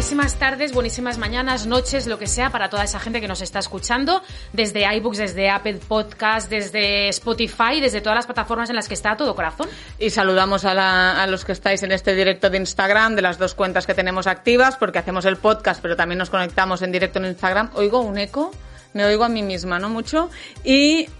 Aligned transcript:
buenísimas 0.00 0.36
tardes, 0.38 0.72
buenísimas 0.72 1.18
mañanas, 1.18 1.66
noches, 1.66 2.06
lo 2.06 2.18
que 2.18 2.26
sea 2.26 2.48
para 2.48 2.70
toda 2.70 2.84
esa 2.84 2.98
gente 2.98 3.20
que 3.20 3.28
nos 3.28 3.42
está 3.42 3.58
escuchando 3.58 4.22
desde 4.54 4.90
iBooks, 4.96 5.18
desde 5.18 5.50
Apple 5.50 5.78
Podcast, 5.86 6.48
desde 6.48 7.08
Spotify, 7.10 7.82
desde 7.82 8.00
todas 8.00 8.16
las 8.16 8.24
plataformas 8.24 8.70
en 8.70 8.76
las 8.76 8.88
que 8.88 8.94
está 8.94 9.10
a 9.10 9.16
todo 9.18 9.34
corazón. 9.34 9.68
Y 9.98 10.08
saludamos 10.08 10.64
a, 10.64 10.72
la- 10.72 11.22
a 11.22 11.26
los 11.26 11.44
que 11.44 11.52
estáis 11.52 11.82
en 11.82 11.92
este 11.92 12.14
directo 12.14 12.48
de 12.48 12.56
Instagram, 12.56 13.14
de 13.14 13.20
las 13.20 13.36
dos 13.36 13.54
cuentas 13.54 13.86
que 13.86 13.92
tenemos 13.92 14.26
activas, 14.26 14.78
porque 14.78 14.98
hacemos 14.98 15.26
el 15.26 15.36
podcast, 15.36 15.82
pero 15.82 15.96
también 15.96 16.16
nos 16.18 16.30
conectamos 16.30 16.80
en 16.80 16.92
directo 16.92 17.18
en 17.18 17.26
Instagram. 17.26 17.68
Oigo 17.74 18.00
un 18.00 18.16
eco, 18.16 18.52
me 18.94 19.04
oigo 19.04 19.24
a 19.24 19.28
mí 19.28 19.42
misma, 19.42 19.78
¿no? 19.78 19.90
Mucho. 19.90 20.30
Y 20.64 21.10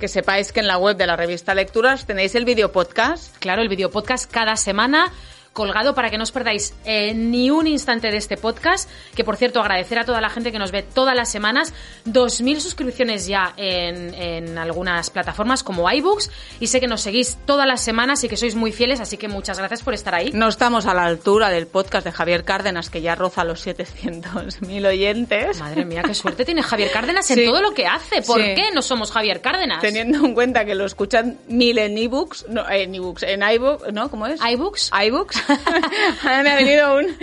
que 0.00 0.08
sepáis 0.08 0.50
que 0.50 0.60
en 0.60 0.66
la 0.66 0.78
web 0.78 0.96
de 0.96 1.06
la 1.06 1.14
revista 1.14 1.54
Lecturas 1.54 2.06
tenéis 2.06 2.34
el 2.34 2.46
video 2.46 2.72
podcast. 2.72 3.36
Claro, 3.36 3.60
el 3.60 3.68
video 3.68 3.90
podcast 3.90 4.30
cada 4.32 4.56
semana 4.56 5.12
colgado 5.60 5.94
para 5.94 6.08
que 6.10 6.16
no 6.16 6.22
os 6.24 6.32
perdáis 6.32 6.72
eh, 6.86 7.12
ni 7.14 7.50
un 7.50 7.66
instante 7.66 8.10
de 8.10 8.16
este 8.16 8.38
podcast, 8.38 8.88
que 9.14 9.24
por 9.24 9.36
cierto 9.36 9.60
agradecer 9.60 9.98
a 9.98 10.04
toda 10.06 10.20
la 10.22 10.30
gente 10.30 10.52
que 10.52 10.58
nos 10.58 10.70
ve 10.72 10.82
todas 10.82 11.14
las 11.14 11.30
semanas, 11.30 11.74
2.000 12.06 12.60
suscripciones 12.60 13.26
ya 13.26 13.52
en, 13.58 14.14
en 14.14 14.56
algunas 14.56 15.10
plataformas 15.10 15.62
como 15.62 15.90
iBooks 15.90 16.30
y 16.60 16.68
sé 16.68 16.80
que 16.80 16.86
nos 16.86 17.02
seguís 17.02 17.36
todas 17.44 17.66
las 17.66 17.82
semanas 17.82 18.24
y 18.24 18.28
que 18.28 18.36
sois 18.38 18.54
muy 18.54 18.72
fieles, 18.72 19.00
así 19.00 19.18
que 19.18 19.28
muchas 19.28 19.58
gracias 19.58 19.82
por 19.82 19.92
estar 19.92 20.14
ahí. 20.14 20.30
No 20.32 20.48
estamos 20.48 20.86
a 20.86 20.94
la 20.94 21.04
altura 21.04 21.50
del 21.50 21.66
podcast 21.66 22.06
de 22.06 22.12
Javier 22.12 22.44
Cárdenas, 22.44 22.88
que 22.88 23.02
ya 23.02 23.14
roza 23.14 23.44
los 23.44 23.66
700.000 23.66 24.86
oyentes. 24.86 25.60
Madre 25.60 25.84
mía, 25.84 26.02
qué 26.02 26.14
suerte 26.14 26.44
tiene 26.44 26.62
Javier 26.62 26.90
Cárdenas 26.90 27.30
en 27.30 27.36
Sí. 27.38 27.44
todo 27.44 27.60
lo 27.60 27.74
que 27.74 27.86
hace. 27.86 28.22
¿Por 28.22 28.40
Sí. 28.40 28.54
qué 28.54 28.70
no 28.72 28.80
somos 28.82 29.10
Javier 29.10 29.40
Cárdenas? 29.40 29.80
Teniendo 29.80 30.24
en 30.24 30.34
cuenta 30.34 30.64
que 30.64 30.74
lo 30.74 30.84
escuchan 30.86 31.38
mil 31.48 31.78
en 31.78 31.98
ebooks, 31.98 32.46
no, 32.48 32.68
en 32.70 32.94
ebooks, 32.94 33.22
en 33.24 33.42
iBooks, 33.42 33.92
¿no? 33.92 34.10
¿Cómo 34.10 34.26
es? 34.26 34.40
iBooks. 34.40 34.90
iBooks. 35.06 35.42
Ahora 36.22 36.42
me 36.42 36.50
ha 36.50 36.56
venido 36.56 36.96
un... 36.96 37.16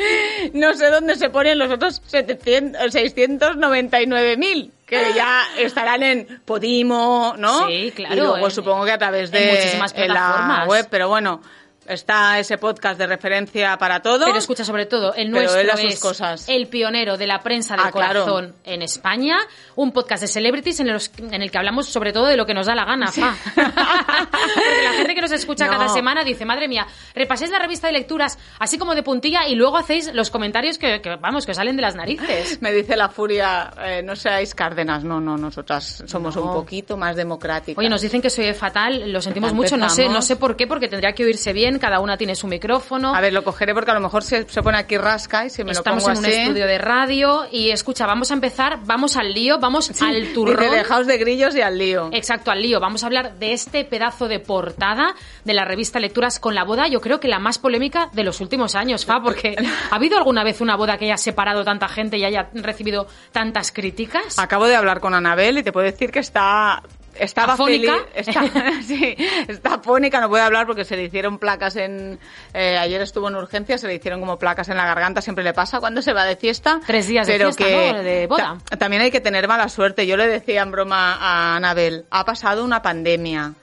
No 0.54 0.74
sé 0.74 0.90
dónde 0.90 1.16
se 1.16 1.30
ponen 1.30 1.58
los 1.58 1.72
otros 1.72 2.02
700, 2.06 2.82
699.000, 2.94 4.72
que 4.86 5.14
ya 5.16 5.44
estarán 5.58 6.04
en 6.04 6.42
Podimo, 6.46 7.36
¿no? 7.38 7.68
Sí, 7.68 7.92
claro, 7.96 8.16
Y 8.16 8.18
luego 8.18 8.50
supongo 8.50 8.86
que 8.86 8.92
a 8.92 8.98
través 8.98 9.32
en 9.34 9.42
de 9.44 9.52
muchísimas 9.52 9.94
en 9.94 10.08
la 10.08 10.14
plataformas. 10.14 10.68
web, 10.68 10.88
pero 10.90 11.10
bueno, 11.10 11.42
está 11.88 12.40
ese 12.40 12.58
podcast 12.58 12.98
de 13.00 13.08
referencia 13.08 13.78
para 13.78 14.02
todo. 14.02 14.26
Pero 14.26 14.38
escucha, 14.38 14.64
sobre 14.64 14.86
todo, 14.86 15.14
el 15.14 15.32
nuestro 15.32 15.60
él 15.60 15.70
a 15.70 15.78
sus 15.78 15.94
es 15.94 16.00
cosas. 16.00 16.50
el 16.50 16.68
pionero 16.68 17.18
de 17.18 17.28
la 17.28 17.40
prensa 17.42 17.76
del 17.76 17.86
Ah, 17.88 17.92
claro. 17.92 18.24
corazón 18.26 18.56
en 18.64 18.82
España, 18.82 19.38
un 19.76 19.92
podcast 19.92 20.22
de 20.22 20.28
celebrities 20.28 20.80
en, 20.80 20.92
los- 20.94 21.12
en 21.18 21.42
el 21.42 21.52
que 21.52 21.58
hablamos 21.58 21.88
sobre 21.88 22.14
todo 22.14 22.26
de 22.26 22.38
lo 22.38 22.46
que 22.46 22.54
nos 22.54 22.66
da 22.68 22.76
la 22.76 22.86
gana. 22.86 23.12
Porque 23.56 24.84
la 24.84 24.94
gente 24.94 25.16
que 25.16 25.22
nos 25.22 25.32
escucha 25.32 25.66
No. 25.66 25.72
cada 25.72 25.90
semana 25.90 26.24
dice, 26.24 26.46
madre 26.46 26.68
mía, 26.68 26.86
repaséis 27.16 27.52
la 27.52 27.60
revista 27.60 27.88
de 27.88 27.94
lecturas 27.94 28.38
así 28.60 28.78
como 28.78 28.96
de 28.96 29.04
puntilla 29.04 29.48
y 29.48 29.56
luego 29.56 29.78
hacéis 29.78 30.14
los 30.14 30.30
comentarios 30.30 30.78
que, 30.78 31.02
que, 31.02 31.16
vamos, 31.16 31.46
que 31.46 31.52
os 31.52 31.58
salen 31.58 31.76
de 31.76 31.82
las 31.82 31.96
narices. 31.96 32.62
Me 32.62 32.72
dice 32.72 32.96
la 32.96 33.10
furia, 33.10 33.72
eh, 33.84 34.02
no 34.04 34.16
seáis 34.16 34.54
Cárdenas, 34.56 35.04
no, 35.04 35.20
no, 35.20 35.38
nosotras 35.38 36.04
somos 36.08 36.36
No. 36.36 36.44
un 36.44 36.54
poquito 36.54 36.98
más 36.98 37.16
democráticas. 37.16 37.78
Oye, 37.80 37.90
nos 37.90 38.02
dicen 38.02 38.22
que 38.22 38.30
soy 38.30 38.54
fatal, 38.54 39.12
lo 39.12 39.22
sentimos 39.22 39.54
mucho, 39.54 39.78
no 39.78 39.90
sé, 39.90 40.10
no 40.10 40.22
sé 40.22 40.36
por 40.36 40.56
qué, 40.56 40.68
porque 40.68 40.88
tendría 40.88 41.14
que 41.14 41.24
oírse 41.26 41.54
bien, 41.54 41.77
cada 41.80 42.00
una 42.00 42.18
tiene 42.18 42.36
su 42.36 42.48
micrófono. 42.48 43.14
A 43.16 43.22
ver, 43.22 43.34
lo 43.34 43.44
cogeré 43.44 43.74
porque 43.74 43.92
a 43.92 43.94
lo 43.94 44.00
mejor 44.00 44.24
se, 44.24 44.48
se 44.50 44.62
pone 44.62 44.78
aquí 44.78 44.98
rasca 44.98 45.46
y 45.46 45.50
si 45.50 45.64
me 45.64 45.72
Estamos 45.72 46.04
lo 46.04 46.10
en 46.10 46.16
pongo 46.16 46.20
un 46.20 46.26
así... 46.26 46.42
estudio 46.42 46.68
de 46.68 46.78
radio 46.78 47.46
y 47.52 47.72
escucha, 47.72 48.06
vamos 48.06 48.32
a 48.32 48.34
empezar, 48.34 48.80
vamos 48.86 49.18
al 49.18 49.34
lío, 49.34 49.60
vamos 49.60 49.92
al 50.02 50.34
turrón. 50.34 50.72
Dejaos 50.72 51.08
de 51.08 51.18
grillos 51.18 51.56
y 51.56 51.62
al 51.62 51.78
lío. 51.78 52.10
Exacto, 52.12 52.52
al 52.52 52.62
lío. 52.62 52.80
Vamos 52.80 53.04
a 53.04 53.08
hablar 53.08 53.38
de 53.38 53.54
este 53.54 53.86
pedazo 53.86 54.28
de 54.28 54.40
portada 54.40 55.16
de 55.44 55.54
la 55.54 55.66
revista 55.66 56.00
Lecturas 56.00 56.40
con 56.40 56.56
la 56.56 56.64
boda, 56.64 56.88
yo 56.88 57.02
creo 57.02 57.20
que 57.20 57.28
la 57.28 57.40
más 57.40 57.58
polémica 57.60 58.10
de 58.14 58.24
los 58.24 58.42
últimos 58.42 58.76
años, 58.76 59.06
Fa, 59.06 59.22
porque 59.22 59.56
¿ha 59.92 59.96
habido 59.96 60.18
alguna 60.18 60.44
vez 60.44 60.62
una 60.62 60.76
boda 60.76 60.98
que 60.98 61.06
haya 61.06 61.18
separado 61.18 61.64
tanta 61.64 61.88
gente 61.88 62.18
y 62.18 62.26
haya 62.26 62.50
recibido 62.54 63.08
tantas 63.32 63.72
críticas? 63.72 64.38
Acabo 64.40 64.68
de 64.68 64.76
hablar 64.76 65.00
con 65.00 65.14
Anabel 65.14 65.58
y 65.58 65.64
te 65.64 65.72
puedo 65.72 65.86
decir 65.86 66.12
que 66.12 66.20
está... 66.20 66.82
Estaba 67.20 67.54
¿Afónica? 67.54 67.94
feliz, 68.14 68.28
está, 68.28 68.44
sí, 68.82 69.16
está 69.48 69.74
afónica, 69.76 70.20
no 70.22 70.30
puede 70.30 70.44
hablar 70.44 70.66
porque 70.68 70.84
se 70.86 70.96
le 70.96 71.04
hicieron 71.04 71.38
placas 71.40 71.76
en... 71.76 72.20
eh, 72.54 72.78
ayer 72.78 73.02
estuvo 73.02 73.28
en 73.28 73.36
urgencia, 73.36 73.78
se 73.78 73.88
le 73.88 73.96
hicieron 73.96 74.20
como 74.20 74.38
placas 74.40 74.70
en 74.70 74.78
la 74.78 74.86
garganta, 74.86 75.22
siempre 75.22 75.44
le 75.44 75.54
pasa 75.54 75.80
cuando 75.80 76.02
se 76.02 76.14
va 76.14 76.26
de 76.26 76.36
fiesta. 76.36 76.80
Tres 76.86 77.08
días 77.08 77.28
de 77.28 77.34
pero 77.34 77.46
fiesta, 77.54 77.64
que 77.66 77.94
¿no? 77.94 78.04
De 78.04 78.28
boda. 78.28 78.58
ta- 78.70 78.78
también 78.78 79.02
hay 79.02 79.12
que 79.12 79.22
tener 79.22 79.48
mala 79.48 79.70
suerte. 79.70 80.06
Yo 80.08 80.18
le 80.18 80.28
decía 80.28 80.62
en 80.62 80.72
broma 80.72 81.16
a 81.20 81.56
Anabel, 81.56 82.06
ha 82.10 82.26
pasado 82.26 82.64
una 82.64 82.82
pandemia, 82.82 83.54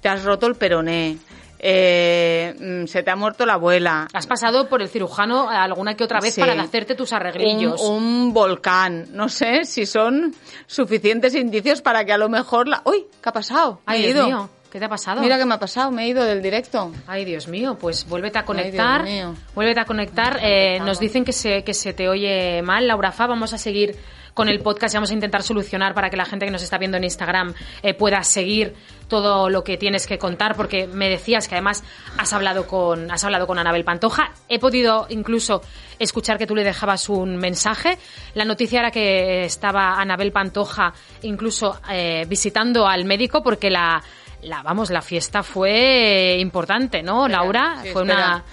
te 0.00 0.08
has 0.08 0.24
roto 0.24 0.46
el 0.46 0.54
peroné, 0.56 1.16
eh, 1.66 2.54
mm, 2.60 2.86
se 2.86 3.02
te 3.02 3.10
ha 3.10 3.16
muerto 3.16 3.46
la 3.46 3.54
abuela, 3.54 4.06
Has 4.12 4.26
pasado 4.26 4.68
por 4.68 4.82
el 4.82 4.88
cirujano 4.88 5.48
alguna 5.48 5.94
que 5.96 6.04
otra 6.04 6.20
vez 6.20 6.34
Sí. 6.34 6.40
para 6.40 6.60
hacerte 6.60 6.94
tus 6.94 7.12
arreglillos. 7.14 7.80
un, 7.80 8.04
un 8.04 8.34
volcán. 8.34 9.06
No 9.12 9.28
sé 9.30 9.64
si 9.64 9.86
son 9.86 10.34
suficientes 10.66 11.34
indicios 11.34 11.80
para 11.80 12.04
que 12.04 12.12
a 12.12 12.18
lo 12.18 12.28
mejor 12.28 12.68
la... 12.68 12.82
¡Uy! 12.84 13.06
¿Qué 13.22 13.28
ha 13.28 13.32
pasado? 13.32 13.80
Ay, 13.86 14.02
Dios 14.02 14.10
ido. 14.14 14.26
mío, 14.26 14.50
¿qué 14.70 14.78
te 14.78 14.84
ha 14.84 14.88
pasado? 14.90 15.22
Mira 15.22 15.38
qué 15.38 15.46
me 15.46 15.54
ha 15.54 15.58
pasado, 15.58 15.90
me 15.90 16.04
he 16.04 16.08
ido 16.08 16.22
del 16.24 16.42
directo. 16.42 16.92
Ay, 17.06 17.24
Dios 17.24 17.48
mío, 17.48 17.78
pues 17.80 18.06
vuélvete 18.06 18.38
a 18.38 18.44
conectar. 18.44 19.04
Dios 19.04 19.14
mío. 19.14 19.34
Vuélvete 19.54 19.80
a 19.80 19.84
conectar. 19.86 20.38
Eh, 20.42 20.80
nos 20.80 20.98
dicen 20.98 21.24
que 21.24 21.32
se, 21.32 21.64
que 21.64 21.72
se 21.72 21.94
te 21.94 22.08
oye 22.10 22.60
mal. 22.62 22.86
Laura 22.86 23.10
Fa, 23.10 23.26
vamos 23.26 23.54
a 23.54 23.58
seguir 23.58 23.96
con 24.34 24.48
el 24.48 24.60
podcast 24.60 24.94
y 24.94 24.96
vamos 24.96 25.10
a 25.10 25.14
intentar 25.14 25.42
solucionar 25.42 25.94
para 25.94 26.10
que 26.10 26.16
la 26.16 26.24
gente 26.24 26.44
que 26.44 26.52
nos 26.52 26.62
está 26.62 26.76
viendo 26.76 26.96
en 26.96 27.04
Instagram 27.04 27.54
eh, 27.82 27.94
pueda 27.94 28.22
seguir 28.24 28.74
todo 29.08 29.48
lo 29.48 29.62
que 29.62 29.76
tienes 29.76 30.06
que 30.06 30.18
contar, 30.18 30.56
porque 30.56 30.86
me 30.86 31.08
decías 31.08 31.46
que 31.46 31.54
además 31.54 31.84
has 32.18 32.32
hablado 32.32 32.66
con, 32.66 33.10
has 33.10 33.22
hablado 33.24 33.46
con 33.46 33.58
Anabel 33.58 33.84
Pantoja. 33.84 34.32
He 34.48 34.58
podido 34.58 35.06
incluso 35.08 35.62
escuchar 35.98 36.36
que 36.36 36.46
tú 36.46 36.56
le 36.56 36.64
dejabas 36.64 37.08
un 37.08 37.36
mensaje. 37.36 37.98
La 38.34 38.44
noticia 38.44 38.80
era 38.80 38.90
que 38.90 39.44
estaba 39.44 40.00
Anabel 40.00 40.32
Pantoja 40.32 40.92
incluso 41.22 41.80
eh, 41.90 42.24
visitando 42.28 42.86
al 42.88 43.04
médico 43.04 43.42
porque 43.42 43.70
la, 43.70 44.02
la, 44.42 44.62
vamos, 44.62 44.90
la 44.90 45.02
fiesta 45.02 45.42
fue 45.42 46.36
importante, 46.40 47.02
¿no, 47.02 47.28
Laura? 47.28 47.78
Sí, 47.82 47.90
fue 47.90 48.02
espera. 48.02 48.26
una... 48.26 48.44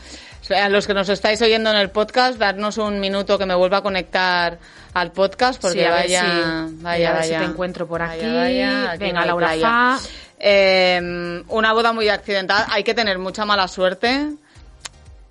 A 0.56 0.70
los 0.70 0.88
que 0.88 0.94
nos 0.94 1.10
estáis 1.10 1.42
oyendo 1.42 1.70
en 1.70 1.78
el 1.78 1.90
podcast, 1.90 2.38
darnos 2.38 2.78
un 2.78 3.00
minuto 3.00 3.38
que 3.38 3.46
me 3.46 3.56
vuelva 3.56 3.78
a 3.78 3.82
conectar 3.82 4.58
al 4.94 5.12
podcast 5.12 5.62
porque 5.62 5.80
Sí, 5.80 5.86
a 5.86 5.92
ver 5.92 6.04
vaya, 6.04 6.22
si- 6.68 6.76
vaya, 6.84 7.10
a 7.10 7.14
ver 7.14 7.24
si 7.24 7.30
vaya. 7.32 7.40
te 7.46 7.52
encuentro 7.52 7.88
por 7.88 8.02
aquí. 8.02 8.26
vaya, 8.26 8.92
aquí 8.92 9.00
Venga, 9.00 9.22
no 9.22 9.26
Laura. 9.40 9.56
Fa. 9.60 10.00
Eh, 10.40 11.44
una 11.50 11.74
boda 11.74 11.94
muy 11.94 12.10
accidentada. 12.10 12.68
Hay 12.72 12.84
que 12.84 12.94
tener 12.94 13.18
mucha 13.20 13.46
mala 13.46 13.68
suerte 13.68 14.28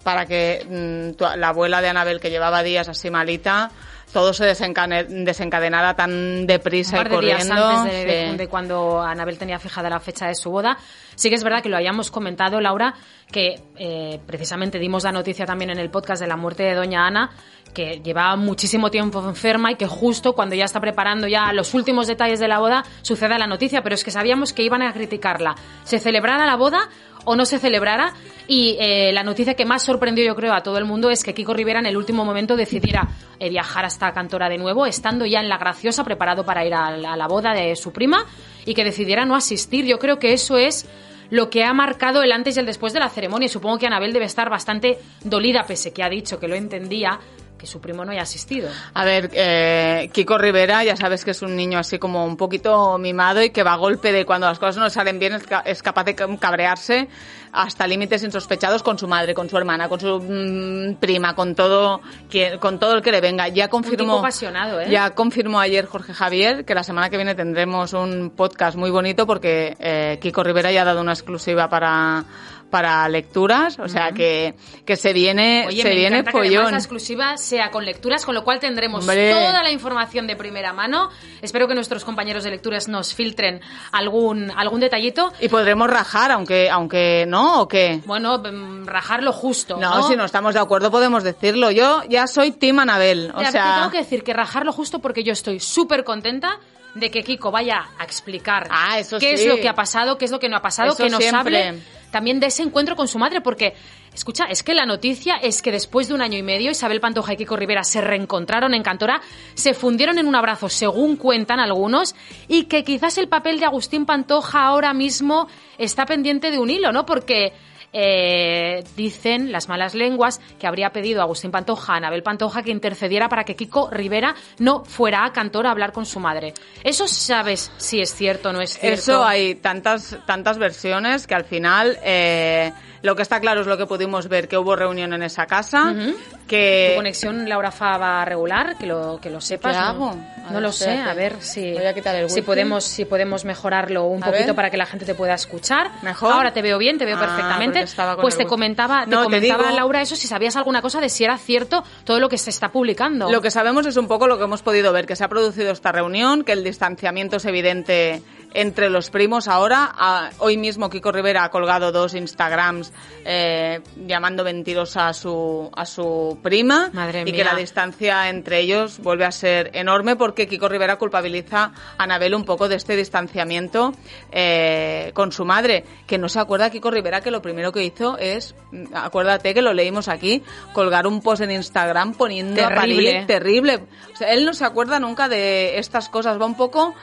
para 0.03 0.25
que 0.27 0.65
mm, 0.69 1.17
tu- 1.17 1.25
la 1.37 1.49
abuela 1.49 1.81
de 1.83 1.89
Anabel, 1.89 2.21
que 2.21 2.31
llevaba 2.31 2.63
días 2.63 2.89
así 2.89 3.11
malita, 3.11 3.71
todo 4.13 4.33
se 4.33 4.45
desencadenara 4.45 5.95
tan 5.95 6.47
deprisa 6.47 6.97
un 6.99 7.05
par 7.05 7.13
y 7.13 7.17
de 7.17 7.21
días 7.27 7.39
corriendo. 7.49 7.69
antes 7.69 7.93
de, 7.93 8.05
de- 8.05 8.31
Sí. 8.33 8.37
de 8.37 8.49
cuando 8.49 9.01
Anabel 9.01 9.39
tenía 9.39 9.59
fijada 9.59 9.89
la 9.91 10.01
fecha 10.01 10.27
de 10.27 10.35
su 10.35 10.51
boda. 10.51 10.77
Sí 11.15 11.29
que 11.29 11.35
es 11.35 11.45
verdad 11.45 11.63
que 11.63 11.69
lo 11.69 11.77
hayamos 11.77 12.11
comentado, 12.11 12.61
Laura, 12.61 12.95
que 13.31 13.61
eh, 13.77 14.21
precisamente 14.27 14.79
dimos 14.79 15.05
la 15.05 15.13
noticia 15.13 15.45
también 15.47 15.71
en 15.71 15.79
el 15.79 15.91
podcast 15.91 16.21
de 16.23 16.29
la 16.29 16.37
muerte 16.37 16.63
de 16.63 16.75
Doña 16.75 17.07
Ana, 17.07 17.31
que 17.75 18.01
llevaba 18.03 18.35
muchísimo 18.37 18.91
tiempo 18.91 19.21
enferma 19.29 19.71
y 19.73 19.77
que 19.77 19.87
justo 19.87 20.33
cuando 20.33 20.55
ya 20.57 20.65
está 20.65 20.81
preparando 20.81 21.29
ya 21.29 21.53
los 21.53 21.73
últimos 21.75 22.07
detalles 22.09 22.41
de 22.41 22.49
la 22.49 22.59
boda 22.59 22.85
suceda 23.03 23.39
la 23.39 23.47
noticia, 23.47 23.83
pero 23.83 23.95
es 23.95 24.03
que 24.03 24.11
sabíamos 24.11 24.53
que 24.53 24.63
iban 24.63 24.83
a 24.83 24.93
criticarla. 24.93 25.55
Se 25.85 25.99
celebrara 26.01 26.47
la 26.47 26.57
boda 26.57 26.89
o 27.25 27.37
no 27.37 27.45
se 27.45 27.59
celebrara 27.59 28.15
y 28.47 28.77
eh, 28.81 29.13
la 29.13 29.23
noticia 29.23 29.55
que 29.55 29.65
más 29.65 29.83
sorprendió 29.83 30.25
yo 30.25 30.35
creo 30.35 30.53
a 30.53 30.63
todo 30.63 30.79
el 30.79 30.85
mundo 30.85 31.11
es 31.11 31.23
que 31.23 31.35
Kiko 31.35 31.55
Rivera 31.55 31.79
en 31.79 31.87
el 31.87 31.97
último 31.97 32.25
momento 32.25 32.57
decidiera 32.57 33.09
eh, 33.39 33.49
viajar 33.49 33.85
hasta 33.85 34.13
Cantora 34.13 34.49
de 34.49 34.59
nuevo, 34.59 34.87
estando 34.87 35.25
ya 35.25 35.41
en 35.41 35.49
La 35.49 35.59
Graciosa 35.59 36.05
preparado 36.05 36.45
para 36.45 36.65
ir 36.65 36.75
a 36.75 36.97
la, 36.97 37.13
a 37.13 37.17
la 37.17 37.29
boda 37.29 37.53
de 37.55 37.77
su 37.77 37.93
prima 37.93 38.27
y 38.65 38.75
que 38.75 38.85
decidiera 38.85 39.25
no 39.25 39.37
asistir. 39.37 39.85
Yo 39.85 39.99
creo 39.99 40.19
que 40.19 40.33
eso 40.33 40.59
es 40.59 40.89
lo 41.31 41.49
que 41.49 41.65
ha 41.65 41.73
marcado 41.73 42.23
el 42.23 42.33
antes 42.33 42.57
y 42.57 42.61
el 42.61 42.67
después 42.67 42.93
de 42.93 43.01
la 43.01 43.09
ceremonia. 43.09 43.49
Supongo 43.49 43.79
que 43.79 43.87
Anabel 43.87 44.13
debe 44.13 44.27
estar 44.27 44.51
bastante 44.51 44.99
dolida, 45.23 45.65
pese 45.65 45.93
que 45.93 46.03
ha 46.03 46.09
dicho 46.09 46.39
que 46.39 46.49
lo 46.49 46.57
entendía, 46.57 47.21
que 47.61 47.67
su 47.67 47.79
primo 47.81 48.07
no 48.07 48.13
haya 48.13 48.23
asistido. 48.23 48.71
A 48.95 49.05
ver, 49.05 49.31
eh, 49.35 50.09
Kiko 50.15 50.39
Rivera, 50.39 50.83
ya 50.83 50.97
sabes 50.97 51.25
que 51.27 51.33
es 51.33 51.43
un 51.43 51.55
niño 51.55 51.79
así 51.79 51.99
como 51.99 52.25
un 52.25 52.39
poquito 52.39 52.97
mimado 52.97 53.43
y 53.43 53.51
que 53.51 53.63
va 53.63 53.75
a 53.75 53.77
golpe 53.77 54.13
de 54.13 54.25
cuando 54.25 54.47
las 54.47 54.59
cosas 54.59 54.79
no 54.79 54.89
salen 54.89 55.19
bien 55.19 55.35
es, 55.35 55.47
ca- 55.47 55.63
es 55.67 55.83
capaz 55.83 56.05
de 56.05 56.15
cabrearse 56.15 57.09
hasta 57.53 57.87
límites 57.87 58.23
insospechados 58.23 58.83
con 58.83 58.97
su 58.99 59.09
madre, 59.09 59.35
con 59.35 59.51
su 59.51 59.59
hermana, 59.59 59.89
con 59.89 60.01
su 60.01 60.21
mm, 60.21 60.95
prima, 61.01 61.35
con 61.35 61.55
todo, 61.55 62.01
que- 62.31 62.59
con 62.59 62.79
todo 62.79 62.95
el 62.95 63.03
que 63.03 63.13
le 63.13 63.21
venga. 63.21 63.49
Ya 63.49 63.69
confirmó, 63.69 64.19
apasionado, 64.21 64.81
¿eh? 64.81 64.89
ya 64.89 65.11
confirmó 65.15 65.61
ayer 65.61 65.85
Jorge 65.87 66.15
Javier 66.15 66.65
que 66.65 66.75
la 66.75 66.83
semana 66.83 67.11
que 67.11 67.17
viene 67.17 67.35
tendremos 67.35 67.93
un 67.93 68.31
podcast 68.35 68.77
muy 68.79 68.91
bonito 68.91 69.27
porque 69.27 69.77
eh, 69.81 70.19
Kiko 70.23 70.43
Rivera 70.43 70.73
ya 70.73 70.83
ha 70.83 70.85
dado 70.87 71.01
una 71.03 71.13
exclusiva 71.13 71.69
para 71.69 72.25
para 72.71 73.09
lecturas, 73.09 73.79
o 73.79 73.89
sea 73.89 74.13
que, 74.13 74.55
que 74.85 74.97
se 74.97 75.13
viene, 75.13 75.65
Oye, 75.67 75.83
se 75.83 75.89
me 75.89 75.95
viene 75.95 76.19
encanta 76.19 76.33
que 76.41 76.49
además 76.49 76.71
la 76.73 76.79
exclusiva 76.79 77.37
sea 77.37 77.71
con 77.71 77.85
lecturas, 77.85 78.25
con 78.25 78.35
lo 78.35 78.45
cual 78.45 78.61
tendremos 78.61 79.01
Hombre. 79.01 79.33
toda 79.33 79.63
la 79.63 79.71
información 79.71 80.27
de 80.27 80.37
primera 80.37 80.73
mano. 80.73 81.11
Espero 81.43 81.69
que 81.69 81.75
nuestros 81.75 82.05
compañeros 82.05 82.45
de 82.45 82.51
lecturas 82.51 82.89
nos 82.89 83.15
filtren 83.15 83.61
algún, 83.93 84.51
algún 84.51 84.81
detallito. 84.81 85.33
Y 85.41 85.49
podremos 85.49 85.91
rajar, 85.91 86.31
aunque, 86.31 86.71
aunque 86.71 87.25
no, 87.27 87.63
o 87.63 87.69
qué. 87.69 88.01
Bueno, 88.07 88.39
mm, 88.39 88.87
rajar 88.87 89.23
lo 89.23 89.33
justo. 89.33 89.77
No, 89.77 89.97
No, 89.97 90.09
si 90.09 90.17
no 90.17 90.25
estamos 90.25 90.55
de 90.55 90.61
acuerdo 90.61 90.91
podemos 90.91 91.23
decirlo. 91.25 91.71
Yo 91.71 92.03
ya 92.09 92.27
soy 92.27 92.53
Tim 92.53 92.79
Anabel, 92.79 93.33
o 93.35 93.41
Ya, 93.41 93.47
te 93.47 93.53
sea... 93.53 93.75
tengo 93.77 93.91
que 93.91 93.99
decir 93.99 94.23
que 94.23 94.33
rajar 94.33 94.65
lo 94.65 94.73
justo 94.73 95.01
porque 95.01 95.25
yo 95.25 95.33
estoy 95.33 95.61
súper 95.61 96.05
contenta 96.05 96.59
de 96.95 97.11
que 97.11 97.23
Kiko 97.23 97.51
vaya 97.51 97.87
a 97.99 98.05
explicar 98.05 98.67
Ah, 98.71 98.99
eso 98.99 99.19
qué 99.19 99.37
sí. 99.37 99.45
es 99.45 99.49
lo 99.49 99.57
que 99.61 99.69
ha 99.69 99.75
pasado, 99.75 100.19
qué 100.19 100.25
es 100.25 100.31
lo 100.31 100.39
que 100.41 100.49
no 100.49 100.57
ha 100.57 100.63
pasado, 100.63 100.89
Eso 100.93 101.03
que 101.05 101.11
nos 101.11 101.21
siempre. 101.23 101.39
hable 101.69 101.83
también 102.11 102.41
de 102.41 102.47
ese 102.49 102.63
encuentro 102.65 102.97
con 102.97 103.07
su 103.07 103.19
madre, 103.21 103.41
porque, 103.41 103.73
escucha, 104.13 104.47
es 104.47 104.65
que 104.65 104.75
la 104.75 104.85
noticia 104.85 105.37
es 105.37 105.63
que 105.63 105.71
después 105.71 106.09
de 106.09 106.15
un 106.15 106.23
año 106.23 106.37
y 106.37 106.43
medio 106.43 106.73
Isabel 106.73 107.01
Pantoja 107.01 107.35
y 107.35 107.37
Kiko 107.37 107.55
Rivera 107.57 107.85
se 107.85 108.01
reencontraron 108.01 108.75
en 108.75 108.83
Cantora, 108.83 109.21
se 109.55 109.75
fundieron 109.75 110.19
en 110.19 110.27
un 110.27 110.35
abrazo, 110.35 110.69
según 110.69 111.15
cuentan 111.17 111.61
algunos, 111.61 112.17
y 112.49 112.65
que 112.65 112.83
quizás 112.83 113.17
el 113.19 113.29
papel 113.29 113.61
de 113.61 113.67
Agustín 113.67 114.07
Pantoja 114.07 114.65
ahora 114.65 114.93
mismo 114.93 115.47
está 115.79 116.05
pendiente 116.05 116.51
de 116.51 116.59
un 116.59 116.69
hilo, 116.71 116.91
¿no? 116.91 117.07
Porque 117.07 117.53
eh, 117.93 118.85
dicen 118.97 119.53
las 119.53 119.69
malas 119.69 119.95
lenguas 119.95 120.41
que 120.59 120.67
habría 120.67 120.91
pedido 120.91 121.21
a 121.21 121.25
Agustín 121.25 121.51
Pantoja, 121.51 121.95
a 121.95 121.97
Anabel 121.97 122.23
Pantoja, 122.23 122.63
que 122.63 122.71
intercediera 122.71 123.29
para 123.29 123.45
que 123.45 123.57
Kiko 123.57 123.91
Rivera 123.91 124.35
no 124.59 124.85
fuera 124.85 125.25
a 125.25 125.33
Cantor 125.33 125.67
a 125.67 125.71
hablar 125.71 125.93
con 125.93 126.07
su 126.07 126.21
madre. 126.21 126.55
¿Eso 126.85 127.09
sabes 127.09 127.73
si 127.79 128.01
es 128.01 128.15
cierto 128.15 128.51
o 128.51 128.53
no 128.53 128.61
es 128.61 128.79
cierto? 128.79 129.01
Eso 129.01 129.25
hay 129.25 129.57
tantas, 129.57 130.19
tantas 130.27 130.59
versiones 130.59 131.27
que 131.27 131.35
al 131.35 131.45
final 131.45 131.99
eh, 132.03 132.73
lo 133.03 133.17
que 133.17 133.23
está 133.23 133.41
claro 133.41 133.61
es 133.63 133.67
lo 133.67 133.77
que 133.79 133.87
pudimos 133.87 134.29
ver, 134.29 134.47
que 134.49 134.59
hubo 134.59 134.77
reunión 134.77 135.13
en 135.13 135.23
esa 135.23 135.47
casa, 135.47 135.95
¿Tu 135.95 136.47
que... 136.47 136.93
conexión 136.97 137.49
Laura 137.49 137.71
Fa 137.71 137.97
va 137.97 138.25
regular? 138.25 138.77
Que 138.79 138.87
lo, 138.87 139.19
que 139.23 139.31
lo 139.31 139.41
sepas. 139.41 139.75
¿Qué 139.77 139.81
¿no? 139.83 139.87
hago? 139.89 140.09
A 140.11 140.49
No 140.49 140.55
ver, 140.55 140.63
lo 140.63 140.73
sé, 140.73 140.99
a 140.99 141.15
ver 141.15 141.37
si, 141.41 141.73
Voy 141.73 141.87
a 141.87 141.95
quitar 141.95 142.15
el 142.17 142.29
si, 142.29 142.43
podemos, 142.43 142.85
si 142.85 143.05
podemos 143.05 143.45
mejorarlo 143.45 144.05
un 144.07 144.23
A 144.23 144.27
poquito 144.27 144.47
ver. 144.49 144.55
para 144.57 144.71
que 144.71 144.77
la 144.77 144.87
gente 144.87 145.05
te 145.07 145.15
pueda 145.15 145.35
escuchar. 145.35 145.91
¿Mejor? 146.03 146.33
Ahora 146.33 146.53
te 146.53 146.61
veo 146.61 146.77
bien, 146.79 146.99
te 146.99 147.05
veo 147.05 147.17
Ah, 147.17 147.21
perfectamente. 147.21 147.85
Pues 148.21 148.37
te 148.37 148.47
comentaba, 148.47 149.05
te 149.05 149.11
No, 149.11 149.19
te 149.19 149.25
comentaba 149.25 149.65
digo- 149.65 149.77
Laura 149.77 150.03
eso, 150.03 150.17
si 150.17 150.27
sabías 150.27 150.57
alguna 150.57 150.83
cosa 150.83 151.01
de 151.01 151.09
si 151.09 151.25
era 151.25 151.39
cierto 151.39 151.85
todo 152.05 152.19
lo 152.21 152.29
que 152.29 152.37
se 152.39 152.51
está 152.51 152.71
publicando. 152.71 153.31
Lo 153.31 153.41
que 153.41 153.51
sabemos 153.51 153.87
es 153.87 153.97
un 153.97 154.09
poco 154.09 154.27
lo 154.27 154.37
que 154.39 154.45
hemos 154.45 154.63
podido 154.63 154.93
ver, 154.93 155.07
que 155.07 155.17
se 155.17 155.25
ha 155.25 155.29
producido 155.29 155.71
esta 155.73 155.93
reunión, 155.93 156.43
que 156.45 156.53
el 156.53 156.65
distanciamiento 156.65 157.37
es 157.37 157.45
evidente 157.45 158.23
entre 158.53 158.91
los 158.91 159.11
primos 159.11 159.47
ahora. 159.47 159.93
Ah, 159.97 160.31
hoy 160.39 160.57
mismo 160.57 160.91
Kiko 160.91 161.13
Rivera 161.13 161.45
ha 161.45 161.51
colgado 161.51 161.93
dos 161.93 162.15
Instagrams 162.15 162.90
eh, 163.25 163.81
llamando 164.07 164.45
mentirosa 164.45 165.09
a 165.09 165.13
su, 165.15 165.71
a 165.75 165.85
su 165.87 166.39
prima 166.43 166.91
Madre 166.93 167.21
y 167.21 167.25
mía. 167.25 167.35
que 167.35 167.45
la 167.45 167.55
distancia 167.55 168.29
entre 168.29 168.61
ellos 168.61 168.99
vuelve 168.99 169.25
a 169.25 169.33
ser 169.33 169.71
enorme 169.75 170.17
porque 170.17 170.47
Kiko 170.49 170.69
Rivera 170.69 170.97
culpabiliza 170.97 171.73
a 171.99 172.03
Anabel 172.05 172.35
un 172.35 172.45
poco 172.45 172.69
de 172.69 172.77
este 172.77 172.97
distanciamiento 172.97 173.93
eh, 174.33 175.11
con 175.15 175.33
su 175.33 175.45
madre, 175.45 175.85
que 176.07 176.19
no 176.19 176.29
se 176.29 176.41
acuerda 176.41 176.71
Kiko 176.71 176.91
Rivera 176.91 177.21
que 177.21 177.31
lo 177.31 177.43
primero 177.43 177.73
que 177.73 177.83
hizo 177.85 178.17
es, 178.19 178.55
mm, 178.73 178.95
acuérdate 178.95 179.55
que 179.55 179.63
lo 179.63 179.73
leímos 179.73 180.09
aquí, 180.09 180.43
colgar 180.73 181.07
un 181.07 181.21
post 181.21 181.43
en 181.43 181.51
Instagram 181.51 182.15
poniendo 182.15 182.65
a 182.65 182.69
Terrible. 182.69 183.25
terrible. 183.27 183.75
O 184.13 184.17
sea, 184.17 184.33
él 184.33 184.45
no 184.45 184.55
se 184.55 184.65
acuerda 184.65 184.99
nunca 185.01 185.29
de 185.29 185.79
estas 185.79 186.09
cosas, 186.09 186.41
va 186.41 186.47
un 186.47 186.57
poco, 186.57 186.95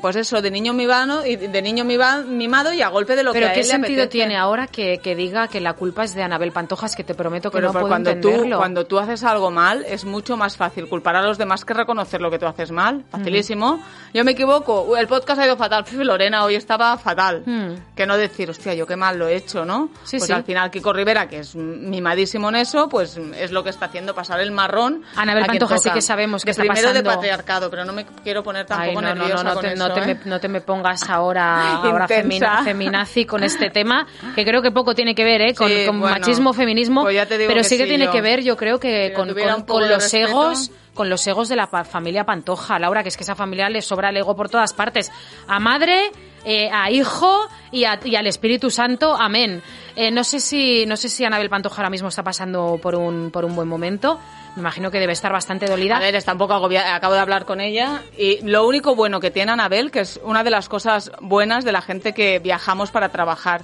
pues 0.00 0.16
eso, 0.16 0.40
de 0.42 0.50
niño 0.50 0.72
mimado 0.72 1.24
y 1.26 1.36
de 1.36 1.62
niño 1.62 1.84
mimado 1.84 2.72
y 2.72 2.82
a 2.82 2.88
golpe 2.88 3.14
de 3.16 3.22
lo 3.22 3.32
Pero 3.32 3.46
que 3.46 3.50
a 3.50 3.54
¿qué 3.54 3.60
él 3.60 3.66
le 3.66 3.72
sentido 3.72 4.02
apetece. 4.02 4.08
tiene 4.08 4.36
ahora 4.36 4.66
que, 4.66 4.98
que 4.98 5.14
diga 5.14 5.48
que 5.48 5.60
la 5.60 5.74
culpa 5.74 6.04
es 6.04 6.14
de 6.14 6.22
Anabel 6.22 6.52
Pantojas? 6.52 6.96
Que 6.96 7.04
te 7.04 7.14
prometo 7.14 7.50
que 7.50 7.56
Pero 7.58 7.68
no 7.68 7.72
puedo 7.72 7.88
cuando 7.88 8.10
tú, 8.12 8.28
entenderlo. 8.28 8.56
cuando 8.58 8.86
tú 8.86 8.98
haces 8.98 9.22
algo 9.24 9.50
mal, 9.50 9.84
es 9.88 10.04
mucho 10.04 10.36
más 10.36 10.56
fácil 10.56 10.88
culpar 10.88 11.16
a 11.16 11.22
los 11.22 11.38
demás 11.38 11.64
que 11.64 11.74
reconocer 11.74 12.20
lo 12.20 12.30
que 12.30 12.38
tú 12.38 12.46
haces 12.46 12.70
mal. 12.72 13.04
Facilísimo. 13.10 13.82
Yo 14.14 14.24
me 14.24 14.32
equivoco. 14.32 14.82
"Uy, 14.82 14.98
El 14.98 15.08
podcast 15.08 15.40
ha 15.40 15.46
ido 15.46 15.56
fatal. 15.56 15.84
Pf, 15.84 16.04
Lorena 16.04 16.44
hoy 16.44 16.54
estaba 16.54 16.96
fatal. 16.96 17.42
Mm. 17.44 17.94
Que 17.94 18.06
no 18.06 18.16
decir, 18.16 18.48
hostia, 18.50 18.74
yo 18.74 18.86
qué 18.86 18.96
mal 18.96 19.18
lo 19.18 19.28
he 19.28 19.36
hecho, 19.36 19.64
¿no? 19.64 19.90
Sí, 20.04 20.16
pues 20.18 20.26
sí. 20.28 20.32
al 20.32 20.44
final 20.44 20.70
Kiko 20.70 20.92
Rivera, 20.92 21.28
que 21.28 21.40
es 21.40 21.54
mimadísimo 21.54 22.48
en 22.48 22.56
eso, 22.56 22.88
pues 22.88 23.18
es 23.38 23.50
lo 23.52 23.62
que 23.62 23.70
está 23.70 23.86
haciendo 23.86 24.14
pasar 24.14 24.40
el 24.40 24.52
marrón. 24.52 25.02
Anabel 25.16 25.44
a 25.44 25.46
quien 25.46 25.58
Pantoja 25.58 25.78
sí 25.78 25.90
que 25.90 26.00
sabemos 26.02 26.42
que 26.44 26.46
De 26.46 26.50
está 26.52 26.62
primero 26.62 26.92
de 26.92 27.02
patriarcado, 27.02 27.70
pero 27.70 27.84
no 27.84 27.92
me 27.92 28.06
quiero 28.24 28.42
poner 28.42 28.62
Ay, 28.62 28.66
tampoco 28.68 29.02
no, 29.02 29.08
no, 29.08 29.14
no, 29.14 29.20
nerviosa 29.22 29.44
no 29.44 29.54
con 29.54 29.65
te, 29.68 29.74
eso, 29.74 29.88
no, 29.88 29.94
te 29.94 30.00
¿eh? 30.00 30.06
me, 30.06 30.20
no 30.24 30.40
te 30.40 30.48
me 30.48 30.60
pongas 30.60 31.08
ahora, 31.08 31.76
ahora 31.82 32.06
femina- 32.08 32.62
feminazi 32.64 33.24
con 33.24 33.42
este 33.44 33.70
tema, 33.70 34.06
que 34.34 34.44
creo 34.44 34.62
que 34.62 34.70
poco 34.70 34.94
tiene 34.94 35.14
que 35.14 35.24
ver 35.24 35.40
¿eh? 35.42 35.54
con, 35.54 35.68
Sí, 35.68 35.84
con 35.86 36.00
bueno, 36.00 36.16
machismo, 36.18 36.52
feminismo, 36.52 37.02
pues 37.02 37.26
pero 37.28 37.62
sí 37.64 37.76
que 37.76 37.84
sí, 37.84 37.88
tiene 37.88 38.06
yo. 38.06 38.12
que 38.12 38.20
ver, 38.20 38.42
yo 38.42 38.56
creo 38.56 38.78
que 38.80 39.12
con, 39.14 39.28
con- 39.66 39.88
los 39.88 40.02
respeto. 40.02 40.28
egos 40.28 40.70
con 40.94 41.10
los 41.10 41.26
egos 41.26 41.50
de 41.50 41.56
la 41.56 41.66
pa- 41.66 41.84
familia 41.84 42.24
Pantoja, 42.24 42.78
Laura, 42.78 43.02
que 43.02 43.10
es 43.10 43.18
que 43.18 43.22
esa 43.22 43.34
familia 43.34 43.68
le 43.68 43.82
sobra 43.82 44.08
el 44.08 44.16
ego 44.16 44.34
por 44.34 44.48
todas 44.48 44.72
partes. 44.72 45.12
A 45.46 45.60
madre, 45.60 46.10
eh, 46.42 46.70
a 46.72 46.90
hijo 46.90 47.46
y, 47.70 47.84
a- 47.84 48.00
y 48.02 48.16
al 48.16 48.26
Espíritu 48.26 48.70
Santo, 48.70 49.14
amén. 49.14 49.62
Eh, 49.94 50.10
no 50.10 50.24
sé 50.24 50.40
si 50.40 50.86
no 50.86 50.96
sé 50.96 51.10
si 51.10 51.22
Anabel 51.26 51.50
Pantoja 51.50 51.76
ahora 51.82 51.90
mismo 51.90 52.08
está 52.08 52.22
pasando 52.22 52.78
por 52.82 52.94
un, 52.94 53.30
por 53.30 53.44
un 53.44 53.54
buen 53.54 53.68
momento. 53.68 54.18
Me 54.56 54.60
imagino 54.60 54.90
que 54.90 54.98
debe 54.98 55.12
estar 55.12 55.30
bastante 55.30 55.66
dolida. 55.66 55.98
A 55.98 56.00
ver, 56.00 56.14
está 56.14 56.32
un 56.32 56.38
poco 56.38 56.54
agobiada. 56.54 56.94
Acabo 56.94 57.12
de 57.12 57.20
hablar 57.20 57.44
con 57.44 57.60
ella 57.60 58.02
y 58.16 58.40
lo 58.40 58.66
único 58.66 58.94
bueno 58.94 59.20
que 59.20 59.30
tiene 59.30 59.52
Anabel, 59.52 59.90
que 59.90 60.00
es 60.00 60.18
una 60.24 60.44
de 60.44 60.50
las 60.50 60.70
cosas 60.70 61.12
buenas 61.20 61.64
de 61.66 61.72
la 61.72 61.82
gente 61.82 62.14
que 62.14 62.38
viajamos 62.38 62.90
para 62.90 63.10
trabajar, 63.10 63.62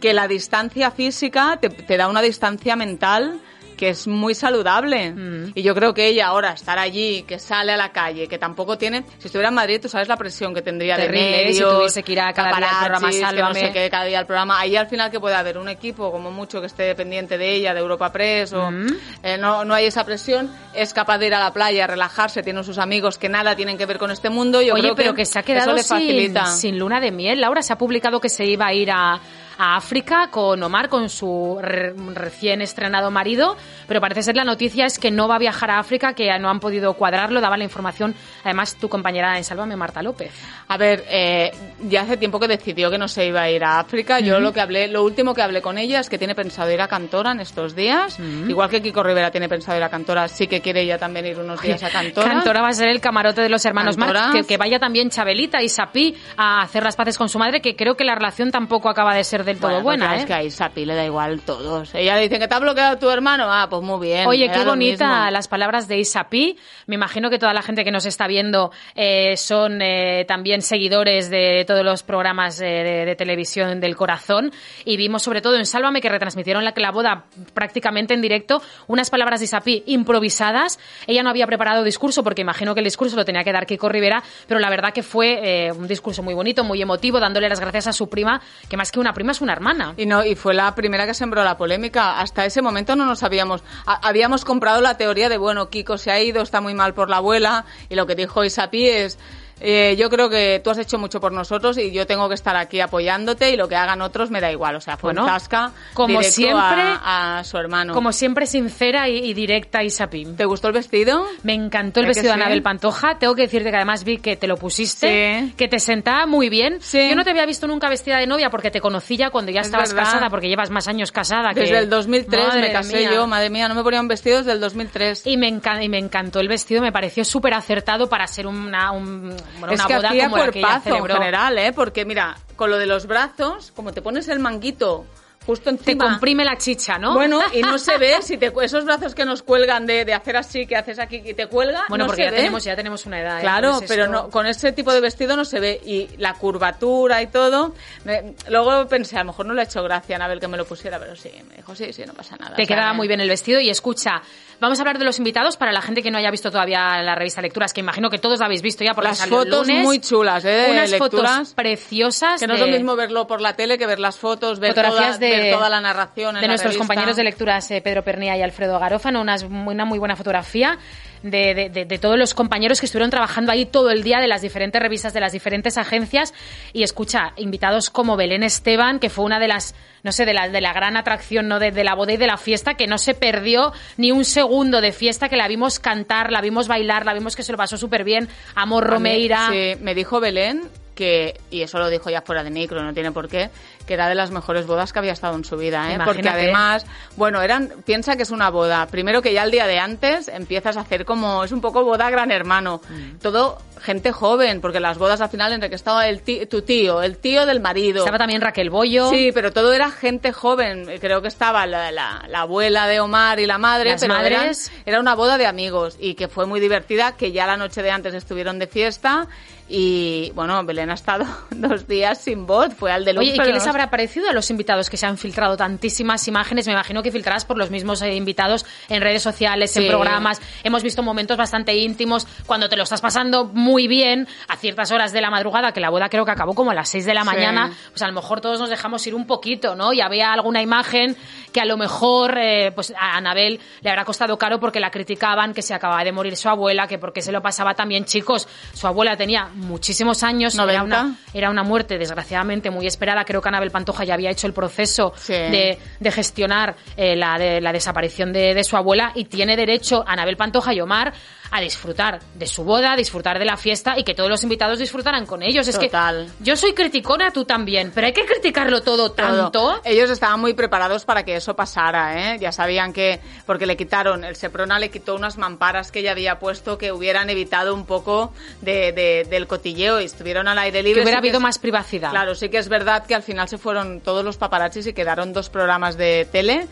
que 0.00 0.14
la 0.14 0.28
distancia 0.28 0.92
física 0.92 1.58
te, 1.60 1.70
te 1.70 1.96
da 1.96 2.08
una 2.08 2.22
distancia 2.22 2.76
mental 2.76 3.40
que 3.82 3.88
es 3.88 4.06
muy 4.06 4.32
saludable. 4.36 5.10
Mm. 5.10 5.52
Y 5.56 5.62
yo 5.64 5.74
creo 5.74 5.92
que 5.92 6.06
ella 6.06 6.28
ahora 6.28 6.52
estar 6.52 6.78
allí, 6.78 7.24
que 7.24 7.40
sale 7.40 7.72
a 7.72 7.76
la 7.76 7.90
calle, 7.90 8.28
que 8.28 8.38
tampoco 8.38 8.78
tiene... 8.78 9.02
Si 9.18 9.26
estuviera 9.26 9.48
en 9.48 9.56
Madrid, 9.56 9.80
tú 9.82 9.88
sabes 9.88 10.06
la 10.06 10.16
presión 10.16 10.54
que 10.54 10.62
tendría 10.62 10.94
Terrible, 10.94 11.20
de 11.20 11.42
¿eh? 11.42 11.44
medios, 11.46 11.68
Si 11.68 11.76
tuviese 11.76 12.02
que 12.04 12.12
ir 12.12 12.20
a 12.20 12.32
cada 12.32 12.56
día 12.58 12.68
al 12.68 12.78
programa 12.86 13.10
que 13.10 13.20
no 13.20 13.26
Sálvame. 13.26 13.60
sé 13.60 13.72
qué, 13.72 13.90
cada 13.90 14.04
día 14.04 14.20
al 14.20 14.26
programa. 14.26 14.60
Ahí 14.60 14.76
al 14.76 14.86
final 14.86 15.10
que 15.10 15.18
puede 15.18 15.34
haber 15.34 15.58
un 15.58 15.68
equipo, 15.68 16.12
como 16.12 16.30
mucho, 16.30 16.60
que 16.60 16.68
esté 16.68 16.94
pendiente 16.94 17.36
de 17.38 17.54
ella, 17.56 17.74
de 17.74 17.80
Europa 17.80 18.12
Press, 18.12 18.52
o 18.52 18.70
Mm. 18.70 18.86
eh, 19.24 19.36
no, 19.36 19.64
no 19.64 19.74
hay 19.74 19.86
esa 19.86 20.04
presión, 20.04 20.48
es 20.74 20.92
capaz 20.94 21.18
de 21.18 21.26
ir 21.26 21.34
a 21.34 21.40
la 21.40 21.52
playa, 21.52 21.84
relajarse, 21.88 22.44
tiene 22.44 22.62
sus 22.62 22.78
amigos 22.78 23.18
que 23.18 23.28
nada 23.28 23.56
tienen 23.56 23.76
que 23.76 23.86
ver 23.86 23.98
con 23.98 24.12
este 24.12 24.30
mundo. 24.30 24.62
Yo 24.62 24.74
Oye, 24.74 24.82
creo 24.84 24.94
pero 24.94 25.14
que 25.14 25.26
se 25.26 25.40
ha 25.40 25.42
quedado 25.42 25.74
eso 25.74 25.98
le 25.98 26.28
sin, 26.28 26.46
sin 26.46 26.78
luna 26.78 27.00
de 27.00 27.10
miel. 27.10 27.40
Laura, 27.40 27.62
se 27.62 27.72
ha 27.72 27.78
publicado 27.78 28.20
que 28.20 28.28
se 28.28 28.44
iba 28.44 28.64
a 28.66 28.74
ir 28.74 28.92
a, 28.92 29.20
a 29.58 29.76
África 29.76 30.28
con 30.30 30.62
Omar, 30.62 30.88
con 30.88 31.08
su 31.08 31.58
re- 31.60 31.94
recién 32.14 32.62
estrenado 32.62 33.10
marido, 33.10 33.56
pero 33.86 34.00
parece 34.00 34.22
ser 34.22 34.36
la 34.36 34.44
noticia 34.44 34.86
es 34.86 34.98
que 34.98 35.10
no 35.10 35.28
va 35.28 35.36
a 35.36 35.38
viajar 35.38 35.70
a 35.70 35.78
África, 35.78 36.14
que 36.14 36.30
no 36.38 36.48
han 36.50 36.60
podido 36.60 36.94
cuadrarlo, 36.94 37.40
daba 37.40 37.56
la 37.56 37.64
información, 37.64 38.14
además 38.44 38.76
tu 38.76 38.88
compañera 38.88 39.36
en 39.36 39.44
Sálvame, 39.44 39.76
Marta 39.76 40.02
López. 40.02 40.32
A 40.68 40.76
ver, 40.76 41.04
eh, 41.08 41.50
ya 41.82 42.02
hace 42.02 42.16
tiempo 42.16 42.40
que 42.40 42.48
decidió 42.48 42.90
que 42.90 42.98
no 42.98 43.08
se 43.08 43.26
iba 43.26 43.42
a 43.42 43.50
ir 43.50 43.62
a 43.64 43.80
África. 43.80 44.20
Yo 44.20 44.40
lo 44.40 44.52
que 44.52 44.60
hablé, 44.60 44.88
lo 44.88 45.02
último 45.04 45.34
que 45.34 45.42
hablé 45.42 45.60
con 45.60 45.78
ella 45.78 46.00
es 46.00 46.08
que 46.08 46.18
tiene 46.18 46.34
pensado 46.34 46.70
ir 46.70 46.80
a 46.80 46.88
Cantora 46.88 47.32
en 47.32 47.40
estos 47.40 47.74
días. 47.74 48.18
Igual 48.18 48.68
que 48.70 48.80
Kiko 48.82 49.02
Rivera 49.02 49.30
tiene 49.30 49.48
pensado 49.48 49.76
ir 49.76 49.82
a 49.84 49.88
Cantora, 49.88 50.28
sí 50.28 50.46
que 50.46 50.60
quiere 50.60 50.82
ella 50.82 50.98
también 50.98 51.26
ir 51.26 51.38
unos 51.38 51.60
días 51.60 51.82
a 51.82 51.90
Cantora. 51.90 52.28
Cantora 52.28 52.62
va 52.62 52.68
a 52.68 52.72
ser 52.72 52.88
el 52.88 53.00
camarote 53.00 53.40
de 53.42 53.48
los 53.48 53.64
hermanos. 53.64 53.96
Marx, 53.98 54.12
que, 54.32 54.44
que 54.44 54.56
vaya 54.56 54.78
también 54.78 55.10
Chabelita 55.10 55.62
y 55.62 55.68
Sapí 55.68 56.16
a 56.36 56.62
hacer 56.62 56.82
las 56.82 56.96
paces 56.96 57.18
con 57.18 57.28
su 57.28 57.38
madre, 57.38 57.60
que 57.60 57.76
creo 57.76 57.96
que 57.96 58.04
la 58.04 58.14
relación 58.14 58.50
tampoco 58.50 58.88
acaba 58.88 59.14
de 59.14 59.24
ser 59.24 59.41
del 59.44 59.58
todo 59.58 59.70
Bueno, 59.70 59.84
buena, 59.84 60.16
¿eh? 60.16 60.20
Es 60.20 60.26
que 60.26 60.34
a 60.34 60.42
Isapi 60.42 60.84
le 60.84 60.94
da 60.94 61.04
igual 61.04 61.40
todos. 61.40 61.94
Ella 61.94 62.16
le 62.16 62.22
dice 62.22 62.38
que 62.38 62.48
te 62.48 62.54
ha 62.54 62.58
bloqueado 62.58 62.98
tu 62.98 63.10
hermano. 63.10 63.46
Ah, 63.48 63.66
pues 63.68 63.82
muy 63.82 64.06
bien. 64.06 64.26
Oye, 64.26 64.50
qué 64.50 64.64
bonita 64.64 65.30
las 65.30 65.48
palabras 65.48 65.88
de 65.88 65.98
Isapi. 65.98 66.58
Me 66.86 66.94
imagino 66.94 67.30
que 67.30 67.38
toda 67.38 67.52
la 67.52 67.62
gente 67.62 67.84
que 67.84 67.90
nos 67.90 68.06
está 68.06 68.26
viendo 68.26 68.70
eh, 68.94 69.36
son 69.36 69.80
eh, 69.82 70.24
también 70.26 70.62
seguidores 70.62 71.30
de 71.30 71.64
todos 71.66 71.84
los 71.84 72.02
programas 72.02 72.60
eh, 72.60 72.64
de, 72.64 73.04
de 73.04 73.16
televisión 73.16 73.80
del 73.80 73.96
corazón. 73.96 74.52
Y 74.84 74.96
vimos 74.96 75.22
sobre 75.22 75.40
todo 75.40 75.56
en 75.56 75.66
Sálvame 75.66 76.00
que 76.00 76.08
retransmitieron 76.08 76.64
la, 76.64 76.72
la 76.76 76.90
boda 76.90 77.24
prácticamente 77.54 78.14
en 78.14 78.22
directo 78.22 78.62
unas 78.86 79.10
palabras 79.10 79.40
de 79.40 79.44
Isapi 79.44 79.82
improvisadas. 79.86 80.78
Ella 81.06 81.22
no 81.22 81.30
había 81.30 81.46
preparado 81.46 81.84
discurso 81.84 82.22
porque 82.22 82.42
imagino 82.42 82.74
que 82.74 82.80
el 82.80 82.84
discurso 82.84 83.16
lo 83.16 83.24
tenía 83.24 83.44
que 83.44 83.52
dar 83.52 83.66
Kiko 83.66 83.88
Rivera, 83.88 84.22
pero 84.46 84.60
la 84.60 84.70
verdad 84.70 84.92
que 84.92 85.02
fue 85.02 85.40
eh, 85.42 85.72
un 85.72 85.86
discurso 85.86 86.22
muy 86.22 86.34
bonito, 86.34 86.64
muy 86.64 86.80
emotivo, 86.80 87.20
dándole 87.20 87.48
las 87.48 87.60
gracias 87.60 87.86
a 87.86 87.92
su 87.92 88.08
prima, 88.08 88.40
que 88.68 88.76
más 88.76 88.92
que 88.92 89.00
una 89.00 89.12
prima 89.12 89.31
es 89.32 89.40
una 89.40 89.52
hermana. 89.52 89.94
Y 89.96 90.06
no, 90.06 90.24
y 90.24 90.36
fue 90.36 90.54
la 90.54 90.74
primera 90.74 91.06
que 91.06 91.14
sembró 91.14 91.42
la 91.42 91.56
polémica. 91.56 92.20
Hasta 92.20 92.46
ese 92.46 92.62
momento 92.62 92.94
no 92.96 93.04
nos 93.04 93.22
habíamos, 93.22 93.64
habíamos 93.84 94.44
comprado 94.44 94.80
la 94.80 94.96
teoría 94.96 95.28
de 95.28 95.38
bueno, 95.38 95.68
Kiko 95.68 95.98
se 95.98 96.10
ha 96.10 96.20
ido, 96.20 96.42
está 96.42 96.60
muy 96.60 96.74
mal 96.74 96.94
por 96.94 97.10
la 97.10 97.16
abuela, 97.16 97.64
y 97.88 97.96
lo 97.96 98.06
que 98.06 98.14
dijo 98.14 98.44
Isapi 98.44 98.88
es 98.88 99.18
eh, 99.62 99.96
yo 99.96 100.10
creo 100.10 100.28
que 100.28 100.60
tú 100.62 100.70
has 100.70 100.78
hecho 100.78 100.98
mucho 100.98 101.20
por 101.20 101.32
nosotros 101.32 101.78
y 101.78 101.92
yo 101.92 102.06
tengo 102.06 102.28
que 102.28 102.34
estar 102.34 102.56
aquí 102.56 102.80
apoyándote 102.80 103.50
y 103.50 103.56
lo 103.56 103.68
que 103.68 103.76
hagan 103.76 104.02
otros 104.02 104.30
me 104.30 104.40
da 104.40 104.50
igual. 104.50 104.76
O 104.76 104.80
sea, 104.80 104.96
fue 104.96 105.12
Bueno, 105.12 105.26
zasca 105.26 105.72
como 105.94 106.22
siempre- 106.22 106.82
a, 106.82 107.38
a 107.38 107.44
su 107.44 107.56
hermano. 107.58 107.94
Como 107.94 108.12
siempre, 108.12 108.46
sincera 108.46 109.08
y, 109.08 109.18
y 109.18 109.34
directa 109.34 109.82
Isapim. 109.82 110.36
¿Te 110.36 110.44
gustó 110.44 110.68
el 110.68 110.74
vestido? 110.74 111.24
Me 111.42 111.54
encantó 111.54 112.00
el 112.00 112.06
¿Es 112.06 112.16
que 112.16 112.20
vestido 112.22 112.32
de 112.32 112.38
sí? 112.38 112.42
Anabel 112.42 112.62
Pantoja. 112.62 113.18
Tengo 113.18 113.34
que 113.34 113.42
decirte 113.42 113.70
que 113.70 113.76
además 113.76 114.04
vi 114.04 114.18
que 114.18 114.36
te 114.36 114.46
lo 114.46 114.56
pusiste, 114.56 115.40
Sí. 115.46 115.54
que 115.56 115.68
te 115.68 115.78
sentaba 115.78 116.26
muy 116.26 116.48
bien. 116.48 116.78
Sí. 116.80 117.08
Yo 117.08 117.14
no 117.16 117.24
te 117.24 117.30
había 117.30 117.46
visto 117.46 117.66
nunca 117.66 117.88
vestida 117.88 118.18
de 118.18 118.26
novia 118.26 118.50
porque 118.50 118.70
te 118.70 118.80
conocí 118.80 119.16
ya 119.16 119.30
cuando 119.30 119.52
ya 119.52 119.60
Es 119.60 119.66
estabas 119.68 119.92
verdad. 119.94 120.04
casada, 120.10 120.30
porque 120.30 120.48
llevas 120.48 120.70
más 120.70 120.88
años 120.88 121.12
casada. 121.12 121.54
que- 121.54 121.60
Desde 121.60 121.78
el 121.78 121.88
2003 121.90 122.48
Madre 122.48 122.60
me 122.60 122.72
casé 122.72 122.96
mía. 122.98 123.10
yo, 123.14 123.26
madre 123.26 123.50
mía, 123.50 123.68
no 123.68 123.74
me 123.74 123.82
ponía 123.82 124.00
un 124.00 124.08
vestido 124.08 124.38
desde 124.38 124.52
el 124.52 124.60
2003. 124.60 125.26
Y 125.26 125.36
me, 125.36 125.48
y 125.48 125.88
me 125.88 125.98
encantó 125.98 126.40
el 126.40 126.48
vestido, 126.48 126.82
me 126.82 126.90
pareció 126.92 127.24
súper 127.24 127.54
acertado 127.54 128.08
para 128.08 128.26
ser 128.26 128.46
una, 128.46 128.90
un- 128.92 129.36
bueno, 129.58 129.74
es 129.74 129.80
una 129.80 129.88
que 129.88 129.96
boda 129.96 130.08
hacía 130.10 130.24
como 130.24 130.36
cuerpazo 130.36 130.96
en 130.96 131.04
general, 131.06 131.58
¿eh? 131.58 131.72
Porque 131.72 132.04
mira, 132.04 132.36
con 132.56 132.70
lo 132.70 132.78
de 132.78 132.86
los 132.86 133.06
brazos, 133.06 133.72
como 133.74 133.92
te 133.92 134.02
pones 134.02 134.28
el 134.28 134.38
manguito 134.38 135.06
justo 135.44 135.64
Te 135.64 135.70
encima... 135.70 136.04
comprime 136.04 136.44
la 136.44 136.56
chicha, 136.56 136.98
¿no? 136.98 137.14
Bueno, 137.14 137.40
y 137.52 137.62
no 137.62 137.76
se 137.76 137.98
ve 137.98 138.18
si 138.22 138.36
te, 138.36 138.52
esos 138.62 138.84
brazos 138.84 139.12
que 139.12 139.24
nos 139.24 139.42
cuelgan 139.42 139.86
de, 139.86 140.04
de 140.04 140.14
hacer 140.14 140.36
así, 140.36 140.66
que 140.68 140.76
haces 140.76 141.00
aquí 141.00 141.20
y 141.24 141.34
te 141.34 141.48
cuelga, 141.48 141.82
Bueno, 141.88 142.04
no 142.04 142.06
porque 142.10 142.22
se 142.22 142.26
ya 142.26 142.30
ve. 142.30 142.36
tenemos, 142.36 142.62
ya 142.62 142.76
tenemos 142.76 143.06
una 143.06 143.20
edad. 143.20 143.38
¿eh? 143.38 143.42
Claro, 143.42 143.80
pero 143.88 144.04
esto- 144.04 144.12
no, 144.12 144.30
con 144.30 144.46
ese 144.46 144.70
tipo 144.70 144.92
de 144.92 145.00
vestido 145.00 145.34
no 145.36 145.44
se 145.44 145.58
ve. 145.58 145.80
Y 145.84 146.10
la 146.18 146.34
curvatura 146.34 147.20
y 147.22 147.26
todo. 147.26 147.74
me- 148.04 148.34
luego 148.50 148.86
pensé, 148.86 149.16
a 149.16 149.20
lo 149.20 149.24
mejor 149.32 149.46
no 149.46 149.54
le 149.54 149.62
ha 149.62 149.64
hecho 149.64 149.82
gracia 149.82 150.14
a 150.14 150.18
Anabel 150.18 150.38
que 150.38 150.46
me 150.46 150.56
lo 150.56 150.64
pusiera, 150.64 151.00
pero 151.00 151.16
sí, 151.16 151.30
me 151.48 151.56
dijo, 151.56 151.74
sí, 151.74 151.92
sí, 151.92 152.04
no 152.06 152.14
pasa 152.14 152.36
nada. 152.36 152.54
Te 152.54 152.62
O 152.62 152.64
sea, 152.66 152.76
quedaba 152.76 152.92
muy 152.92 153.08
bien 153.08 153.20
el 153.20 153.28
vestido 153.28 153.58
y 153.58 153.68
escucha, 153.68 154.22
vamos 154.62 154.78
a 154.78 154.82
hablar 154.82 154.98
de 154.98 155.04
los 155.04 155.18
invitados 155.18 155.58
para 155.58 155.72
la 155.72 155.82
gente 155.82 156.02
que 156.02 156.10
no 156.10 156.16
haya 156.16 156.30
visto 156.30 156.50
todavía 156.50 157.02
la 157.02 157.14
revista 157.14 157.42
Lecturas, 157.42 157.74
que 157.74 157.80
imagino 157.80 158.08
que 158.08 158.18
todos 158.18 158.38
la 158.40 158.46
habéis 158.46 158.62
visto 158.62 158.82
ya 158.84 158.94
porque 158.94 159.08
Las 159.10 159.18
salió 159.18 159.42
el 159.42 159.48
fotos 159.50 159.68
lunes. 159.68 159.84
muy 159.84 160.00
chulas, 160.00 160.44
¿eh? 160.46 160.68
Unas 160.70 160.90
lecturas. 160.90 161.32
fotos 161.32 161.54
preciosas 161.54 162.40
Que 162.40 162.46
no 162.46 162.54
es 162.54 162.60
lo 162.60 162.66
mismo 162.68 162.96
verlo 162.96 163.26
por 163.26 163.40
la 163.40 163.54
tele 163.54 163.76
que 163.76 163.86
ver 163.86 163.98
las 163.98 164.16
fotos, 164.18 164.58
ver, 164.60 164.70
fotografías 164.70 165.18
toda, 165.18 165.28
de, 165.28 165.36
ver 165.36 165.54
toda 165.54 165.68
la 165.68 165.80
narración. 165.80 166.40
de 166.40 166.48
nuestros 166.48 166.76
compañeros 166.78 167.16
de 167.16 167.24
lecturas 167.24 167.70
eh, 167.70 167.80
Pedro 167.82 168.02
Pernía 168.04 168.36
y 168.36 168.42
Alfredo 168.42 168.78
Garófano, 168.78 169.20
unas, 169.20 169.42
una 169.42 169.84
muy 169.84 169.98
buena 169.98 170.16
fotografía 170.16 170.78
de, 171.22 171.54
de- 171.54 171.68
de- 171.70 171.84
de 171.84 171.98
todos 171.98 172.16
los 172.18 172.34
compañeros 172.34 172.80
que 172.80 172.86
estuvieron 172.86 173.10
trabajando 173.10 173.52
ahí 173.52 173.66
todo 173.66 173.90
el 173.90 174.02
día 174.02 174.18
de 174.20 174.26
las 174.26 174.42
diferentes 174.42 174.80
revistas, 174.80 175.12
de 175.12 175.20
las 175.20 175.32
diferentes 175.32 175.76
agencias 175.78 176.32
y 176.72 176.82
escucha, 176.82 177.32
invitados 177.36 177.90
como 177.90 178.16
Belén 178.16 178.42
Esteban, 178.42 178.98
que 178.98 179.10
fue 179.10 179.24
una 179.24 179.38
de 179.38 179.48
las, 179.48 179.74
no 180.02 180.12
sé, 180.12 180.24
de 180.24 180.34
la, 180.34 180.48
de 180.48 180.60
la 180.60 180.72
gran 180.72 180.96
atracción 180.96 181.48
¿no? 181.48 181.58
de, 181.58 181.70
de 181.70 181.84
la 181.84 181.94
boda 181.94 182.12
y 182.12 182.16
de 182.16 182.26
la 182.26 182.36
fiesta, 182.36 182.74
que 182.74 182.86
no 182.86 182.98
se 182.98 183.14
perdió 183.14 183.72
ni 183.96 184.12
un 184.12 184.24
segundo 184.24 184.80
de 184.80 184.92
fiesta, 184.92 185.28
que 185.28 185.36
la 185.36 185.48
vimos 185.48 185.78
cantar, 185.78 186.32
la 186.32 186.40
vimos 186.40 186.68
bailar, 186.68 187.06
la 187.06 187.14
vimos 187.14 187.36
que 187.36 187.42
se 187.42 187.52
lo 187.52 187.58
pasó 187.58 187.76
súper 187.76 188.04
bien, 188.04 188.28
Amor 188.54 188.84
Romeira. 188.84 189.48
Sí, 189.50 189.74
me 189.80 189.94
dijo 189.94 190.20
Belén 190.20 190.62
que, 190.94 191.40
y 191.50 191.62
eso 191.62 191.78
lo 191.78 191.88
dijo 191.88 192.10
ya 192.10 192.22
fuera 192.22 192.44
de 192.44 192.50
micro, 192.50 192.82
no 192.82 192.92
tiene 192.92 193.12
por 193.12 193.28
qué, 193.28 193.50
que 193.86 193.94
era 193.94 194.08
de 194.08 194.14
las 194.14 194.30
mejores 194.30 194.66
bodas 194.66 194.92
que 194.92 194.98
había 194.98 195.12
estado 195.12 195.36
en 195.36 195.44
su 195.44 195.56
vida, 195.56 195.92
¿eh? 195.92 195.98
Porque 196.04 196.28
además, 196.28 196.86
bueno, 197.16 197.42
eran, 197.42 197.70
piensa 197.84 198.16
que 198.16 198.22
es 198.22 198.30
una 198.30 198.50
boda. 198.50 198.86
Primero 198.86 199.22
que 199.22 199.32
ya 199.32 199.42
el 199.44 199.50
día 199.50 199.66
de 199.66 199.78
antes 199.78 200.28
empiezas 200.28 200.76
a 200.76 200.80
hacer 200.80 201.04
como, 201.04 201.44
es 201.44 201.52
un 201.52 201.60
poco 201.60 201.84
boda 201.84 202.08
gran 202.10 202.30
hermano. 202.30 202.80
Mm. 202.88 203.18
Todo 203.18 203.58
gente 203.80 204.12
joven, 204.12 204.60
porque 204.60 204.78
las 204.78 204.96
bodas 204.98 205.20
al 205.20 205.28
final 205.28 205.52
entre 205.52 205.68
que 205.68 205.74
estaba 205.74 206.06
el 206.06 206.22
tí- 206.22 206.46
tu 206.46 206.62
tío, 206.62 207.02
el 207.02 207.16
tío 207.18 207.46
del 207.46 207.58
marido. 207.60 207.98
Estaba 208.00 208.18
también 208.18 208.40
Raquel 208.40 208.70
Bollo. 208.70 209.10
Sí, 209.10 209.30
pero 209.34 209.52
todo 209.52 209.72
era 209.72 209.90
gente 209.90 210.32
joven. 210.32 210.88
Creo 211.00 211.20
que 211.20 211.26
estaba 211.28 211.66
la, 211.66 211.90
la- 211.90 212.24
la 212.28 212.40
abuela 212.42 212.86
de 212.86 213.00
Omar 213.00 213.40
y 213.40 213.46
la 213.46 213.58
madre, 213.58 213.90
Las 213.90 214.00
pero 214.00 214.14
eran- 214.14 214.32
madres. 214.40 214.70
era 214.86 215.00
una 215.00 215.14
boda 215.16 215.36
de 215.38 215.46
amigos 215.46 215.96
y 215.98 216.14
que 216.14 216.28
fue 216.28 216.46
muy 216.46 216.60
divertida, 216.60 217.16
que 217.16 217.32
ya 217.32 217.46
la 217.46 217.56
noche 217.56 217.82
de 217.82 217.90
antes 217.90 218.14
estuvieron 218.14 218.60
de 218.60 218.68
fiesta 218.68 219.26
y, 219.74 220.30
bueno, 220.34 220.62
Belén 220.64 220.90
ha 220.90 220.94
estado 220.94 221.24
dos 221.50 221.88
días 221.88 222.18
sin 222.18 222.46
voz, 222.46 222.74
fue 222.74 222.92
al 222.92 223.06
de 223.06 223.16
Oye, 223.18 223.34
¿y 223.34 223.38
qué 223.38 223.52
les 223.52 223.66
habrá 223.66 223.88
parecido 223.88 224.28
a 224.28 224.32
los 224.34 224.50
invitados 224.50 224.90
que 224.90 224.98
se 224.98 225.06
han 225.06 225.16
filtrado 225.16 225.56
tantísimas 225.56 226.28
imágenes? 226.28 226.66
Me 226.66 226.74
imagino 226.74 227.02
que 227.02 227.10
filtradas 227.10 227.46
por 227.46 227.56
los 227.56 227.70
mismos 227.70 228.02
eh, 228.02 228.14
invitados 228.14 228.66
en 228.90 229.00
redes 229.00 229.22
sociales, 229.22 229.74
en 229.76 229.88
programas. 229.88 230.40
Hemos 230.62 230.82
visto 230.82 231.02
momentos 231.02 231.38
bastante 231.38 231.74
íntimos 231.74 232.26
cuando 232.46 232.68
te 232.68 232.76
lo 232.76 232.82
estás 232.82 233.00
pasando 233.00 233.46
muy 233.46 233.88
bien 233.88 234.28
a 234.48 234.56
ciertas 234.56 234.92
horas 234.92 235.12
de 235.12 235.20
la 235.22 235.30
madrugada, 235.30 235.72
que 235.72 235.80
la 235.80 235.88
boda 235.90 236.08
creo 236.10 236.24
que 236.26 236.30
acabó 236.32 236.54
como 236.54 236.70
a 236.70 236.74
las 236.74 236.90
6 236.90 237.06
de 237.06 237.14
la 237.14 237.22
Sí. 237.22 237.26
mañana. 237.26 237.72
Pues 237.90 238.02
a 238.02 238.06
lo 238.08 238.12
mejor 238.12 238.40
todos 238.42 238.60
nos 238.60 238.68
dejamos 238.68 239.06
ir 239.06 239.14
un 239.14 239.26
poquito, 239.26 239.74
¿no? 239.74 239.92
Y 239.94 240.00
había 240.02 240.32
alguna 240.32 240.60
imagen 240.60 241.16
que 241.52 241.60
a 241.60 241.64
lo 241.64 241.76
mejor 241.76 242.36
eh, 242.38 242.72
pues 242.74 242.92
a 242.98 243.16
Anabel 243.16 243.60
le 243.80 243.90
habrá 243.90 244.04
costado 244.04 244.36
caro 244.38 244.58
porque 244.58 244.80
la 244.80 244.90
criticaban, 244.90 245.54
que 245.54 245.62
se 245.62 245.74
acababa 245.74 246.02
de 246.04 246.12
morir 246.12 246.36
su 246.36 246.48
abuela, 246.48 246.86
que 246.86 246.98
porque 246.98 247.22
se 247.22 247.30
lo 247.32 247.42
pasaba 247.42 247.74
también, 247.74 248.04
chicos. 248.04 248.48
Su 248.72 248.86
abuela 248.86 249.16
tenía 249.16 249.48
muchísimos 249.54 250.22
años, 250.22 250.54
era 250.54 250.64
90. 250.64 250.84
una, 250.84 251.16
era 251.34 251.50
una 251.50 251.62
muerte 251.62 251.98
desgraciadamente 251.98 252.70
muy 252.70 252.86
esperada. 252.86 253.24
Creo 253.24 253.40
que 253.40 253.48
Anabel 253.48 253.70
Pantoja 253.70 254.04
ya 254.04 254.14
había 254.14 254.30
hecho 254.30 254.46
el 254.46 254.52
proceso 254.52 255.12
Sí. 255.16 255.32
de, 255.34 255.78
de 256.00 256.10
gestionar 256.12 256.76
eh, 256.96 257.14
la, 257.16 257.38
de- 257.38 257.60
la 257.60 257.72
desaparición 257.72 258.32
de, 258.32 258.54
de 258.54 258.64
su 258.64 258.76
abuela 258.76 259.12
y 259.14 259.24
tiene 259.26 259.56
derecho 259.56 260.04
Anabel 260.06 260.36
Pantoja 260.36 260.72
y 260.74 260.80
Omar 260.80 261.12
a 261.52 261.60
disfrutar 261.60 262.20
de 262.34 262.46
su 262.46 262.64
boda, 262.64 262.94
a 262.94 262.96
disfrutar 262.96 263.38
de 263.38 263.44
la 263.44 263.56
fiesta 263.56 263.98
y 263.98 264.04
que 264.04 264.14
todos 264.14 264.30
los 264.30 264.42
invitados 264.42 264.78
disfrutaran 264.78 265.26
con 265.26 265.42
ellos. 265.42 265.68
Es 265.68 265.78
Total. 265.78 266.26
que 266.38 266.44
yo 266.44 266.56
soy 266.56 266.72
criticona, 266.72 267.30
tú 267.30 267.44
también, 267.44 267.92
pero 267.94 268.06
hay 268.06 268.12
que 268.14 268.24
criticarlo 268.24 268.80
todo 268.82 269.10
Todo. 269.10 269.50
tanto. 269.50 269.80
Ellos 269.84 270.10
estaban 270.10 270.40
muy 270.40 270.54
preparados 270.54 271.04
para 271.04 271.24
que 271.24 271.36
eso 271.36 271.54
pasara, 271.54 272.34
¿eh? 272.34 272.38
Ya 272.40 272.52
sabían 272.52 272.92
que, 272.92 273.20
porque 273.46 273.66
le 273.66 273.76
quitaron, 273.76 274.24
el 274.24 274.34
Seprona 274.36 274.78
le 274.78 274.90
quitó 274.90 275.14
unas 275.14 275.36
mamparas 275.38 275.92
que 275.92 276.00
ella 276.00 276.12
había 276.12 276.38
puesto 276.38 276.78
que 276.78 276.90
hubieran 276.90 277.28
evitado 277.30 277.74
un 277.74 277.84
poco 277.86 278.32
de, 278.62 278.92
de- 278.92 279.26
del 279.28 279.46
cotilleo 279.46 280.00
y 280.00 280.04
estuvieron 280.04 280.48
al 280.48 280.58
aire 280.58 280.82
libre. 280.82 281.00
Que 281.00 281.04
hubiera 281.04 281.18
Sí 281.18 281.26
habido 281.26 281.36
es- 281.38 281.42
más 281.42 281.58
privacidad. 281.58 282.10
Claro, 282.10 282.34
sí 282.34 282.48
que 282.48 282.58
es 282.58 282.68
verdad 282.68 283.04
que 283.06 283.14
al 283.14 283.22
final 283.22 283.48
se 283.48 283.58
fueron 283.58 284.00
todos 284.00 284.24
los 284.24 284.38
paparazzis 284.38 284.86
y 284.86 284.92
quedaron 284.94 285.32
dos 285.34 285.50
programas 285.50 285.96
de 285.98 286.26
tele. 286.32 286.66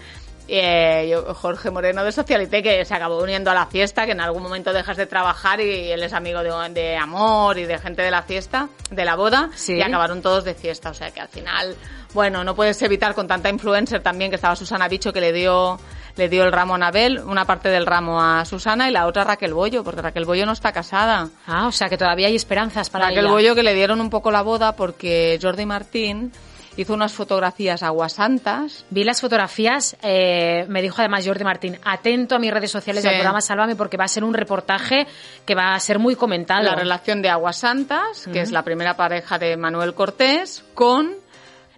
Eh, 0.52 1.08
yo- 1.08 1.32
Jorge 1.32 1.70
Moreno 1.70 2.02
de 2.02 2.10
Socialité 2.10 2.60
que 2.60 2.84
se 2.84 2.92
acabó 2.92 3.22
uniendo 3.22 3.52
a 3.52 3.54
la 3.54 3.66
fiesta, 3.66 4.04
que 4.04 4.12
en 4.12 4.20
algún 4.20 4.42
momento 4.42 4.72
dejas 4.72 4.96
de 4.96 5.06
trabajar 5.06 5.60
y 5.60 5.92
él 5.92 6.02
es 6.02 6.12
amigo 6.12 6.42
de, 6.42 6.50
de 6.70 6.96
Amor 6.96 7.56
y 7.56 7.66
de 7.66 7.78
gente 7.78 8.02
de 8.02 8.10
la 8.10 8.22
fiesta, 8.24 8.68
de 8.90 9.04
la 9.04 9.14
boda, 9.14 9.50
Sí. 9.54 9.74
y 9.74 9.82
acabaron 9.82 10.22
todos 10.22 10.42
de 10.44 10.54
fiesta. 10.54 10.90
O 10.90 10.94
sea 10.94 11.12
que 11.12 11.20
al 11.20 11.28
final, 11.28 11.76
bueno, 12.14 12.42
no 12.42 12.56
puedes 12.56 12.82
evitar 12.82 13.14
con 13.14 13.28
tanta 13.28 13.48
influencer 13.48 14.02
también 14.02 14.30
que 14.30 14.34
estaba 14.36 14.56
Susana 14.56 14.88
Bicho 14.88 15.12
que 15.12 15.20
le 15.20 15.32
dio 15.32 15.78
le 16.16 16.28
dio 16.28 16.42
el 16.42 16.50
ramo 16.50 16.74
a 16.74 16.76
Anabel, 16.76 17.20
una 17.24 17.44
parte 17.44 17.68
del 17.68 17.86
ramo 17.86 18.20
a 18.20 18.44
Susana 18.44 18.88
y 18.90 18.92
la 18.92 19.06
otra 19.06 19.22
a 19.22 19.24
Raquel 19.26 19.54
Bollo, 19.54 19.84
porque 19.84 20.02
Raquel 20.02 20.24
Bollo 20.24 20.44
no 20.44 20.52
está 20.52 20.72
casada. 20.72 21.28
Ah, 21.46 21.68
o 21.68 21.72
sea 21.72 21.88
que 21.88 21.96
todavía 21.96 22.26
hay 22.26 22.34
esperanzas 22.34 22.90
para 22.90 23.06
Raquel 23.06 23.20
ella. 23.26 23.30
Bollo 23.32 23.54
que 23.54 23.62
le 23.62 23.72
dieron 23.74 24.00
un 24.00 24.10
poco 24.10 24.32
la 24.32 24.42
boda 24.42 24.72
porque 24.74 25.38
Jordi 25.40 25.64
Martín 25.64 26.32
hizo 26.76 26.94
unas 26.94 27.12
fotografías 27.12 27.82
aguasantas. 27.82 28.84
Vi 28.90 29.04
las 29.04 29.20
fotografías, 29.20 29.96
eh, 30.02 30.64
me 30.68 30.82
dijo 30.82 30.96
además 30.98 31.26
Jordi 31.26 31.44
Martín, 31.44 31.78
atento 31.84 32.36
a 32.36 32.38
mis 32.38 32.50
redes 32.52 32.70
sociales 32.70 33.02
Sí. 33.02 33.08
del 33.08 33.18
programa 33.18 33.40
Sálvame 33.40 33.76
porque 33.76 33.96
va 33.96 34.04
a 34.04 34.08
ser 34.08 34.24
un 34.24 34.34
reportaje 34.34 35.06
que 35.44 35.54
va 35.54 35.74
a 35.74 35.80
ser 35.80 35.98
muy 35.98 36.14
comentado. 36.16 36.62
La 36.62 36.74
relación 36.74 37.22
de 37.22 37.28
Aguasantas, 37.28 38.28
que 38.32 38.40
es 38.40 38.50
la 38.52 38.62
primera 38.62 38.96
pareja 38.96 39.38
de 39.38 39.56
Manuel 39.56 39.94
Cortés, 39.94 40.64
con 40.74 41.14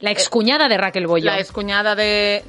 La 0.01 0.11
excuñada 0.11 0.69
de 0.69 0.77
Raquel 0.79 1.07
Bollo. 1.07 1.27
la 1.27 1.39
excuñada 1.39 1.95
de... 1.95 2.45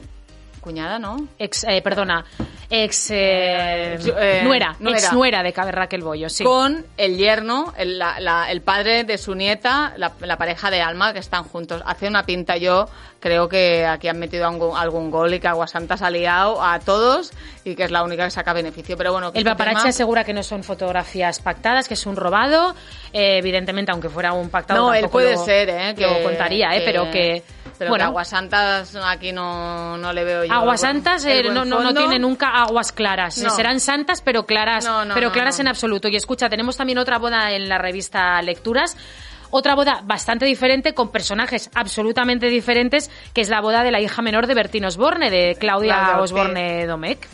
Cuñada, 0.64 0.98
¿no? 0.98 1.28
Ex, 1.38 1.64
eh, 1.66 1.82
perdona, 1.84 2.24
ex 2.70 3.10
eh, 3.12 3.98
yo- 4.04 4.18
eh, 4.18 4.42
nuera, 4.44 4.76
nuera. 4.80 4.98
ex 4.98 5.14
nuera 5.14 5.44
de 5.44 5.52
Raquel 5.52 6.02
Bollo, 6.02 6.30
sí. 6.30 6.44
Con 6.44 6.86
el 6.98 7.18
yerno, 7.18 7.74
el, 7.78 8.00
la- 8.00 8.20
la- 8.20 8.50
el 8.50 8.62
padre 8.62 9.04
de 9.04 9.18
su 9.18 9.36
nieta, 9.36 9.94
la, 9.98 10.14
la 10.22 10.38
pareja 10.38 10.72
de 10.72 10.82
Alma, 10.82 11.14
que 11.14 11.20
están 11.20 11.44
juntos. 11.44 11.84
Hace 11.86 12.08
una 12.08 12.26
pinta 12.26 12.58
yo, 12.58 12.88
creo 13.20 13.48
que 13.50 13.86
aquí 13.86 14.08
han 14.08 14.18
metido 14.20 14.48
algún, 14.48 14.76
algún 14.78 15.12
gol 15.12 15.34
y 15.34 15.40
que 15.40 15.48
Aguasantas 15.48 16.02
ha 16.02 16.10
liado 16.10 16.62
a 16.64 16.80
todos 16.80 17.32
y 17.64 17.76
que 17.76 17.84
es 17.84 17.92
la 17.92 18.04
única 18.04 18.24
que 18.26 18.32
saca 18.32 18.54
beneficio. 18.54 18.98
Pero 18.98 19.12
bueno, 19.12 19.28
El 19.30 19.38
este 19.38 19.50
paparazzi 19.50 19.78
tema- 19.80 19.90
asegura 19.90 20.24
que 20.24 20.34
no 20.34 20.44
son 20.44 20.64
fotografías 20.64 21.40
pactadas, 21.40 21.88
que 21.88 21.94
es 21.94 22.06
un 22.06 22.16
robado. 22.16 22.74
Eh, 23.12 23.38
evidentemente, 23.38 23.92
aunque 23.92 24.10
fuera 24.10 24.34
un 24.34 24.50
pactado, 24.50 24.88
No, 24.88 24.94
él 24.94 25.08
puede 25.10 25.34
lo- 25.36 25.46
ser, 25.46 25.70
¿eh? 25.70 25.94
Que, 25.96 26.08
lo 26.08 26.24
contaría, 26.24 26.76
¿eh? 26.76 26.80
que- 26.80 26.86
pero 26.86 27.12
que... 27.12 27.44
Pero 27.78 27.90
bueno, 27.90 28.06
Aguasantas 28.06 28.96
aquí 28.96 29.32
no, 29.32 29.98
no 29.98 30.14
le 30.14 30.24
veo 30.24 30.44
yo. 30.46 30.54
Aguas 30.54 30.84
el 30.84 30.90
buen- 30.92 31.04
santas 31.04 31.26
el 31.26 31.46
eh, 31.48 31.50
no, 31.50 31.66
no, 31.66 31.82
no 31.82 31.94
tiene 31.94 32.20
nunca 32.20 32.50
aguas 32.64 32.92
claras. 32.92 33.38
No. 33.40 33.50
Serán 33.50 33.80
santas, 33.80 34.22
pero 34.22 34.46
claras, 34.46 34.86
pero 35.14 35.32
claras 35.32 35.60
en 35.60 35.68
absoluto. 35.68 36.08
Y 36.08 36.16
escucha, 36.16 36.50
tenemos 36.50 36.78
también 36.78 36.98
otra 36.98 37.18
boda 37.18 37.52
en 37.52 37.68
la 37.70 37.78
revista 37.78 38.42
Lecturas. 38.42 38.98
Otra 39.56 39.76
boda 39.76 40.02
bastante 40.04 40.46
diferente, 40.46 40.96
con 40.96 41.12
personajes 41.12 41.70
absolutamente 41.76 42.48
diferentes, 42.48 43.12
que 43.36 43.42
es 43.42 43.50
la 43.50 43.62
boda 43.62 43.84
de 43.84 43.92
la 43.92 44.02
hija 44.02 44.24
menor 44.24 44.48
de 44.48 44.56
Bertín 44.56 44.84
Osborne, 44.86 45.30
de 45.30 45.56
Claudia. 45.60 46.18
Osborne 46.20 46.88
Domecq. 46.88 47.28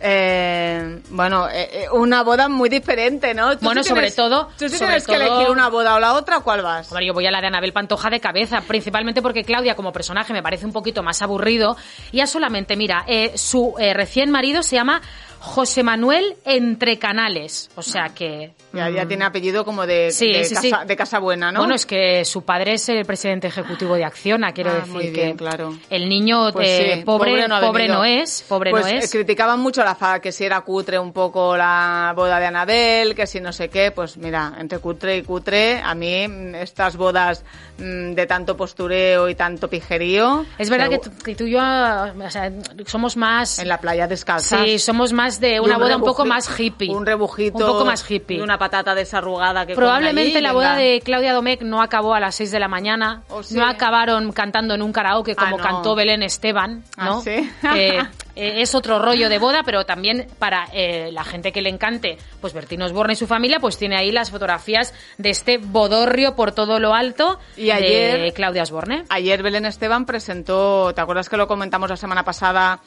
Eh, 0.00 1.00
bueno, 1.10 1.48
eh, 1.48 1.68
eh, 1.72 1.86
una 1.92 2.22
boda 2.22 2.48
muy 2.48 2.68
diferente, 2.68 3.34
¿no? 3.34 3.58
¿Tú 3.58 3.64
Bueno, 3.64 3.82
sí 3.82 3.88
sobre 3.88 4.02
tienes- 4.02 4.14
todo- 4.16 4.46
¿Tú 4.58 4.68
sí 4.68 4.76
sobre 4.76 4.78
tienes 5.00 5.06
que 5.06 5.12
todo- 5.18 5.22
elegir 5.36 5.50
una 5.50 5.68
boda 5.68 5.94
o 5.96 6.00
la 6.00 6.14
otra? 6.14 6.40
¿Cuál 6.40 6.62
vas? 6.62 6.88
Hombre, 6.90 7.06
yo 7.06 7.14
voy 7.14 7.26
a 7.26 7.30
la 7.30 7.40
de 7.40 7.48
Anabel 7.48 7.72
Pantoja 7.72 8.08
de 8.10 8.20
cabeza, 8.20 8.60
principalmente 8.60 9.22
porque 9.22 9.44
Claudia 9.44 9.74
como 9.74 9.92
personaje 9.92 10.32
me 10.32 10.42
parece 10.42 10.66
un 10.66 10.72
poquito 10.72 11.02
más 11.02 11.20
aburrido. 11.22 11.76
Y 12.12 12.18
ya 12.18 12.26
solamente, 12.26 12.76
mira, 12.76 13.04
eh, 13.08 13.32
su 13.36 13.74
eh, 13.78 13.92
recién 13.94 14.30
marido 14.30 14.62
se 14.62 14.76
llama 14.76 15.02
José 15.40 15.82
Manuel 15.82 16.36
Entre 16.44 16.98
Canales. 16.98 17.70
O 17.76 17.82
sea 17.82 18.08
que... 18.14 18.54
Ya, 18.72 18.90
ya 18.90 19.06
tiene 19.06 19.24
apellido 19.24 19.64
como 19.64 19.86
de, 19.86 20.10
Sí, 20.10 20.30
de 20.30 20.44
sí, 20.44 20.54
casa, 20.54 20.80
sí. 20.82 20.86
de 20.88 20.96
casa 20.96 21.18
buena, 21.20 21.50
¿no? 21.50 21.60
Bueno, 21.60 21.74
es 21.74 21.86
que 21.86 22.24
su 22.26 22.42
padre 22.42 22.74
es 22.74 22.88
el 22.90 23.04
presidente 23.06 23.46
ejecutivo 23.46 23.94
de 23.94 24.04
Acciona, 24.04 24.52
quiero 24.52 24.70
Ah, 24.70 24.74
decir 24.74 24.92
muy 24.92 25.04
que 25.12 25.22
bien, 25.24 25.36
claro. 25.36 25.74
el 25.88 26.08
niño 26.08 26.52
Pues 26.52 26.68
eh, 26.68 26.92
sí, 26.96 27.02
pobre, 27.02 27.48
no 27.48 27.60
pobre, 27.60 27.88
no 27.88 28.04
es, 28.04 28.44
pobre 28.46 28.70
Pues, 28.70 28.84
no 28.84 28.90
eh, 28.90 28.98
es. 28.98 29.10
criticaban 29.10 29.58
mucho 29.60 29.82
la 29.84 29.94
fa 29.94 30.20
que 30.20 30.32
si 30.32 30.44
era 30.44 30.60
cutre 30.60 30.98
un 30.98 31.12
poco 31.12 31.56
la 31.56 32.12
boda 32.14 32.38
de 32.38 32.46
Anabel, 32.46 33.14
que 33.14 33.26
si 33.26 33.40
no 33.40 33.52
sé 33.52 33.68
qué, 33.70 33.90
pues 33.90 34.16
mira, 34.18 34.52
entre 34.58 34.78
cutre 34.80 35.16
y 35.16 35.22
cutre, 35.22 35.80
a 35.82 35.94
mí 35.94 36.28
mm, 36.28 36.54
estas 36.56 36.96
bodas 36.96 37.44
mm, 37.78 38.12
de 38.12 38.26
tanto 38.26 38.56
postureo 38.56 39.28
y 39.28 39.34
tanto 39.34 39.68
pijerío... 39.70 40.44
Es 40.58 40.68
verdad 40.68 40.90
que 40.90 40.98
tú, 40.98 41.10
que 41.24 41.34
tú 41.34 41.44
y 41.44 41.52
yo 41.52 41.60
ah, 41.62 42.12
o 42.22 42.30
sea, 42.30 42.52
somos 42.86 43.16
más... 43.16 43.58
En 43.60 43.68
la 43.68 43.80
playa 43.80 44.06
descalzas. 44.06 44.60
Sí, 44.64 44.78
somos 44.78 45.12
más 45.12 45.27
de 45.40 45.60
una 45.60 45.76
boda 45.78 45.96
un 45.96 46.02
poco 46.02 46.24
más 46.24 46.48
hippie. 46.58 46.90
Un 46.90 47.06
rebujito. 47.06 47.58
Un 47.58 47.66
poco 47.66 47.84
más 47.84 48.08
hippie. 48.10 48.38
Y 48.38 48.40
una 48.40 48.58
patata 48.58 48.94
desarrugada 48.94 49.66
que 49.66 49.74
Probablemente 49.74 50.38
allí, 50.38 50.40
la 50.42 50.52
boda 50.52 50.74
venga. 50.76 50.82
de 50.82 51.00
Claudia 51.02 51.32
Domecq 51.34 51.62
no 51.62 51.82
acabó 51.82 52.14
a 52.14 52.20
las 52.20 52.34
6 52.34 52.50
de 52.50 52.58
la 52.60 52.68
mañana. 52.68 53.22
¿Oh, 53.28 53.42
sí? 53.42 53.54
No 53.56 53.66
acabaron 53.66 54.32
cantando 54.32 54.74
en 54.74 54.82
un 54.82 54.92
karaoke 54.92 55.36
como 55.36 55.56
Ah, 55.56 55.58
no. 55.58 55.62
cantó 55.64 55.94
Belén 55.94 56.22
Esteban, 56.22 56.82
¿no? 56.96 57.18
Ah, 57.18 57.20
¿sí? 57.22 57.50
Que, 57.72 57.98
eh, 58.36 58.62
es 58.62 58.74
otro 58.74 58.98
rollo 58.98 59.28
de 59.28 59.38
boda, 59.38 59.62
pero 59.64 59.84
también 59.84 60.26
para 60.38 60.66
eh, 60.72 61.10
la 61.12 61.24
gente 61.24 61.52
que 61.52 61.60
le 61.60 61.70
encante, 61.70 62.16
pues 62.40 62.52
Bertín 62.54 62.82
Osborne 62.82 63.12
y 63.12 63.16
su 63.16 63.26
familia, 63.26 63.58
pues 63.60 63.76
tiene 63.78 63.96
ahí 63.96 64.10
las 64.12 64.30
fotografías 64.30 64.94
de 65.18 65.30
este 65.30 65.58
bodorrio 65.58 66.34
por 66.36 66.52
todo 66.52 66.78
lo 66.80 66.94
alto 66.94 67.38
Y 67.56 67.64
de 67.66 67.72
ayer- 67.72 68.32
Claudia 68.34 68.62
Osborne. 68.62 69.04
Ayer 69.08 69.42
Belén 69.42 69.66
Esteban 69.66 70.06
presentó, 70.06 70.92
¿te 70.94 71.00
acuerdas 71.00 71.28
que 71.28 71.36
lo 71.36 71.48
comentamos 71.48 71.90
la 71.90 71.96
semana 71.96 72.24
pasada 72.24 72.80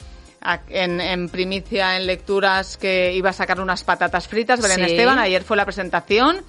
en, 0.69 1.00
en 1.01 1.29
primicia, 1.29 1.98
en 1.98 2.07
lecturas, 2.07 2.77
que 2.77 3.13
iba 3.13 3.29
a 3.29 3.33
sacar 3.33 3.60
unas 3.60 3.83
patatas 3.83 4.27
fritas? 4.27 4.62
Belén 4.62 4.77
Sí. 4.86 4.91
Esteban, 4.93 5.19
ayer 5.19 5.43
fue 5.43 5.55
la 5.57 5.65
presentación. 5.65 6.43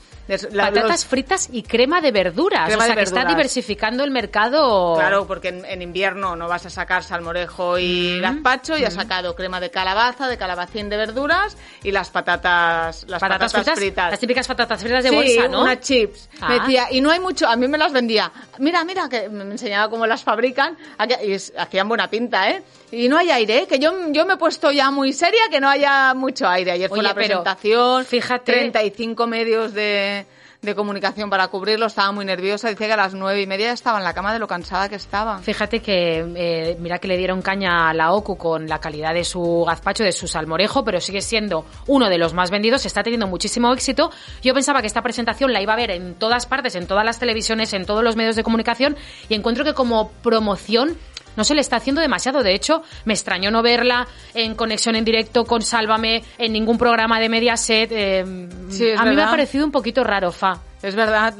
la- 0.53 0.67
Patatas 0.69 0.89
los- 0.91 1.05
fritas 1.05 1.49
y 1.53 1.63
crema 1.65 2.01
de 2.01 2.13
verduras. 2.13 2.67
Crema 2.69 2.85
o 2.85 2.87
sea 2.87 2.95
que 2.95 3.03
está 3.03 3.25
diversificando 3.25 4.05
el 4.05 4.11
mercado. 4.13 4.95
Claro, 4.97 5.27
porque 5.27 5.49
en, 5.49 5.65
en 5.65 5.83
invierno 5.83 6.37
no 6.37 6.47
vas 6.49 6.65
a 6.65 6.71
sacar 6.71 7.03
salmorejo 7.03 7.77
y 7.79 8.19
Mm. 8.19 8.23
gazpacho 8.23 8.79
y 8.79 8.85
ha 8.85 8.91
sacado 8.91 9.35
crema 9.35 9.61
de 9.61 9.71
calabaza, 9.71 10.29
de 10.29 10.39
calabacín 10.39 10.89
de 10.89 10.97
verduras 10.97 11.57
y 11.83 11.91
las 11.91 12.09
patatas, 12.11 13.05
las 13.09 13.21
Patatas, 13.21 13.53
patatas, 13.53 13.79
fritas, 13.79 14.11
Las 14.13 14.21
típicas 14.21 14.47
patatas 14.47 14.81
fritas 14.81 15.03
de 15.05 15.11
sí, 15.11 15.17
bolsa, 15.17 15.49
¿no? 15.49 15.63
unas 15.63 15.81
chips. 15.81 16.29
Ah. 16.41 16.49
Me 16.49 16.61
decía, 16.61 16.87
y 16.91 17.01
no 17.01 17.11
hay 17.11 17.21
mucho, 17.21 17.47
a 17.49 17.57
mí 17.57 17.67
me 17.69 17.77
las 17.77 17.93
vendía. 17.93 18.31
Mira, 18.59 18.85
mira, 18.85 19.09
que 19.09 19.29
me 19.29 19.43
enseñaba 19.43 19.91
cómo 19.91 20.07
las 20.07 20.23
fabrican. 20.23 20.79
Y 21.25 21.35
hacían 21.59 21.89
buena 21.89 22.09
pinta, 22.09 22.49
¿eh? 22.51 22.63
Y 22.93 23.09
no 23.09 23.17
hay 23.17 23.31
aire, 23.31 23.63
¿eh? 23.63 23.67
que 23.67 23.79
yo, 23.79 23.91
yo 24.11 24.27
me 24.27 24.35
he 24.35 24.37
puesto 24.37 24.71
ya 24.71 24.91
muy 24.91 25.13
seria 25.15 25.41
que 25.51 25.61
no 25.61 25.69
haya 25.69 26.13
mucho 26.15 26.47
aire. 26.47 26.73
Ayer 26.73 26.89
fue 26.91 26.99
Oye, 26.99 27.09
la 27.09 27.15
pero 27.15 27.43
presentación, 27.43 28.05
fíjate- 28.05 28.53
35 28.53 29.27
medios 29.27 29.73
de, 29.73 30.27
de 30.61 30.75
comunicación 30.75 31.31
para 31.31 31.49
cubrirlo, 31.49 31.87
estaba 31.87 32.13
muy 32.13 32.27
nerviosa. 32.27 32.69
Dice 32.69 32.87
que 32.87 32.93
a 32.93 32.97
las 32.99 33.15
nueve 33.15 33.41
y 33.41 33.47
media 33.47 33.73
estaba 33.73 33.97
en 33.97 34.05
la 34.05 34.13
cama 34.13 34.33
de 34.35 34.39
lo 34.39 34.47
cansada 34.47 34.91
que 34.91 34.97
estaba. 34.97 35.39
Fíjate 35.39 35.81
que, 35.81 36.19
eh, 36.37 36.77
mira 36.81 36.99
que 36.99 37.09
le 37.09 37.17
dieron 37.17 37.41
caña 37.41 37.89
a 37.89 37.95
la 37.95 38.13
OCU 38.13 38.37
con 38.37 38.69
la 38.69 38.79
calidad 38.79 39.15
de 39.15 39.25
su 39.25 39.65
gazpacho, 39.67 40.05
de 40.05 40.13
su 40.13 40.29
salmorejo, 40.29 40.85
pero 40.85 41.01
sigue 41.01 41.23
siendo 41.23 41.65
uno 41.87 42.11
de 42.11 42.19
los 42.19 42.35
más 42.35 42.51
vendidos, 42.51 42.85
está 42.85 43.03
teniendo 43.03 43.27
muchísimo 43.27 43.73
éxito. 43.73 44.11
Yo 44.43 44.53
pensaba 44.53 44.83
que 44.83 44.87
esta 44.87 45.01
presentación 45.01 45.55
la 45.55 45.63
iba 45.63 45.73
a 45.73 45.77
ver 45.77 45.93
en 45.93 46.15
todas 46.15 46.45
partes, 46.45 46.75
en 46.75 46.87
todas 46.87 47.07
las 47.07 47.19
televisiones, 47.19 47.73
en 47.73 47.87
todos 47.87 48.05
los 48.05 48.17
medios 48.17 48.37
de 48.37 48.43
comunicación, 48.43 48.99
y 49.31 49.35
encuentro 49.35 49.65
que 49.65 49.73
como 49.73 50.11
promoción 50.23 50.99
no 51.37 51.45
se 51.45 51.55
le 51.55 51.61
está 51.61 51.77
haciendo 51.77 52.01
demasiado. 52.01 52.43
De 52.43 52.55
hecho, 52.55 52.83
me 53.05 53.15
extrañó 53.15 53.51
no 53.51 53.62
verla 53.62 54.07
en 54.35 54.55
conexión 54.55 54.97
en 54.97 55.05
directo 55.05 55.45
con 55.45 55.62
Sálvame, 55.62 56.23
en 56.39 56.53
ningún 56.53 56.79
programa 56.79 57.21
de 57.21 57.29
Mediaset. 57.29 57.91
eh, 57.93 58.49
Sí, 58.69 58.91
a 58.97 59.05
mí 59.05 59.15
me 59.15 59.23
ha 59.23 59.31
parecido 59.31 59.65
un 59.65 59.73
poquito 59.73 60.05
raro, 60.05 60.33
Fa. 60.33 60.59
Es 60.83 60.97
verdad, 60.97 61.35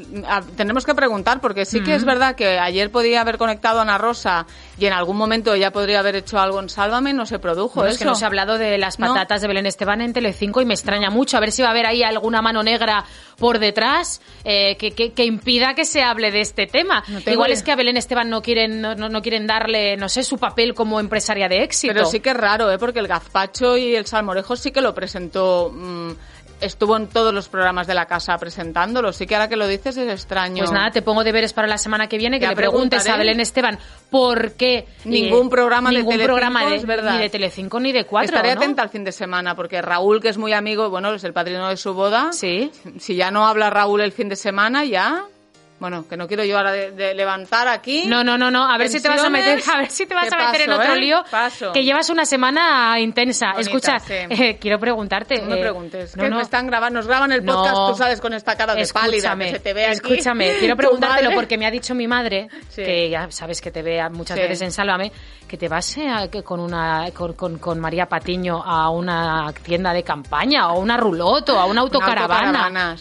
tenemos 0.57 0.87
que 0.87 0.95
preguntar 0.95 1.41
porque 1.41 1.65
sí 1.65 1.83
que 1.83 1.95
es 1.97 2.05
verdad 2.05 2.37
que 2.37 2.59
ayer 2.61 2.91
podía 2.91 3.21
haber 3.23 3.39
conectado 3.39 3.81
a 3.81 3.83
Ana 3.83 3.99
Rosa 3.99 4.47
y 4.79 4.87
en 4.87 4.93
algún 4.93 5.17
momento 5.17 5.53
ella 5.55 5.73
podría 5.73 5.99
haber 5.99 6.15
hecho 6.15 6.39
algo 6.39 6.61
en 6.61 6.69
Sálvame, 6.69 7.13
no 7.13 7.27
se 7.27 7.39
produjo 7.41 7.83
eso. 7.85 7.93
es 7.93 7.99
que 7.99 8.05
no 8.05 8.15
se 8.15 8.25
ha 8.25 8.29
hablado 8.29 8.57
de 8.57 8.79
las 8.79 8.99
No. 9.01 9.09
patatas 9.09 9.41
de 9.43 9.49
Belén 9.49 9.67
Esteban 9.67 10.01
en 10.01 10.13
Telecinco 10.13 10.61
y 10.61 10.65
me 10.65 10.75
extraña 10.75 11.11
mucho. 11.11 11.37
A 11.37 11.41
ver 11.41 11.51
si 11.51 11.61
va 11.63 11.69
a 11.69 11.71
haber 11.73 11.87
ahí 11.87 12.03
alguna 12.05 12.41
mano 12.41 12.63
negra 12.63 13.05
por 13.37 13.59
detrás 13.59 14.21
eh, 14.45 14.77
que, 14.77 14.93
que- 14.93 15.13
que 15.13 15.25
impida 15.25 15.75
que 15.75 15.85
se 15.85 16.03
hable 16.03 16.31
de 16.31 16.41
este 16.41 16.67
tema. 16.69 17.03
No 17.09 17.19
Igual 17.33 17.51
es 17.51 17.63
que 17.65 17.73
a 17.73 17.77
Belén 17.77 17.97
Esteban 17.97 18.31
no 18.31 18.43
quieren, 18.43 18.81
no, 18.81 18.95
no- 18.95 19.09
no 19.09 19.23
quieren 19.23 19.47
darle, 19.49 19.97
no 19.97 20.09
sé, 20.09 20.23
su 20.23 20.39
papel 20.39 20.75
como 20.75 21.01
empresaria 21.01 21.49
de 21.49 21.65
éxito. 21.65 21.93
Pero 21.95 22.07
sí 22.07 22.21
que 22.21 22.31
es 22.31 22.37
raro, 22.37 22.71
¿eh? 22.71 22.79
porque 22.79 23.01
el 23.01 23.09
gazpacho 23.09 23.77
y 23.77 23.97
el 23.97 24.07
salmorejo 24.07 24.55
sí 24.55 24.71
que 24.71 24.81
lo 24.81 24.95
presentó, 24.95 25.71
mm, 25.75 26.11
estuvo 26.63 26.97
en 26.97 27.09
todos 27.09 27.35
los 27.35 27.49
programas 27.49 27.87
de 27.87 27.95
la 27.95 28.07
casa 28.07 28.37
presentándolo. 28.39 29.13
Sí 29.13 29.27
que 29.27 29.35
ahora 29.35 29.49
que 29.49 29.57
lo 29.57 29.67
dices 29.67 29.97
es 29.97 30.09
extraño. 30.11 30.59
Pues 30.59 30.73
nada, 30.73 30.91
te 30.91 31.03
pongo 31.03 31.25
deberes 31.25 31.53
para 31.53 31.69
la 31.69 31.79
semana 31.79 32.07
que 32.09 32.17
viene 32.19 32.39
que 32.39 32.45
Ya 32.45 32.51
le 32.51 32.57
preguntes 32.57 33.07
a. 33.09 33.17
Belén 33.17 33.41
Esteban 33.41 33.79
por 34.11 34.53
qué 34.53 34.87
Ningún 35.05 35.51
programa 35.51 35.91
de 35.91 35.97
ningún 35.97 36.13
Telecinco, 36.13 36.35
programa 36.35 36.67
de, 36.67 36.77
es 36.77 36.87
verdad. 36.87 37.13
ni 37.15 37.19
de 37.19 37.31
Telecinco 37.31 37.81
ni 37.81 37.93
de 37.93 38.05
Cuatro, 38.05 38.37
Estaré 38.37 38.55
¿no? 38.55 38.61
atenta 38.61 38.83
al 38.83 38.89
fin 38.89 39.05
de 39.05 39.13
semana 39.13 39.55
porque 39.55 39.83
Raúl, 39.83 40.21
que 40.21 40.29
es 40.29 40.39
muy 40.39 40.53
amigo, 40.53 40.89
bueno, 40.91 41.13
es 41.15 41.25
el 41.25 41.33
padrino 41.33 41.69
de 41.69 41.77
su 41.77 41.95
boda. 41.95 42.33
Sí. 42.33 42.71
Si 42.99 43.17
ya 43.17 43.31
no 43.31 43.47
habla 43.47 43.71
Raúl 43.71 44.01
el 44.01 44.13
fin 44.13 44.29
de 44.29 44.37
semana, 44.37 44.85
ya. 44.85 45.25
Bueno, 45.83 46.07
que 46.09 46.17
no 46.17 46.29
quiero 46.29 46.45
yo 46.45 46.57
ahora 46.59 46.71
de, 46.71 46.93
de 46.93 47.13
levantar 47.13 47.67
aquí. 47.67 48.05
No, 48.07 48.23
no, 48.23 48.39
no, 48.39 48.53
no. 48.53 48.63
A 48.71 48.79
ver 48.79 48.89
si 48.89 49.03
te 49.03 49.09
vas 49.09 49.23
a 49.25 49.29
meter, 49.29 49.61
a 49.75 49.79
ver 49.79 49.91
si 49.91 50.07
te 50.07 50.15
vas 50.15 50.29
¿Qué 50.29 50.35
a 50.37 50.47
meter 50.47 50.61
en 50.63 50.71
otro 50.71 50.93
eh? 50.95 51.01
lío. 51.01 51.25
Paso. 51.29 51.73
Que 51.73 51.83
llevas 51.83 52.09
una 52.09 52.25
semana 52.25 53.01
intensa. 53.01 53.47
Bonita, 53.53 53.61
Escucha, 53.61 53.99
sí. 53.99 54.15
eh, 54.31 54.59
quiero 54.61 54.79
preguntarte. 54.79 55.41
No 55.43 55.49
me 55.49 55.59
eh, 55.59 55.61
preguntes. 55.61 56.17
no, 56.17 56.23
que 56.23 56.31
no. 56.31 56.37
me 56.37 56.43
están 56.43 56.69
grabando, 56.69 57.01
nos 57.01 57.09
graban 57.09 57.33
el 57.33 57.43
podcast, 57.45 57.75
No. 57.75 57.91
tú 57.91 57.97
sales 57.99 58.21
con 58.21 58.33
esta 58.33 58.57
cara 58.57 58.77
de 58.77 58.87
pálida 58.87 59.17
Escúchame, 59.17 59.45
que 59.47 59.51
se 59.51 59.59
te 59.59 59.75
ve 59.75 59.87
aquí. 59.87 59.95
escúchame, 59.95 60.53
quiero 60.61 60.77
preguntártelo 60.77 61.33
porque 61.35 61.59
me 61.59 61.67
ha 61.67 61.71
dicho 61.73 61.97
mi 61.97 62.07
madre, 62.07 62.47
Sí. 62.69 62.85
que 62.85 63.11
ya 63.11 63.29
sabes 63.33 63.61
que 63.61 63.73
te 63.73 63.83
ve 63.83 64.01
muchas 64.11 64.37
Sí. 64.37 64.43
veces 64.43 64.63
en 64.63 64.71
Sálvame, 64.71 65.11
que 65.49 65.57
te 65.57 65.69
vas 65.69 65.99
a- 65.99 66.29
que 66.29 66.45
con 66.45 66.61
una 66.61 67.11
con, 67.13 67.33
con- 67.33 67.59
con 67.59 67.81
María 67.81 68.07
Patiño 68.07 68.63
a 68.65 68.89
una 68.91 69.53
tienda 69.65 69.93
de 69.93 70.05
campaña 70.05 70.69
o 70.73 70.79
una 70.79 70.97
ruloto, 70.97 71.59
a 71.59 71.65
una 71.65 71.73
Una 71.73 71.81
autocaravana. 71.83 72.67
autocaravana, 72.67 72.97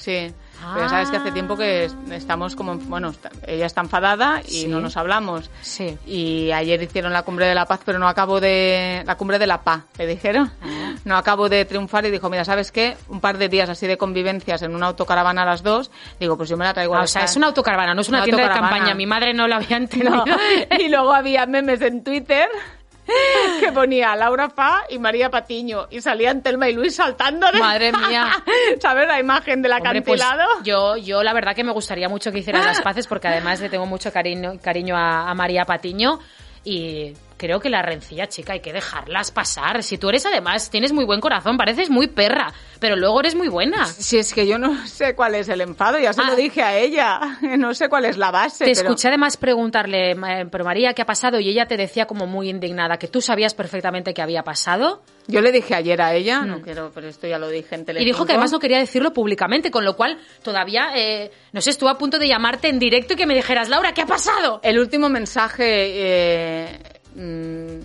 sí. 0.62 0.68
Pero 0.74 0.86
ya 0.86 0.90
sabes 0.90 1.10
que 1.10 1.18
hace 1.18 1.32
tiempo 1.32 1.58
que 1.58 1.86
es- 1.86 1.96
estamos 2.12 2.56
como, 2.56 2.76
bueno, 2.76 3.14
ella 3.48 3.66
está 3.66 3.82
enfadada 3.82 4.42
y 4.48 4.62
Sí. 4.62 4.68
no 4.68 4.80
nos 4.80 4.96
hablamos. 4.98 5.50
Sí. 5.62 5.98
Y 6.06 6.52
ayer 6.52 6.82
hicieron 6.82 7.12
la 7.14 7.24
cumbre 7.24 7.46
de 7.48 7.56
la 7.56 7.66
paz, 7.66 7.82
pero 7.86 8.00
no 8.00 8.08
acabo 8.08 8.40
de, 8.40 9.04
la 9.06 9.16
cumbre 9.18 9.40
de 9.40 9.48
la 9.48 9.62
paz, 9.62 9.82
le 9.98 10.08
dijeron. 10.08 10.52
Ah. 10.62 10.94
No 11.06 11.18
acabo 11.18 11.50
de 11.50 11.66
triunfar 11.66 12.06
y 12.06 12.12
dijo, 12.12 12.30
mira, 12.30 12.46
¿sabes 12.46 12.72
qué? 12.72 12.96
Un 13.10 13.20
par 13.22 13.38
de 13.38 13.50
días 13.50 13.70
así 13.70 13.88
de 13.88 13.98
convivencias 13.98 14.62
en 14.62 14.76
una 14.76 14.88
autocaravana 14.88 15.42
a 15.42 15.46
las 15.46 15.64
dos. 15.64 15.92
Digo, 16.20 16.38
pues 16.38 16.50
yo 16.50 16.58
me 16.58 16.66
la 16.66 16.74
traigo 16.74 16.94
a 16.94 16.98
Ah, 16.98 17.00
la 17.02 17.06
o 17.06 17.08
sea, 17.08 17.24
es 17.24 17.36
una 17.36 17.48
autocaravana, 17.48 17.94
no 17.96 18.02
es 18.02 18.10
una, 18.10 18.20
Una 18.20 18.26
tienda 18.26 18.44
de 18.44 18.50
campaña. 18.50 18.94
Mi 18.94 19.06
madre 19.08 19.34
no 19.34 19.48
lo 19.48 19.56
había 19.56 19.78
entendido. 19.78 20.26
No. 20.26 20.26
Y 20.80 20.90
luego 20.90 21.14
había 21.14 21.46
memes 21.46 21.82
en 21.82 22.04
Twitter 22.04 22.48
que 23.60 23.72
ponía 23.72 24.16
Laura 24.16 24.50
Fa 24.50 24.84
y 24.90 25.00
María 25.00 25.30
Patiño 25.30 25.88
y 25.90 26.02
salían 26.02 26.42
Telma 26.42 26.70
y 26.70 26.74
Luis 26.74 26.96
saltando 26.96 27.52
de... 27.52 27.60
Madre 27.60 27.92
mía. 28.08 28.32
¿Sabes 28.80 29.08
la 29.08 29.20
imagen 29.20 29.62
del 29.62 29.74
Hombre, 29.74 30.02
pues, 30.02 30.22
acantilado? 30.22 30.64
yo, 30.64 30.98
yo 30.98 31.24
la 31.24 31.34
verdad 31.34 31.56
que 31.56 31.64
me 31.64 31.72
gustaría 31.72 32.10
mucho 32.10 32.32
que 32.32 32.40
hicieran 32.40 32.66
las 32.66 32.82
paces 32.84 33.08
porque 33.08 33.28
además 33.28 33.60
le 33.62 33.70
tengo 33.70 33.86
mucho 33.86 34.12
cariño, 34.12 34.54
cariño 34.62 34.96
a, 34.96 35.30
a 35.30 35.34
María 35.34 35.66
Patiño 35.66 36.20
y 36.64 37.14
creo 37.42 37.60
que 37.60 37.72
la 37.72 37.82
rencilla, 37.82 38.28
chica, 38.28 38.54
hay 38.54 38.60
que 38.60 38.72
dejarlas 38.72 39.32
pasar. 39.32 39.82
Si 39.82 39.98
tú 39.98 40.10
eres 40.10 40.28
además, 40.28 40.70
tienes 40.70 40.94
muy 40.94 41.06
buen 41.06 41.20
corazón, 41.20 41.58
pareces 41.58 41.90
muy 41.90 42.06
perra, 42.06 42.54
pero 42.80 42.96
luego 42.96 43.20
eres 43.20 43.34
muy 43.34 43.48
buena. 43.48 43.88
Si 43.88 44.20
es 44.20 44.32
que 44.32 44.46
yo 44.46 44.60
no 44.60 44.70
sé 44.88 45.16
cuál 45.16 45.34
es 45.34 45.50
el 45.50 45.62
enfado, 45.62 45.98
ya 45.98 46.14
se 46.14 46.22
Ah. 46.22 46.26
lo 46.28 46.36
dije 46.36 46.62
a 46.62 46.78
ella. 46.78 47.20
No 47.58 47.74
sé 47.74 47.90
cuál 47.90 48.06
es 48.06 48.18
la 48.18 48.30
base. 48.30 48.66
Te 48.66 48.72
pero- 48.74 48.88
escuché 48.90 49.08
además 49.08 49.38
preguntarle, 49.38 50.12
eh, 50.12 50.46
pero 50.52 50.64
María, 50.64 50.94
¿qué 50.94 51.02
ha 51.02 51.06
pasado? 51.06 51.40
Y 51.40 51.50
ella 51.50 51.66
te 51.66 51.78
decía 51.78 52.06
como 52.06 52.28
muy 52.28 52.50
indignada 52.50 52.98
que 52.98 53.08
tú 53.08 53.22
sabías 53.22 53.56
perfectamente 53.56 54.14
qué 54.14 54.22
había 54.22 54.44
pasado 54.44 55.02
Yo 55.28 55.42
le 55.42 55.52
dije 55.52 55.74
ayer 55.74 56.00
a 56.02 56.14
ella, 56.14 56.42
no 56.42 56.62
quiero, 56.62 56.92
pero 56.94 57.08
esto 57.08 57.26
ya 57.28 57.40
lo 57.40 57.50
dije 57.50 57.74
en 57.76 57.82
y 57.82 57.86
Telecinco. 57.86 58.06
dijo 58.14 58.26
que 58.26 58.34
además 58.34 58.52
no 58.52 58.60
quería 58.60 58.78
decirlo 58.78 59.14
públicamente, 59.14 59.72
con 59.72 59.84
lo 59.86 59.96
cual 59.96 60.20
todavía, 60.44 60.92
eh, 60.96 61.32
no 61.54 61.62
sé, 61.62 61.70
estuvo 61.72 61.90
a 61.90 61.98
punto 61.98 62.20
de 62.20 62.28
llamarte 62.28 62.68
en 62.70 62.78
directo 62.80 63.14
y 63.14 63.16
que 63.18 63.26
me 63.26 63.34
dijeras, 63.34 63.70
Laura, 63.70 63.94
¿qué 63.94 64.02
ha 64.02 64.06
pasado? 64.06 64.60
El 64.64 64.80
último 64.80 65.10
mensaje, 65.10 65.64
eh, 65.66 66.80
mm, 67.16 67.80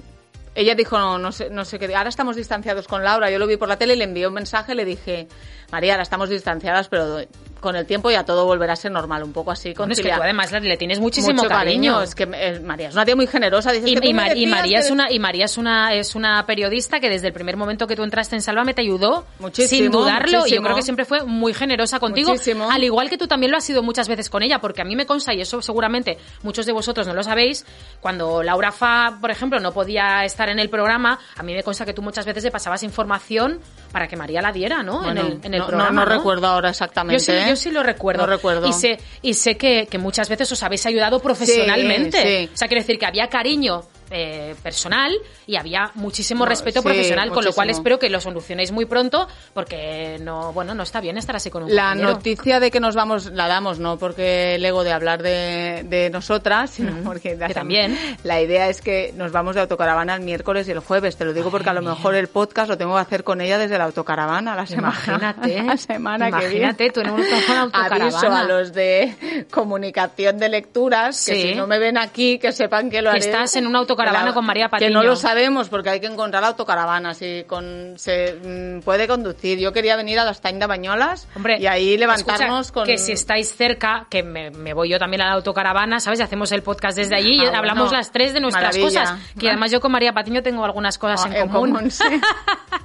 ella 0.55 0.75
dijo, 0.75 0.99
no, 0.99 1.19
no 1.19 1.33
sé, 1.33 1.51
no 1.51 1.65
sé 1.65 1.79
qué, 1.79 1.95
ahora 1.95 2.09
estamos 2.09 2.35
distanciados 2.35 2.89
con 2.89 3.05
Laura, 3.05 3.31
yo 3.31 3.39
lo 3.39 3.47
vi 3.47 3.57
por 3.57 3.69
la 3.69 3.77
tele 3.77 3.95
le 3.95 4.05
envié 4.05 4.27
un 4.27 4.35
mensaje, 4.35 4.75
le 4.75 4.85
dije, 4.85 5.29
María, 5.73 5.93
ahora 5.95 6.03
estamos 6.03 6.29
distanciadas, 6.29 6.89
pero 6.89 7.19
con 7.61 7.75
el 7.75 7.87
tiempo 7.87 8.11
ya 8.11 8.23
todo 8.25 8.45
volverá 8.45 8.75
a 8.75 8.77
ser 8.77 8.93
normal, 8.93 9.25
un 9.25 9.33
poco 9.33 9.51
así. 9.51 9.73
Bueno, 9.75 9.93
es 9.93 10.01
que 10.01 10.09
tú 10.11 10.23
además 10.23 10.53
le 10.53 10.77
tienes 10.77 11.01
muchísimo 11.01 11.35
Mucho 11.35 11.49
cariño. 11.49 12.01
Es 12.03 12.15
que 12.15 12.25
eh, 12.33 12.61
María 12.61 12.89
es 12.89 12.95
una 12.95 13.05
tía 13.05 13.17
muy 13.17 13.27
generosa. 13.27 13.73
Dices 13.73 13.91
Y, 13.91 14.13
Mar- 14.15 14.37
María 14.47 14.79
es 14.79 14.91
una 14.91 15.11
y 15.11 15.19
María 15.19 15.47
es 15.47 15.57
una 15.59 15.93
es 15.95 16.15
una 16.15 16.45
periodista 16.47 17.01
que 17.01 17.09
desde 17.09 17.29
el 17.29 17.33
primer 17.33 17.57
momento 17.57 17.87
que 17.89 17.97
tú 17.97 18.05
entraste 18.05 18.37
en 18.37 18.43
Sálvame 18.43 18.75
te 18.75 18.83
ayudó 18.83 19.27
Muchísimo, 19.41 19.83
sin 19.83 19.91
dudarlo 19.91 20.47
y 20.47 20.53
yo 20.55 20.63
creo 20.63 20.77
que 20.77 20.83
siempre 20.83 21.05
fue 21.07 21.25
muy 21.25 21.55
generosa 21.55 21.99
contigo 21.99 22.31
Muchísimo. 22.31 22.71
al 22.71 22.85
igual 22.85 23.09
que 23.09 23.19
tú 23.19 23.27
también 23.27 23.51
lo 23.51 23.57
has 23.59 23.65
sido 23.65 23.83
muchas 23.83 24.07
veces 24.07 24.31
con 24.31 24.43
ella 24.45 24.61
porque 24.61 24.83
a 24.83 24.85
mí 24.85 24.95
me 24.95 25.07
consta 25.07 25.35
y 25.35 25.41
eso 25.41 25.61
seguramente 25.63 26.19
muchos 26.43 26.67
de 26.67 26.73
vosotros 26.73 27.07
no 27.09 27.15
lo 27.15 27.25
sabéis 27.25 27.65
cuando 28.01 28.43
Laura 28.45 28.71
Fa 28.71 29.19
por 29.21 29.31
ejemplo 29.31 29.59
no 29.61 29.73
podía 29.73 30.25
estar 30.25 30.49
en 30.51 30.59
el 30.61 30.69
programa 30.69 31.19
a 31.37 31.43
mí 31.43 31.55
me 31.55 31.63
consta 31.65 31.85
que 31.85 31.95
tú 31.95 32.03
muchas 32.03 32.27
veces 32.27 32.45
le 32.45 32.51
pasabas 32.51 32.83
información 32.83 33.61
para 33.93 34.07
que 34.07 34.17
María 34.17 34.41
la 34.43 34.53
diera 34.53 34.83
no 34.83 35.03
Bueno, 35.03 35.21
en 35.23 35.27
el, 35.27 35.41
en 35.43 35.55
el 35.57 35.63
no, 35.63 35.67
programa 35.69 35.91
no, 35.91 36.05
no 36.05 36.11
¿no? 36.11 36.17
recuerdo 36.17 36.47
ahora 36.47 36.71
exactamente. 36.71 37.19
Yo 37.19 37.25
sí, 37.25 37.33
¿eh? 37.33 37.47
yo 37.49 37.57
sí 37.57 37.71
lo 37.71 37.83
recuerdo. 37.83 38.23
No 38.23 38.27
recuerdo. 38.33 38.69
Y 38.69 38.73
sé, 38.73 38.99
y 39.23 39.35
sé 39.35 39.57
que, 39.57 39.87
que 39.91 39.99
muchas 39.99 40.29
veces 40.29 40.51
os 40.53 40.63
habéis 40.63 40.87
ayudado 40.87 41.21
profesionalmente. 41.21 42.23
Sí, 42.23 42.47
sí. 42.47 42.51
O 42.55 42.57
sea, 42.57 42.69
quiero 42.69 42.83
decir 42.83 42.99
que 42.99 43.07
había 43.07 43.29
cariño 43.29 43.83
eh, 44.11 44.55
personal 44.63 45.13
y 45.47 45.57
había 45.57 45.91
muchísimo 45.95 46.45
No, 46.45 46.49
respeto 46.49 46.81
sí, 46.81 46.85
profesional, 46.85 47.31
con 47.31 47.45
lo 47.45 47.53
cual 47.53 47.71
espero 47.71 47.99
que 47.99 48.09
lo 48.09 48.21
solucionéis 48.21 48.73
muy 48.73 48.85
pronto 48.87 49.27
porque 49.55 50.19
no, 50.23 50.53
bueno, 50.53 50.75
no 50.75 50.83
está 50.83 51.01
bien 51.01 51.19
estar 51.19 51.35
así 51.37 51.51
con 51.51 51.65
un 51.65 51.75
La 51.75 51.89
compañero. 51.91 52.11
noticia 52.13 52.61
de 52.61 52.71
que 52.71 52.79
nos 52.81 52.95
vamos 52.95 53.27
la 53.33 53.49
damos 53.49 53.79
no 53.79 53.99
porque 53.99 54.55
el 54.57 54.65
ego 54.65 54.85
de 54.85 54.93
hablar 54.93 55.23
de, 55.23 55.85
de 55.89 56.11
nosotras, 56.11 56.71
sino 56.71 56.93
porque 57.05 57.37
que 57.37 57.55
también. 57.55 57.99
la 58.23 58.41
idea 58.41 58.69
es 58.69 58.81
que 58.81 59.13
nos 59.17 59.33
vamos 59.33 59.55
de 59.55 59.63
autocaravana 59.63 60.15
el 60.15 60.21
miércoles 60.23 60.69
y 60.69 60.71
el 60.73 60.81
jueves. 60.81 61.17
Te 61.17 61.25
lo 61.25 61.33
digo 61.33 61.51
porque 61.51 61.71
a 61.71 61.73
lo 61.75 61.81
mía. 61.81 61.91
mejor 61.91 62.15
el 62.15 62.29
podcast 62.29 62.69
lo 62.69 62.79
tengo 62.79 62.95
que 62.95 63.01
hacer 63.01 63.25
con 63.25 63.41
ella 63.41 63.59
desde 63.59 63.77
la 63.79 63.85
autocaravana 63.85 64.55
la 64.55 64.67
semana, 64.67 64.97
Imagínate, 65.07 65.63
la 65.65 65.77
semana 65.77 66.31
que 66.41 66.49
viene. 66.49 66.75
tú 66.91 67.01
en 67.01 67.11
una 67.11 67.23
autocaravana. 67.63 68.05
Aviso 68.05 68.33
a 68.33 68.45
los 68.45 68.73
de 68.73 69.47
comunicación 69.51 70.39
de 70.39 70.49
lecturas 70.49 71.25
que 71.27 71.35
si 71.43 71.55
no 71.55 71.67
me 71.67 71.79
ven 71.79 71.99
aquí 71.99 72.39
que 72.39 72.53
sepan 72.53 72.89
que 72.91 73.03
lo 73.03 73.11
Que 73.11 73.17
haré. 73.17 73.27
estás 73.27 73.57
en 73.57 73.67
una 73.67 73.79
autocaravana 73.81 73.96
La- 73.97 74.33
con 74.35 74.45
María 74.45 74.69
Que 74.69 74.89
no 74.91 75.01
Patiño. 75.01 75.03
lo 75.03 75.17
sabemos 75.17 75.69
porque 75.69 75.91
hay 75.91 76.01
que 76.01 76.07
encontrar 76.07 76.43
la 76.43 76.49
autocaravana. 76.49 77.15
Si 77.15 77.45
con, 77.47 77.95
se 77.97 78.35
mm, 78.79 78.83
puede 78.85 79.07
conducir. 79.09 79.59
Yo 79.59 79.73
quería 79.73 79.97
venir 79.97 80.19
a 80.19 80.25
las 80.25 80.41
Tain 80.41 80.59
de 80.59 80.67
Bañolas 80.67 81.27
Hombre, 81.35 81.59
y 81.59 81.67
ahí 81.67 81.97
levantarnos 81.97 82.67
escucha, 82.67 82.75
con... 82.75 82.87
Que 82.87 82.99
si 82.99 83.13
estáis 83.13 83.55
cerca, 83.55 84.07
que 84.11 84.23
me, 84.23 84.51
me 84.51 84.75
voy 84.75 84.89
yo 84.91 84.99
también 84.99 85.23
a 85.23 85.27
la 85.27 85.33
autocaravana, 85.33 86.01
¿sabes? 86.01 86.21
Y 86.21 86.23
hacemos 86.23 86.53
el 86.53 86.63
podcast 86.63 86.97
desde 86.97 87.15
allí 87.17 87.43
y 87.43 87.47
Ah, 87.47 87.59
hablamos 87.59 87.93
las 87.93 88.13
tres 88.13 88.33
de 88.35 88.41
nuestras 88.41 88.77
Maravilla. 88.77 89.01
cosas. 89.01 89.21
Que 89.39 89.49
además 89.49 89.71
yo 89.71 89.81
con 89.81 89.93
María 89.93 90.13
Patiño 90.13 90.43
tengo 90.43 90.65
algunas 90.65 90.99
cosas 90.99 91.25
Ah, 91.27 91.39
en, 91.39 91.49
común. 91.49 91.91
sí. 91.91 92.05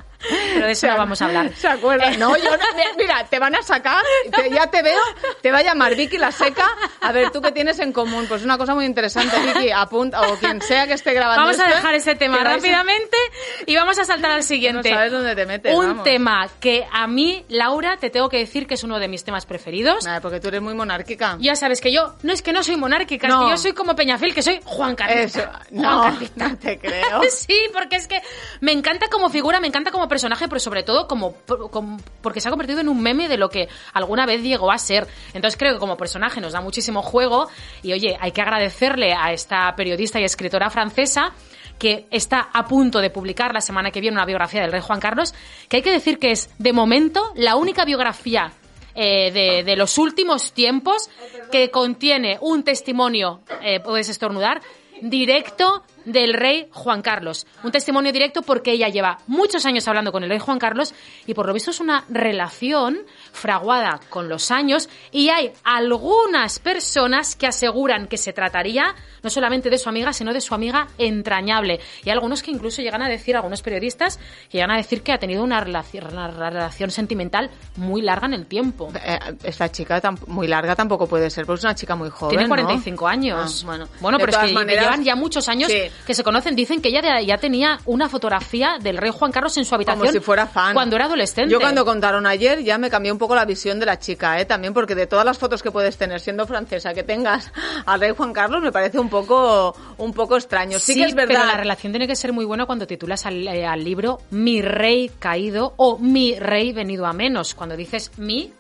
Pero 0.54 0.66
de 0.66 0.72
eso 0.72 0.88
no 0.88 0.98
vamos 0.98 1.22
a 1.22 1.26
hablar. 1.26 1.52
¿Se 1.56 1.68
acuerdan? 1.68 2.20
No, 2.20 2.36
yo 2.38 2.52
no, 2.52 2.58
mira, 2.98 3.26
te 3.26 3.40
van 3.40 3.56
a 3.56 3.62
sacar, 3.64 4.04
te- 4.36 4.50
ya 4.50 4.68
te 4.68 4.82
veo, 4.82 5.00
te 5.42 5.52
va 5.52 5.60
a 5.60 5.64
llamar 5.64 5.96
Vicky 5.96 6.18
la 6.18 6.32
seca. 6.32 6.66
A 7.02 7.12
ver, 7.12 7.32
¿tú 7.32 7.42
qué 7.42 7.52
tienes 7.52 7.80
en 7.80 7.92
común? 7.94 8.26
Pues 8.28 8.44
una 8.44 8.58
cosa 8.58 8.76
muy 8.76 8.86
interesante, 8.86 9.36
Vicky, 9.40 9.72
apunta, 9.72 10.22
o 10.22 10.36
quien 10.38 10.62
sea 10.62 10.88
que 10.88 10.94
esté 10.94 11.14
grabando 11.14 11.42
Vamos 11.44 11.60
a 11.60 11.64
esto, 11.66 11.76
dejar 11.76 11.96
ese 11.96 12.16
tema 12.16 12.38
a- 12.42 12.44
rápidamente 12.44 13.18
y 13.66 13.76
vamos 13.76 13.98
a 14.00 14.06
saltar 14.06 14.32
al 14.32 14.44
siguiente. 14.44 14.90
No 14.90 14.96
sabes 14.96 15.12
dónde 15.12 15.36
te 15.36 15.46
metes, 15.46 15.76
Un 15.76 15.88
vamos. 15.88 16.04
tema 16.04 16.48
que 16.60 16.86
a 16.92 17.08
mí, 17.08 17.46
Laura, 17.50 17.98
te 17.98 18.10
tengo 18.10 18.30
que 18.30 18.38
decir 18.38 18.68
que 18.68 18.76
es 18.76 18.84
uno 18.84 19.00
de 19.00 19.08
mis 19.08 19.24
temas 19.24 19.46
preferidos. 19.46 20.06
Nada, 20.06 20.22
porque 20.22 20.40
tú 20.40 20.48
eres 20.50 20.62
muy 20.62 20.74
monárquica. 20.74 21.38
Ya 21.40 21.56
sabes 21.56 21.82
que 21.82 21.92
yo, 21.92 22.16
no 22.24 22.34
es 22.34 22.42
que 22.42 22.54
no 22.54 22.64
soy 22.64 22.76
monárquica, 22.78 23.28
es 23.28 23.34
No. 23.34 23.46
que 23.46 23.52
yo 23.52 23.58
soy 23.58 23.74
como 23.74 23.96
Peñafiel, 23.96 24.34
que 24.34 24.42
soy 24.42 24.60
Juan 24.64 24.96
Carlos. 24.96 25.18
Eso, 25.36 25.50
no, 25.72 26.12
no 26.36 26.58
te 26.58 26.78
creo. 26.80 27.22
Sí, 27.32 27.58
porque 27.74 27.96
es 27.96 28.08
que 28.08 28.22
me 28.60 28.72
encanta 28.72 29.08
como 29.10 29.30
figura, 29.30 29.60
me 29.60 29.68
encanta 29.68 29.90
como 29.92 30.08
personaje, 30.12 30.48
pero 30.48 30.60
sobre 30.60 30.84
todo 30.84 31.08
como, 31.08 31.34
como- 31.72 31.98
porque 32.22 32.40
se 32.40 32.48
ha 32.50 32.52
convertido 32.52 32.80
en 32.82 32.88
un 32.90 33.02
meme 33.02 33.28
de 33.28 33.38
lo 33.38 33.50
que 33.50 33.68
alguna 33.94 34.28
vez 34.28 34.44
llegó 34.44 34.72
a 34.72 34.78
ser. 34.78 35.08
Entonces 35.34 35.58
creo 35.58 35.74
que 35.74 35.80
como 35.80 35.98
personaje 35.98 36.40
nos 36.40 36.54
da 36.54 36.62
muchísimo 36.62 37.02
juego 37.02 37.48
y 37.82 37.94
oye, 37.94 38.16
hay 38.22 38.32
que 38.32 38.42
agradecerle 38.42 39.14
a 39.14 39.32
esta 39.34 39.74
periodista 39.76 40.20
y 40.20 40.24
escritora 40.26 40.70
francesa 40.70 41.32
que 41.80 42.06
está 42.12 42.50
a 42.54 42.66
punto 42.66 43.00
de 43.00 43.10
publicar 43.10 43.56
la 43.56 43.62
semana 43.62 43.90
que 43.90 44.02
viene 44.02 44.16
una 44.18 44.26
biografía 44.28 44.62
del 44.62 44.72
rey 44.72 44.82
Juan 44.82 45.00
Carlos, 45.00 45.34
que 45.68 45.78
hay 45.78 45.82
que 45.82 45.90
decir 45.92 46.20
que 46.20 46.30
es, 46.30 46.52
de 46.60 46.74
momento, 46.74 47.32
la 47.36 47.56
única 47.56 47.86
biografía 47.86 48.52
eh, 48.94 49.32
de, 49.32 49.64
de 49.64 49.76
los 49.78 49.98
últimos 49.98 50.52
tiempos 50.52 51.10
que 51.52 51.72
contiene 51.72 52.38
un 52.42 52.64
testimonio, 52.64 53.40
eh, 53.64 53.80
puedes 53.80 54.10
estornudar, 54.10 54.62
directo 55.02 55.84
del 56.06 56.34
rey 56.34 56.68
Juan 56.72 57.02
Carlos. 57.02 57.46
Un 57.64 57.72
testimonio 57.72 58.12
directo 58.12 58.42
porque 58.42 58.72
ella 58.72 58.90
lleva 58.90 59.20
muchos 59.28 59.66
años 59.66 59.88
hablando 59.88 60.12
con 60.12 60.24
el 60.24 60.30
rey 60.30 60.40
Juan 60.40 60.60
Carlos 60.60 60.94
y 61.26 61.34
por 61.34 61.48
lo 61.48 61.54
visto 61.54 61.72
es 61.72 61.80
una 61.80 62.06
relación 62.10 63.00
fraguada 63.32 64.00
con 64.10 64.30
los 64.30 64.52
años 64.52 64.90
y 65.12 65.30
hay 65.30 65.52
algunas 65.64 66.60
personas 66.60 67.36
que 67.36 67.48
aseguran 67.48 68.08
que 68.08 68.18
se 68.18 68.34
trataría 68.34 68.96
no 69.24 69.30
solamente 69.30 69.70
de 69.70 69.78
su 69.78 69.90
amiga, 69.90 70.14
sino 70.14 70.34
de 70.34 70.42
su 70.42 70.54
amiga 70.54 70.88
entrañable. 70.98 71.80
Y 72.04 72.10
hay 72.10 72.14
algunos 72.14 72.42
que 72.42 72.52
incluso 72.52 72.82
llegan 72.82 73.02
a 73.02 73.10
decir, 73.10 73.36
algunos 73.36 73.62
periodistas, 73.62 74.18
que 74.50 74.58
llegan 74.58 74.72
a 74.72 74.78
decir 74.78 75.04
que 75.04 75.12
ha 75.12 75.20
tenido 75.20 75.44
una 75.44 75.60
relación, 75.62 76.08
una 76.12 76.28
relación 76.28 76.92
sentimental 76.92 77.50
muy 77.76 78.02
larga 78.02 78.28
en 78.28 78.34
el 78.34 78.46
tiempo. 78.46 78.92
Eh, 78.96 79.20
esta 79.44 79.72
chica 79.72 80.02
muy 80.28 80.48
larga 80.48 80.76
tampoco 80.76 81.08
puede 81.08 81.30
ser, 81.30 81.46
porque 81.46 81.60
es 81.60 81.64
una 81.66 81.76
chica 81.76 81.96
muy 81.96 82.10
joven. 82.10 82.38
Tiene 82.38 82.44
¿no? 82.44 82.50
45 82.50 83.08
años. 83.08 83.62
Ah, 83.64 83.66
bueno, 83.66 83.88
bueno 84.00 84.18
pero 84.18 84.32
es 84.32 84.38
que 84.38 84.54
maneras, 84.54 84.86
llevan 84.86 85.04
ya 85.04 85.16
muchos 85.16 85.48
años 85.48 85.72
sí. 85.72 85.91
Que 86.06 86.14
se 86.14 86.24
conocen. 86.24 86.56
Dicen 86.56 86.82
que 86.82 86.90
ella 86.90 87.02
ya, 87.02 87.22
ya 87.22 87.38
tenía 87.38 87.80
una 87.86 88.10
fotografía 88.10 88.78
del 88.82 88.98
rey 88.98 89.12
Juan 89.12 89.32
Carlos 89.32 89.58
en 89.58 89.66
su 89.66 89.76
habitación. 89.76 90.00
Como 90.00 90.12
si 90.12 90.20
fuera 90.20 90.48
fan. 90.48 90.74
Cuando 90.74 90.96
era 90.96 91.06
adolescente. 91.06 91.52
Yo 91.52 91.60
cuando 91.60 91.86
contaron 91.86 92.26
ayer 92.26 92.64
ya 92.64 92.78
me 92.78 92.90
cambió 92.90 93.12
un 93.14 93.20
poco 93.20 93.36
la 93.36 93.46
visión 93.46 93.80
de 93.80 93.86
la 93.86 94.00
chica, 94.00 94.40
¿eh? 94.40 94.46
También 94.46 94.74
porque 94.74 94.96
de 94.96 95.08
todas 95.08 95.26
las 95.26 95.38
fotos 95.38 95.62
que 95.64 95.72
puedes 95.72 95.98
tener 95.98 96.20
siendo 96.20 96.46
francesa, 96.48 96.94
que 96.94 97.04
tengas 97.04 97.52
al 97.86 98.00
rey 98.00 98.14
Juan 98.16 98.34
Carlos 98.34 98.62
me 98.62 98.72
parece 98.72 99.00
un 99.00 99.10
poco, 99.10 99.76
un 99.98 100.14
poco 100.14 100.38
extraño. 100.38 100.80
Sí, 100.80 100.96
que 100.96 101.04
es 101.04 101.16
verdad. 101.16 101.36
pero 101.36 101.46
la 101.46 101.58
relación 101.58 101.92
tiene 101.92 102.08
que 102.08 102.16
ser 102.16 102.34
muy 102.34 102.46
buena 102.46 102.66
cuando 102.66 102.88
titulas 102.88 103.26
al, 103.26 103.48
eh, 103.48 103.66
al 103.66 103.84
libro 103.84 104.20
Mi 104.32 104.62
rey 104.62 105.10
caído 105.20 105.74
o 105.78 105.98
Mi 105.98 106.38
rey 106.40 106.74
venido 106.74 107.06
a 107.06 107.14
menos. 107.14 107.54
Cuando 107.54 107.76
dices 107.76 108.12
mi, 108.18 108.54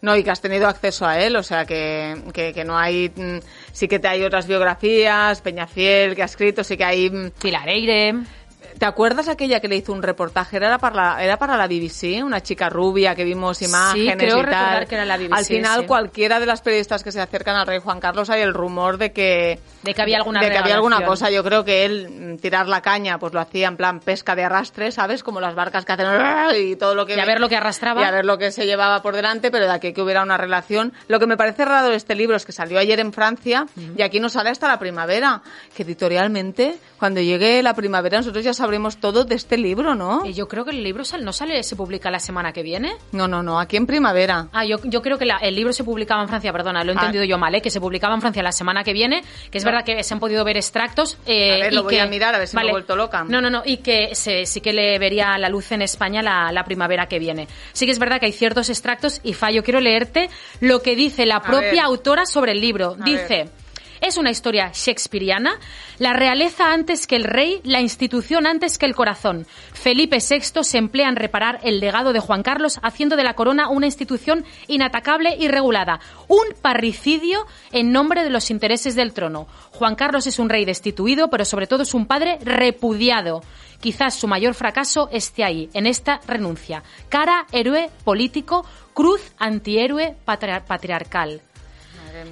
No, 0.00 0.16
y 0.16 0.22
que 0.22 0.30
has 0.30 0.40
tenido 0.40 0.68
acceso 0.68 1.06
a 1.06 1.18
él, 1.18 1.34
o 1.36 1.42
sea 1.42 1.64
que, 1.64 2.16
que, 2.32 2.52
que 2.52 2.64
no 2.64 2.78
hay, 2.78 3.10
mm, 3.14 3.38
sí 3.72 3.88
que 3.88 3.98
te 3.98 4.08
hay 4.08 4.22
otras 4.24 4.46
biografías, 4.46 5.40
Peñafiel 5.40 6.14
que 6.14 6.22
ha 6.22 6.26
escrito, 6.26 6.64
sí 6.64 6.76
que 6.76 6.84
hay... 6.84 7.10
mm, 7.10 7.32
Filareire. 7.38 8.14
¿Te 8.78 8.86
acuerdas 8.86 9.28
aquella 9.28 9.60
que 9.60 9.68
le 9.68 9.76
hizo 9.76 9.92
un 9.92 10.02
reportaje? 10.02 10.56
Era 10.56 10.78
para 10.78 10.94
la, 11.16 11.22
era 11.24 11.36
para 11.36 11.56
la 11.56 11.66
BBC, 11.66 12.22
una 12.22 12.40
chica 12.42 12.68
rubia 12.68 13.14
que 13.14 13.24
vimos 13.24 13.60
imágenes 13.62 14.16
creo 14.16 14.38
y 14.38 14.42
recordar 14.42 14.74
tal. 14.80 14.88
que 14.88 14.94
era 14.94 15.04
la 15.04 15.16
BBC, 15.16 15.32
Al 15.32 15.44
final, 15.44 15.80
sí. 15.80 15.86
cualquiera 15.86 16.38
de 16.38 16.46
las 16.46 16.60
periodistas 16.60 17.02
que 17.02 17.10
se 17.10 17.20
acercan 17.20 17.56
al 17.56 17.66
rey 17.66 17.80
Juan 17.80 17.98
Carlos 18.00 18.30
hay 18.30 18.42
el 18.42 18.54
rumor 18.54 18.98
de 18.98 19.12
que 19.12 19.58
De 19.82 19.94
que 19.94 20.02
había 20.02 20.18
alguna 20.18 20.40
de 20.40 20.50
que 20.50 20.58
había 20.58 20.74
alguna 20.74 21.04
cosa. 21.04 21.30
Yo 21.30 21.42
creo 21.42 21.64
que 21.64 21.84
él 21.84 22.08
mm, 22.08 22.36
tirar 22.38 22.68
la 22.68 22.80
caña, 22.82 23.18
pues 23.18 23.32
lo 23.32 23.40
hacía 23.40 23.68
en 23.68 23.76
plan 23.76 24.00
pesca 24.00 24.36
de 24.36 24.44
arrastre, 24.44 24.92
¿sabes? 24.92 25.22
Como 25.22 25.40
las 25.40 25.54
barcas 25.54 25.84
que 25.84 25.92
hacen 25.92 26.06
y 26.56 26.76
todo 26.76 26.94
lo 26.94 27.04
que 27.06 27.16
Y 27.16 27.20
a 27.20 27.24
ver 27.24 27.40
lo 27.40 27.48
que 27.48 27.56
arrastraba. 27.56 28.02
y 28.02 28.04
a 28.04 28.10
ver 28.10 28.24
lo 28.24 28.38
que 28.38 28.52
se 28.52 28.66
llevaba 28.66 29.02
por 29.02 29.14
delante, 29.16 29.50
pero 29.50 29.64
de 29.66 29.72
aquí 29.72 29.92
que 29.92 30.02
hubiera 30.02 30.22
una 30.22 30.36
relación. 30.36 30.92
Lo 31.08 31.18
que 31.18 31.26
me 31.26 31.36
parece 31.36 31.64
raro 31.64 31.88
de 31.88 31.96
este 31.96 32.14
libro 32.14 32.36
es 32.36 32.44
que 32.44 32.52
salió 32.52 32.78
ayer 32.78 33.00
en 33.00 33.12
Francia 33.12 33.66
y 33.96 34.02
aquí 34.02 34.20
no 34.20 34.28
sale 34.28 34.50
hasta 34.50 34.68
la 34.68 34.78
primavera. 34.78 35.42
Que 35.74 35.82
editorialmente, 35.82 36.76
cuando 36.98 37.20
llegue 37.20 37.62
la 37.62 37.74
primavera, 37.74 38.18
nosotros 38.18 38.44
ya 38.44 38.52
sabremos 38.58 38.98
todo 38.98 39.24
de 39.24 39.34
este 39.34 39.56
libro, 39.56 39.94
¿no? 39.94 40.24
Y 40.26 40.34
yo 40.34 40.46
creo 40.48 40.64
que 40.64 40.70
el 40.72 40.82
libro 40.82 41.04
sal- 41.04 41.24
no 41.24 41.32
sale, 41.32 41.62
se 41.62 41.74
publica 41.76 42.10
la 42.10 42.20
semana 42.20 42.52
que 42.52 42.62
viene. 42.62 42.94
No, 43.12 43.26
no, 43.26 43.42
no, 43.42 43.58
aquí 43.58 43.76
en 43.76 43.86
primavera. 43.86 44.48
Ah, 44.52 44.64
yo, 44.64 44.76
yo 44.84 45.00
creo 45.02 45.18
que 45.18 45.24
la- 45.24 45.38
el 45.38 45.54
libro 45.54 45.72
se 45.72 45.82
publicaba 45.84 46.22
en 46.22 46.28
Francia, 46.28 46.52
perdona, 46.52 46.84
lo 46.84 46.92
he 46.92 46.94
Ah. 46.94 46.98
entendido 46.98 47.24
yo 47.24 47.38
mal, 47.38 47.54
¿eh? 47.54 47.62
que 47.62 47.70
se 47.70 47.80
publicaba 47.80 48.14
en 48.14 48.20
Francia 48.20 48.42
la 48.42 48.52
semana 48.52 48.84
que 48.84 48.92
viene, 48.92 49.22
que 49.50 49.58
es 49.58 49.64
verdad 49.64 49.84
que 49.84 50.02
se 50.04 50.12
han 50.14 50.20
podido 50.20 50.44
ver 50.44 50.56
extractos. 50.56 51.16
eh, 51.26 51.54
A 51.54 51.56
ver, 51.64 51.72
y 51.72 51.76
lo 51.76 51.82
voy 51.84 51.94
que- 51.94 52.00
a 52.00 52.06
mirar, 52.06 52.34
a 52.34 52.38
ver 52.38 52.48
si 52.48 52.56
me 52.56 52.62
he 52.62 52.70
vuelto 52.70 52.94
loca. 52.96 53.24
No, 53.24 53.40
no, 53.40 53.48
no, 53.50 53.62
y 53.64 53.78
que 53.78 54.14
se- 54.14 54.44
sí 54.46 54.60
que 54.60 54.72
le 54.72 54.98
vería 54.98 55.36
la 55.38 55.48
luz 55.48 55.72
en 55.72 55.82
España 55.82 56.22
la, 56.22 56.52
la 56.52 56.64
primavera 56.64 57.06
que 57.06 57.18
viene. 57.18 57.48
Sí 57.72 57.86
que 57.86 57.92
es 57.92 57.98
verdad 57.98 58.20
que 58.20 58.26
hay 58.26 58.32
ciertos 58.32 58.68
extractos, 58.68 59.20
y 59.22 59.32
Fa, 59.34 59.50
yo 59.50 59.62
quiero 59.62 59.80
leerte 59.80 60.28
lo 60.60 60.82
que 60.82 60.96
dice 60.96 61.24
la 61.26 61.40
propia 61.40 61.84
autora 61.84 62.26
sobre 62.26 62.52
el 62.52 62.60
libro. 62.60 62.96
A 63.00 63.04
dice... 63.04 63.28
ver. 63.44 63.67
Es 64.00 64.16
una 64.16 64.30
historia 64.30 64.70
shakespeariana, 64.72 65.58
la 65.98 66.12
realeza 66.12 66.72
antes 66.72 67.06
que 67.06 67.16
el 67.16 67.24
rey, 67.24 67.60
la 67.64 67.80
institución 67.80 68.46
antes 68.46 68.78
que 68.78 68.86
el 68.86 68.94
corazón. 68.94 69.46
Felipe 69.72 70.18
VI 70.18 70.62
se 70.64 70.78
emplea 70.78 71.08
en 71.08 71.16
reparar 71.16 71.60
el 71.62 71.80
legado 71.80 72.12
de 72.12 72.20
Juan 72.20 72.42
Carlos, 72.42 72.78
haciendo 72.82 73.16
de 73.16 73.24
la 73.24 73.34
corona 73.34 73.68
una 73.68 73.86
institución 73.86 74.44
inatacable 74.66 75.36
y 75.38 75.48
regulada. 75.48 76.00
Un 76.28 76.44
parricidio 76.62 77.46
en 77.72 77.92
nombre 77.92 78.22
de 78.22 78.30
los 78.30 78.50
intereses 78.50 78.94
del 78.94 79.12
trono. 79.12 79.46
Juan 79.72 79.94
Carlos 79.96 80.26
es 80.26 80.38
un 80.38 80.48
rey 80.48 80.64
destituido, 80.64 81.28
pero 81.28 81.44
sobre 81.44 81.66
todo 81.66 81.82
es 81.82 81.94
un 81.94 82.06
padre 82.06 82.38
repudiado. 82.42 83.42
Quizás 83.80 84.14
su 84.14 84.26
mayor 84.26 84.54
fracaso 84.54 85.08
esté 85.12 85.44
ahí, 85.44 85.70
en 85.72 85.86
esta 85.86 86.20
renuncia. 86.26 86.82
Cara, 87.08 87.46
héroe 87.52 87.90
político, 88.04 88.64
cruz, 88.92 89.20
antihéroe 89.38 90.16
patriar- 90.26 90.64
patriarcal. 90.64 91.42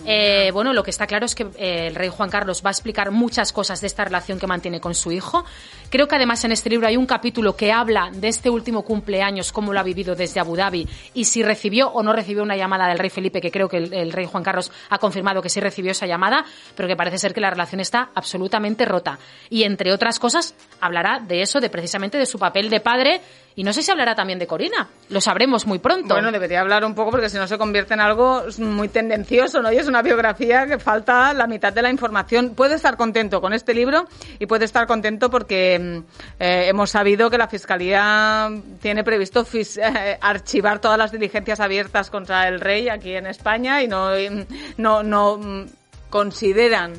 Eh, 0.05 0.51
bueno, 0.53 0.73
lo 0.73 0.83
que 0.83 0.91
está 0.91 1.07
claro 1.07 1.27
es 1.27 1.35
que 1.35 1.45
eh, 1.57 1.87
el 1.89 1.95
rey 1.95 2.09
Juan 2.09 2.31
Carlos 2.31 2.63
va 2.65 2.71
a 2.71 2.73
explicar 2.73 3.11
muchas 3.11 3.53
cosas 3.53 3.81
de 3.81 3.87
esta 3.87 4.05
relación 4.05 4.39
que 4.39 4.47
mantiene 4.47 4.81
con 4.81 4.95
su 4.95 5.13
hijo. 5.13 5.45
Creo 5.91 6.09
que 6.09 6.17
además 6.17 6.45
en 6.45 6.53
este 6.53 6.71
libro 6.71 6.87
hay 6.87 6.97
un 6.97 7.07
capítulo 7.07 7.57
que 7.57 7.73
habla 7.73 8.11
de 8.13 8.29
este 8.29 8.51
último 8.51 8.83
cumpleaños, 8.83 9.53
cómo 9.53 9.73
lo 9.73 9.81
ha 9.81 9.83
vivido 9.83 10.15
desde 10.15 10.41
Abu 10.41 10.57
Dhabi 10.57 10.89
y 11.15 11.25
si 11.25 11.43
recibió 11.43 11.89
o 11.89 12.03
no 12.03 12.13
recibió 12.13 12.43
una 12.43 12.57
llamada 12.57 12.89
del 12.89 12.99
rey 12.99 13.11
Felipe, 13.11 13.41
que 13.41 13.51
creo 13.51 13.69
que 13.69 13.79
el, 13.79 13.95
el 13.95 14.13
rey 14.13 14.27
Juan 14.27 14.43
Carlos 14.43 14.73
ha 14.91 14.99
confirmado 14.99 15.41
que 15.43 15.49
sí 15.49 15.61
recibió 15.61 15.93
esa 15.93 16.07
llamada, 16.07 16.45
pero 16.75 16.89
que 16.89 16.97
parece 16.97 17.19
ser 17.19 17.33
que 17.33 17.41
la 17.41 17.51
relación 17.51 17.81
está 17.81 18.11
absolutamente 18.15 18.85
rota. 18.85 19.19
Y 19.51 19.63
entre 19.63 19.93
otras 19.93 20.19
cosas, 20.19 20.55
hablará 20.81 21.21
de 21.21 21.43
eso, 21.43 21.61
de 21.61 21.71
precisamente 21.71 22.19
de 22.19 22.27
su 22.27 22.39
papel 22.39 22.71
de 22.71 22.81
padre 22.81 23.21
y 23.59 23.65
no 23.65 23.73
sé 23.73 23.83
si 23.83 23.91
hablará 23.91 24.15
también 24.15 24.39
de 24.39 24.47
Corina. 24.47 24.87
Lo 25.09 25.19
sabremos 25.19 25.67
muy 25.67 25.79
pronto. 25.79 26.13
Bueno, 26.15 26.31
debería 26.31 26.61
hablar 26.61 26.85
un 26.85 26.95
poco 26.95 27.13
porque 27.13 27.31
si 27.31 27.39
no 27.39 27.49
se 27.49 27.57
convierte 27.57 27.95
en 27.95 28.01
algo 28.01 28.45
muy 28.59 28.89
tendencioso, 28.89 29.63
¿no? 29.63 29.73
Y 29.73 29.79
es 29.79 29.89
una 29.89 30.03
biografía 30.03 30.67
que 30.67 30.79
falta 30.79 31.33
la 31.33 31.47
mitad 31.47 31.73
de 31.73 31.81
la 31.81 31.91
información. 31.91 32.51
Puede 32.55 32.75
estar 32.75 32.99
contento 32.99 33.41
con 33.41 33.55
este 33.55 33.73
libro 33.73 34.07
y 34.39 34.45
puede 34.45 34.67
estar 34.67 34.87
contento 34.87 35.31
porque 35.31 35.79
mm, 35.79 36.43
eh, 36.43 36.69
hemos 36.69 36.91
sabido 36.91 37.31
que 37.31 37.39
la 37.39 37.49
Fiscalía 37.49 38.51
tiene 38.83 39.03
previsto 39.03 39.47
eh, 39.55 40.19
archivar 40.21 40.79
todas 40.79 40.99
las 40.99 41.11
diligencias 41.11 41.59
abiertas 41.59 42.11
contra 42.11 42.49
el 42.49 42.61
rey 42.61 42.91
aquí 42.91 43.15
en 43.15 43.27
España 43.27 43.83
y 43.83 43.89
no, 43.89 44.11
no, 44.77 45.03
no 45.03 45.39
mm, 45.39 45.65
consideran 46.11 46.93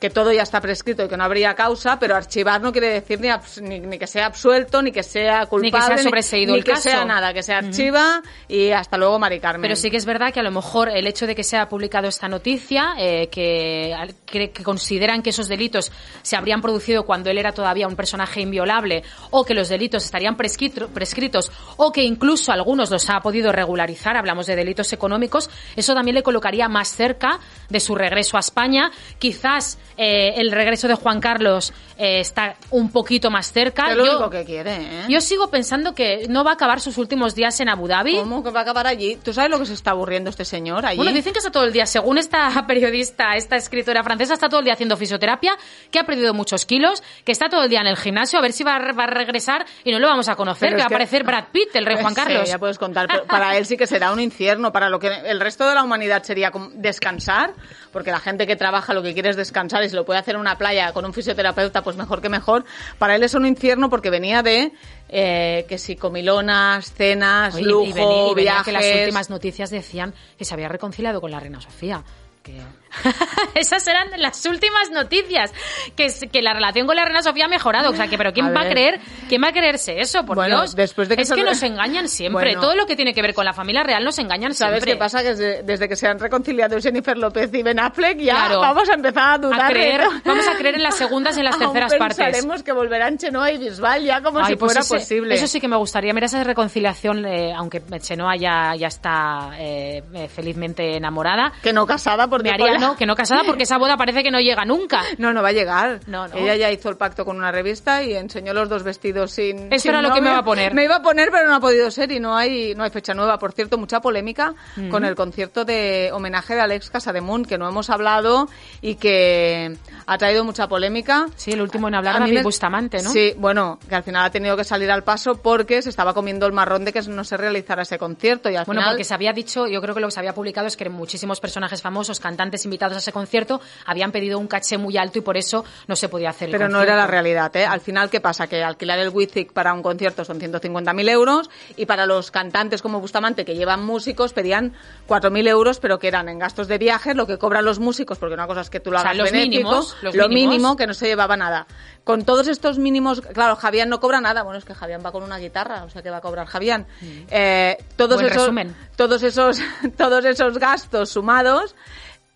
que 0.00 0.08
todo 0.08 0.32
ya 0.32 0.42
está 0.42 0.62
prescrito 0.62 1.04
y 1.04 1.08
que 1.08 1.16
no 1.16 1.24
habría 1.24 1.54
causa, 1.54 1.98
pero 1.98 2.16
archivar 2.16 2.62
no 2.62 2.72
quiere 2.72 2.88
decir 2.88 3.20
ni, 3.20 3.80
ni, 3.80 3.98
que 3.98 4.06
sea 4.06 4.26
absuelto, 4.26 4.80
ni 4.80 4.92
que 4.92 5.02
sea 5.02 5.44
culpable, 5.44 5.70
ni 5.70 5.70
que 5.72 5.82
sea 5.82 5.98
sobreseído 5.98 6.52
ni, 6.52 6.58
el 6.58 6.64
que 6.64 6.72
caso. 6.72 6.84
sea 6.84 7.04
nada, 7.04 7.34
que 7.34 7.42
se 7.42 7.52
archiva 7.52 8.22
y 8.48 8.70
hasta 8.70 8.96
luego, 8.96 9.18
Mari 9.18 9.40
Carmen. 9.40 9.60
Pero 9.60 9.76
sí 9.76 9.90
que 9.90 9.98
es 9.98 10.06
verdad 10.06 10.32
que 10.32 10.40
a 10.40 10.42
lo 10.42 10.50
mejor 10.50 10.88
el 10.88 11.06
hecho 11.06 11.26
de 11.26 11.34
que 11.34 11.44
se 11.44 11.56
haya 11.56 11.68
publicado 11.68 12.08
esta 12.08 12.28
noticia, 12.28 12.94
eh, 12.96 13.28
que, 13.28 13.94
que, 14.24 14.50
que, 14.50 14.62
consideran 14.64 15.22
que 15.22 15.30
esos 15.30 15.48
delitos 15.48 15.92
se 16.22 16.34
habrían 16.34 16.62
producido 16.62 17.04
cuando 17.04 17.28
él 17.28 17.36
era 17.36 17.52
todavía 17.52 17.86
un 17.86 17.94
personaje 17.94 18.40
inviolable, 18.40 19.02
o 19.30 19.44
que 19.44 19.52
los 19.52 19.68
delitos 19.68 20.06
estarían 20.06 20.34
prescrito, 20.34 20.88
prescritos, 20.88 21.52
o 21.76 21.92
que 21.92 22.02
incluso 22.02 22.52
algunos 22.52 22.90
los 22.90 23.10
ha 23.10 23.20
podido 23.20 23.52
regularizar, 23.52 24.16
hablamos 24.16 24.46
de 24.46 24.56
delitos 24.56 24.94
económicos, 24.94 25.50
eso 25.76 25.92
también 25.92 26.14
le 26.14 26.22
colocaría 26.22 26.68
más 26.70 26.88
cerca 26.88 27.38
de 27.68 27.80
su 27.80 27.94
regreso 27.94 28.38
a 28.38 28.40
España. 28.40 28.90
Quizás 29.18 29.78
eh, 30.02 30.40
el 30.40 30.50
regreso 30.50 30.88
de 30.88 30.94
Juan 30.94 31.20
Carlos 31.20 31.74
eh, 31.98 32.20
está 32.20 32.56
un 32.70 32.90
poquito 32.90 33.30
más 33.30 33.52
cerca. 33.52 33.90
Es 33.90 33.98
lo 33.98 34.06
yo, 34.06 34.12
único 34.12 34.30
que 34.30 34.46
quiere, 34.46 34.76
¿eh? 34.76 35.04
Yo 35.10 35.20
sigo 35.20 35.50
pensando 35.50 35.94
que 35.94 36.24
no 36.26 36.42
va 36.42 36.52
a 36.52 36.54
acabar 36.54 36.80
sus 36.80 36.96
últimos 36.96 37.34
días 37.34 37.60
en 37.60 37.68
Abu 37.68 37.86
Dhabi. 37.86 38.16
¿Cómo 38.16 38.42
que 38.42 38.48
va 38.48 38.60
a 38.60 38.62
acabar 38.62 38.86
allí? 38.86 39.18
¿Tú 39.22 39.34
sabes 39.34 39.50
lo 39.50 39.58
que 39.58 39.66
se 39.66 39.74
está 39.74 39.90
aburriendo 39.90 40.30
este 40.30 40.46
señor 40.46 40.86
allí? 40.86 40.96
Bueno, 40.96 41.12
dicen 41.12 41.34
que 41.34 41.40
está 41.40 41.50
todo 41.50 41.64
el 41.64 41.74
día, 41.74 41.84
según 41.84 42.16
esta 42.16 42.48
periodista, 42.66 43.36
esta 43.36 43.56
escritora 43.56 44.02
francesa, 44.02 44.32
está 44.32 44.48
todo 44.48 44.60
el 44.60 44.64
día 44.64 44.72
haciendo 44.72 44.96
fisioterapia, 44.96 45.54
que 45.90 45.98
ha 45.98 46.04
perdido 46.04 46.32
muchos 46.32 46.64
kilos, 46.64 47.02
que 47.26 47.32
está 47.32 47.50
todo 47.50 47.64
el 47.64 47.68
día 47.68 47.82
en 47.82 47.88
el 47.88 47.98
gimnasio, 47.98 48.38
a 48.38 48.42
ver 48.42 48.52
si 48.52 48.64
va 48.64 48.76
a, 48.76 48.92
va 48.92 49.04
a 49.04 49.06
regresar 49.06 49.66
y 49.84 49.92
no 49.92 49.98
lo 49.98 50.06
vamos 50.06 50.28
a 50.28 50.34
conocer, 50.34 50.70
Pero 50.70 50.76
que 50.76 50.80
va 50.80 50.84
a 50.84 50.88
aparecer 50.88 51.24
Brad 51.24 51.48
Pitt, 51.52 51.76
el 51.76 51.84
rey 51.84 51.98
Juan 52.00 52.14
Carlos. 52.20 52.44
Sí, 52.44 52.48
ya 52.48 52.58
puedes 52.58 52.78
contar. 52.78 53.06
pero 53.06 53.26
Para 53.26 53.58
él 53.58 53.66
sí 53.66 53.76
que 53.76 53.86
será 53.86 54.12
un 54.12 54.20
infierno. 54.20 54.72
Para 54.72 54.88
lo 54.88 54.98
que 54.98 55.08
el 55.08 55.40
resto 55.40 55.68
de 55.68 55.74
la 55.74 55.82
humanidad 55.82 56.22
sería 56.22 56.50
descansar, 56.72 57.52
porque 57.92 58.10
la 58.10 58.20
gente 58.20 58.46
que 58.46 58.56
trabaja 58.56 58.94
lo 58.94 59.02
que 59.02 59.12
quiere 59.12 59.28
es 59.28 59.36
descansar 59.36 59.89
lo 59.92 60.04
puede 60.04 60.20
hacer 60.20 60.34
en 60.34 60.40
una 60.40 60.56
playa 60.56 60.92
con 60.92 61.04
un 61.04 61.12
fisioterapeuta, 61.12 61.82
pues 61.82 61.96
mejor 61.96 62.20
que 62.20 62.28
mejor. 62.28 62.64
Para 62.98 63.16
él 63.16 63.22
es 63.22 63.34
un 63.34 63.46
infierno 63.46 63.90
porque 63.90 64.10
venía 64.10 64.42
de 64.42 64.72
eh, 65.08 65.66
que 65.68 65.78
si 65.78 65.96
comilonas, 65.96 66.92
cenas, 66.92 67.54
Oye, 67.54 67.64
lujo, 67.64 67.84
y 67.84 67.92
venía, 67.92 68.26
y 68.30 68.34
venía 68.34 68.52
viajes. 68.52 68.64
que 68.64 68.72
las 68.72 69.00
últimas 69.00 69.30
noticias 69.30 69.70
decían 69.70 70.14
que 70.38 70.44
se 70.44 70.54
había 70.54 70.68
reconciliado 70.68 71.20
con 71.20 71.30
la 71.30 71.40
reina 71.40 71.60
Sofía. 71.60 72.02
Que... 72.42 72.60
Esas 73.54 73.86
eran 73.86 74.08
las 74.18 74.44
últimas 74.46 74.90
noticias. 74.90 75.52
Que, 75.96 76.06
es- 76.06 76.24
que 76.32 76.42
la 76.42 76.52
relación 76.54 76.86
con 76.86 76.96
la 76.96 77.04
reina 77.04 77.22
Sofía 77.22 77.46
ha 77.46 77.48
mejorado. 77.48 77.90
O 77.90 77.94
sea, 77.96 78.08
que, 78.08 78.16
pero 78.18 78.32
¿quién 78.32 78.46
A 78.46 78.50
va 78.50 78.60
a 78.60 78.64
ver. 78.64 78.72
creer? 78.72 79.00
¿Quién 79.28 79.42
va 79.42 79.48
a 79.48 79.52
creerse 79.52 80.00
eso? 80.00 80.24
Por 80.24 80.36
Bueno, 80.36 80.58
Dios. 80.58 80.76
después 80.76 81.08
de 81.08 81.16
que 81.16 81.22
es 81.22 81.28
se 81.28 81.34
que 81.34 81.42
nos 81.44 81.62
engañan 81.62 82.08
siempre. 82.08 82.44
Bueno. 82.44 82.60
Todo 82.60 82.74
lo 82.74 82.86
que 82.86 82.96
tiene 82.96 83.14
que 83.14 83.22
ver 83.22 83.34
con 83.34 83.44
la 83.44 83.52
familia 83.52 83.82
real 83.82 84.04
nos 84.04 84.18
engañan 84.18 84.54
¿Sabes 84.54 84.82
siempre. 84.82 84.92
qué 84.92 84.98
pasa? 84.98 85.22
Que 85.22 85.28
desde, 85.30 85.62
desde 85.62 85.88
que 85.88 85.96
se 85.96 86.06
han 86.08 86.18
reconciliado 86.18 86.78
Jennifer 86.80 87.16
López 87.16 87.50
y 87.54 87.62
Ben 87.62 87.78
Affleck 87.80 88.18
ya 88.18 88.34
Claro. 88.46 88.60
vamos 88.60 88.88
a 88.88 88.94
empezar 88.94 89.32
a 89.34 89.38
dudar. 89.38 89.60
A 89.60 89.68
creer, 89.68 90.02
todo. 90.02 90.12
vamos 90.24 90.46
a 90.48 90.56
creer 90.56 90.74
en 90.76 90.82
las 90.82 90.96
segundas 90.96 91.36
y 91.36 91.40
en 91.40 91.44
las 91.46 91.54
Aún 91.60 91.72
terceras 91.72 91.94
partes. 91.94 92.16
pensaremos 92.18 92.62
que 92.62 92.72
volverán 92.72 93.18
Chenoa 93.18 93.50
y 93.52 93.58
Bisbal 93.58 94.04
ya 94.04 94.20
como 94.22 94.40
Ay, 94.40 94.46
si 94.46 94.56
pues 94.56 94.72
fuera 94.72 94.80
ese- 94.80 94.94
posible. 94.96 95.34
Eso 95.34 95.46
sí 95.46 95.60
que 95.60 95.68
me 95.68 95.76
gustaría. 95.76 96.12
Mira 96.12 96.26
esa 96.26 96.42
reconciliación, 96.44 97.24
eh, 97.26 97.52
aunque 97.54 97.82
Chenoa 98.00 98.36
ya, 98.36 98.74
ya 98.76 98.86
está 98.88 99.50
eh, 99.58 100.02
eh, 100.14 100.28
felizmente 100.28 100.96
enamorada. 100.96 101.52
Que 101.62 101.72
no 101.72 101.86
casada, 101.86 102.28
porque 102.28 102.48
Me 102.48 102.54
haría, 102.54 102.78
no, 102.80 102.96
que 102.96 103.06
no 103.06 103.14
casada 103.14 103.42
porque 103.44 103.62
esa 103.64 103.78
boda 103.78 103.96
parece 103.96 104.22
que 104.22 104.30
no 104.30 104.40
llega 104.40 104.64
nunca. 104.64 105.02
No, 105.18 105.32
no 105.32 105.42
va 105.42 105.48
a 105.48 105.52
llegar. 105.52 106.00
No, 106.06 106.26
no. 106.28 106.36
Ella 106.36 106.56
ya 106.56 106.70
hizo 106.70 106.88
el 106.88 106.96
pacto 106.96 107.24
con 107.24 107.36
una 107.36 107.52
revista 107.52 108.02
y 108.02 108.14
enseñó 108.14 108.52
los 108.54 108.68
dos 108.68 108.82
vestidos 108.82 109.30
sin. 109.32 109.72
Eso 109.72 109.82
sin 109.82 109.90
era 109.92 110.02
lo 110.02 110.12
que 110.12 110.20
me 110.20 110.30
iba 110.30 110.38
a 110.38 110.44
poner. 110.44 110.74
Me 110.74 110.84
iba 110.84 110.96
a 110.96 111.02
poner, 111.02 111.30
pero 111.30 111.48
no 111.48 111.54
ha 111.56 111.60
podido 111.60 111.90
ser 111.90 112.10
y 112.12 112.20
no 112.20 112.36
hay, 112.36 112.74
no 112.74 112.82
hay 112.84 112.90
fecha 112.90 113.14
nueva. 113.14 113.38
Por 113.38 113.52
cierto, 113.52 113.78
mucha 113.78 114.00
polémica 114.00 114.54
Mm. 114.76 114.88
con 114.90 115.04
el 115.04 115.14
concierto 115.14 115.64
de 115.64 116.10
homenaje 116.12 116.54
de 116.54 116.60
Alex 116.60 116.90
Casademunt, 116.90 117.46
que 117.46 117.58
no 117.58 117.68
hemos 117.68 117.90
hablado 117.90 118.48
y 118.80 118.94
que 118.94 119.76
ha 120.06 120.18
traído 120.18 120.44
mucha 120.44 120.68
polémica. 120.68 121.26
Sí, 121.36 121.52
el 121.52 121.60
último 121.60 121.88
en 121.88 121.94
hablar, 121.94 122.16
A 122.16 122.18
mí 122.20 122.26
David 122.26 122.38
me- 122.38 122.42
Bustamante, 122.42 123.02
¿no? 123.02 123.10
Sí, 123.10 123.34
bueno, 123.36 123.78
que 123.88 123.94
al 123.94 124.02
final 124.02 124.24
ha 124.24 124.30
tenido 124.30 124.56
que 124.56 124.64
salir 124.64 124.90
al 124.90 125.04
paso 125.04 125.36
porque 125.36 125.82
se 125.82 125.90
estaba 125.90 126.14
comiendo 126.14 126.46
el 126.46 126.52
marrón 126.52 126.84
de 126.84 126.92
que 126.92 127.02
no 127.02 127.24
se 127.24 127.36
realizara 127.36 127.82
ese 127.82 127.98
concierto 127.98 128.48
y 128.50 128.56
al 128.56 128.64
Bueno, 128.64 128.80
final... 128.80 128.94
porque 128.94 129.04
se 129.04 129.14
había 129.14 129.32
dicho, 129.32 129.66
yo 129.66 129.80
creo 129.80 129.94
que 129.94 130.00
lo 130.00 130.06
que 130.08 130.12
se 130.12 130.20
había 130.20 130.34
publicado 130.34 130.66
es 130.66 130.76
que 130.76 130.88
muchísimos 130.88 131.40
personajes 131.40 131.82
famosos, 131.82 132.20
cantantes 132.20 132.64
invitados 132.70 132.96
a 132.96 132.98
ese 133.00 133.12
concierto, 133.12 133.60
habían 133.84 134.12
pedido 134.12 134.38
un 134.38 134.46
caché 134.46 134.78
muy 134.78 134.96
alto 134.96 135.18
y 135.18 135.22
por 135.22 135.36
eso 135.36 135.64
no 135.88 135.96
se 135.96 136.08
podía 136.08 136.30
hacer 136.30 136.48
el 136.48 136.52
Pero 136.52 136.68
no 136.68 136.80
era 136.80 136.96
la 136.96 137.06
realidad, 137.06 137.54
¿eh? 137.56 137.66
Al 137.66 137.80
final, 137.80 138.08
¿qué 138.10 138.20
pasa? 138.20 138.46
Que 138.46 138.62
alquilar 138.62 138.98
el 139.00 139.08
Wizik 139.10 139.52
para 139.52 139.72
un 139.74 139.82
concierto 139.82 140.24
son 140.24 140.38
150.000 140.40 141.10
euros 141.10 141.50
y 141.76 141.86
para 141.86 142.06
los 142.06 142.30
cantantes 142.30 142.80
como 142.82 143.00
Bustamante, 143.00 143.44
que 143.44 143.54
llevan 143.56 143.84
músicos, 143.84 144.32
pedían 144.32 144.74
4.000 145.08 145.48
euros, 145.48 145.80
pero 145.80 145.98
que 145.98 146.08
eran 146.08 146.28
en 146.28 146.38
gastos 146.38 146.68
de 146.68 146.78
viajes, 146.78 147.16
lo 147.16 147.26
que 147.26 147.38
cobran 147.38 147.64
los 147.64 147.78
músicos, 147.80 148.18
porque 148.18 148.34
una 148.34 148.46
cosa 148.46 148.60
es 148.60 148.70
que 148.70 148.80
tú 148.80 148.90
lo 148.90 148.98
O 148.98 149.00
sea, 149.00 149.10
hagas 149.10 149.18
los 149.22 149.30
benéfico, 149.32 149.50
mínimos, 149.70 149.96
los 150.02 150.14
lo 150.14 150.28
mínimos. 150.28 150.52
mínimo, 150.52 150.76
que 150.76 150.86
no 150.86 150.94
se 150.94 151.06
llevaba 151.06 151.36
nada. 151.36 151.66
Con 152.04 152.24
todos 152.24 152.48
estos 152.48 152.78
mínimos, 152.78 153.20
claro, 153.20 153.56
Javián 153.56 153.88
no 153.88 154.00
cobra 154.00 154.20
nada, 154.20 154.42
bueno, 154.42 154.58
es 154.58 154.64
que 154.64 154.74
Javián 154.74 155.02
va 155.04 155.12
con 155.12 155.22
una 155.22 155.38
guitarra, 155.38 155.84
o 155.84 155.90
sea, 155.90 156.02
que 156.02 156.10
va 156.10 156.18
a 156.18 156.20
cobrar 156.20 156.46
Javián. 156.46 156.86
Eh, 157.30 157.76
todos, 157.96 158.10
Mm. 158.16 158.20
Buen 158.20 158.26
esos, 158.26 158.42
resumen. 158.42 158.76
todos, 158.96 159.22
esos, 159.22 159.58
todos 159.96 160.24
esos 160.24 160.58
gastos 160.58 161.10
sumados 161.10 161.74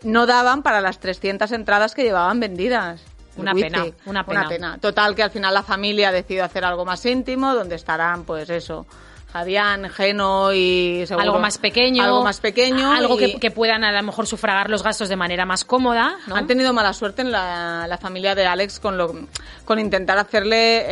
no 0.04 0.26
daban 0.26 0.62
para 0.62 0.80
las 0.80 1.00
300 1.00 1.50
entradas 1.52 1.94
que 1.94 2.02
llevaban 2.02 2.40
vendidas. 2.40 3.02
Una 3.36 3.52
pena, 3.52 3.86
una 4.04 4.24
pena. 4.24 4.78
Total, 4.78 5.14
que 5.16 5.22
al 5.24 5.30
final 5.30 5.52
la 5.52 5.64
familia 5.64 6.12
decidió 6.12 6.44
hacer 6.44 6.64
algo 6.64 6.84
más 6.84 7.04
íntimo, 7.04 7.52
donde 7.52 7.74
estarán, 7.74 8.22
pues 8.22 8.48
eso, 8.48 8.86
Javián, 9.34 9.90
Geno 9.90 10.52
y 10.52 11.02
seguro- 11.08 11.24
algo 11.24 11.38
más 11.40 11.58
pequeño. 11.58 12.04
Algo 12.04 12.22
más 12.22 12.38
pequeño. 12.38 12.92
Algo 12.92 13.16
y 13.16 13.32
que, 13.32 13.40
que 13.40 13.50
puedan 13.50 13.82
a 13.82 13.90
lo 13.90 14.00
mejor 14.04 14.28
sufragar 14.28 14.70
los 14.70 14.84
gastos 14.84 15.08
de 15.08 15.16
manera 15.16 15.44
más 15.44 15.64
cómoda, 15.64 16.14
¿no? 16.28 16.36
Han 16.36 16.46
tenido 16.46 16.72
mala 16.72 16.92
suerte 16.92 17.22
en 17.22 17.32
la, 17.32 17.86
la 17.88 17.98
familia 17.98 18.36
de 18.36 18.46
Alex 18.46 18.78
con, 18.78 18.96
lo, 18.96 19.12
con 19.64 19.80
intentar 19.80 20.18
hacerle 20.18 20.84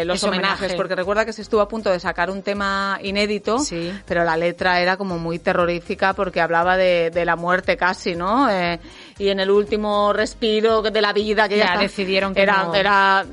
eh, 0.00 0.04
los 0.04 0.18
Ese 0.18 0.28
homenajes, 0.28 0.58
homenaje. 0.58 0.76
porque 0.76 0.94
recuerda 0.94 1.24
que 1.24 1.32
se 1.32 1.42
estuvo 1.42 1.60
a 1.60 1.66
punto 1.68 1.90
de 1.90 1.98
sacar 1.98 2.30
un 2.30 2.42
tema 2.42 3.00
inédito, 3.02 3.58
Sí. 3.58 3.92
pero 4.06 4.22
la 4.22 4.36
letra 4.36 4.80
era 4.80 4.96
como 4.96 5.18
muy 5.18 5.40
terrorífica 5.40 6.12
porque 6.12 6.40
hablaba 6.40 6.76
de, 6.76 7.10
de 7.10 7.24
la 7.24 7.34
muerte 7.34 7.76
casi, 7.76 8.14
¿no? 8.14 8.48
Eh, 8.48 8.78
y 9.18 9.28
en 9.30 9.40
el 9.40 9.50
último 9.50 10.12
respiro 10.12 10.82
de 10.82 11.00
la 11.00 11.12
vida 11.12 11.48
que 11.48 11.56
Ya 11.58 11.64
ya, 11.64 11.70
está- 11.72 11.80
decidieron 11.82 12.34
que 12.34 12.42
era, 12.42 12.64
no. 12.64 12.74
era 12.74 13.24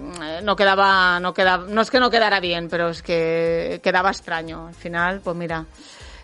no 0.43 0.55
quedaba 0.55 1.19
no 1.19 1.33
quedaba 1.33 1.65
no 1.67 1.81
es 1.81 1.91
que 1.91 1.99
no 1.99 2.09
quedara 2.09 2.39
bien 2.39 2.67
pero 2.69 2.89
es 2.89 3.01
que 3.03 3.79
quedaba 3.83 4.09
extraño 4.09 4.67
al 4.67 4.75
final 4.75 5.21
pues 5.23 5.35
mira 5.35 5.65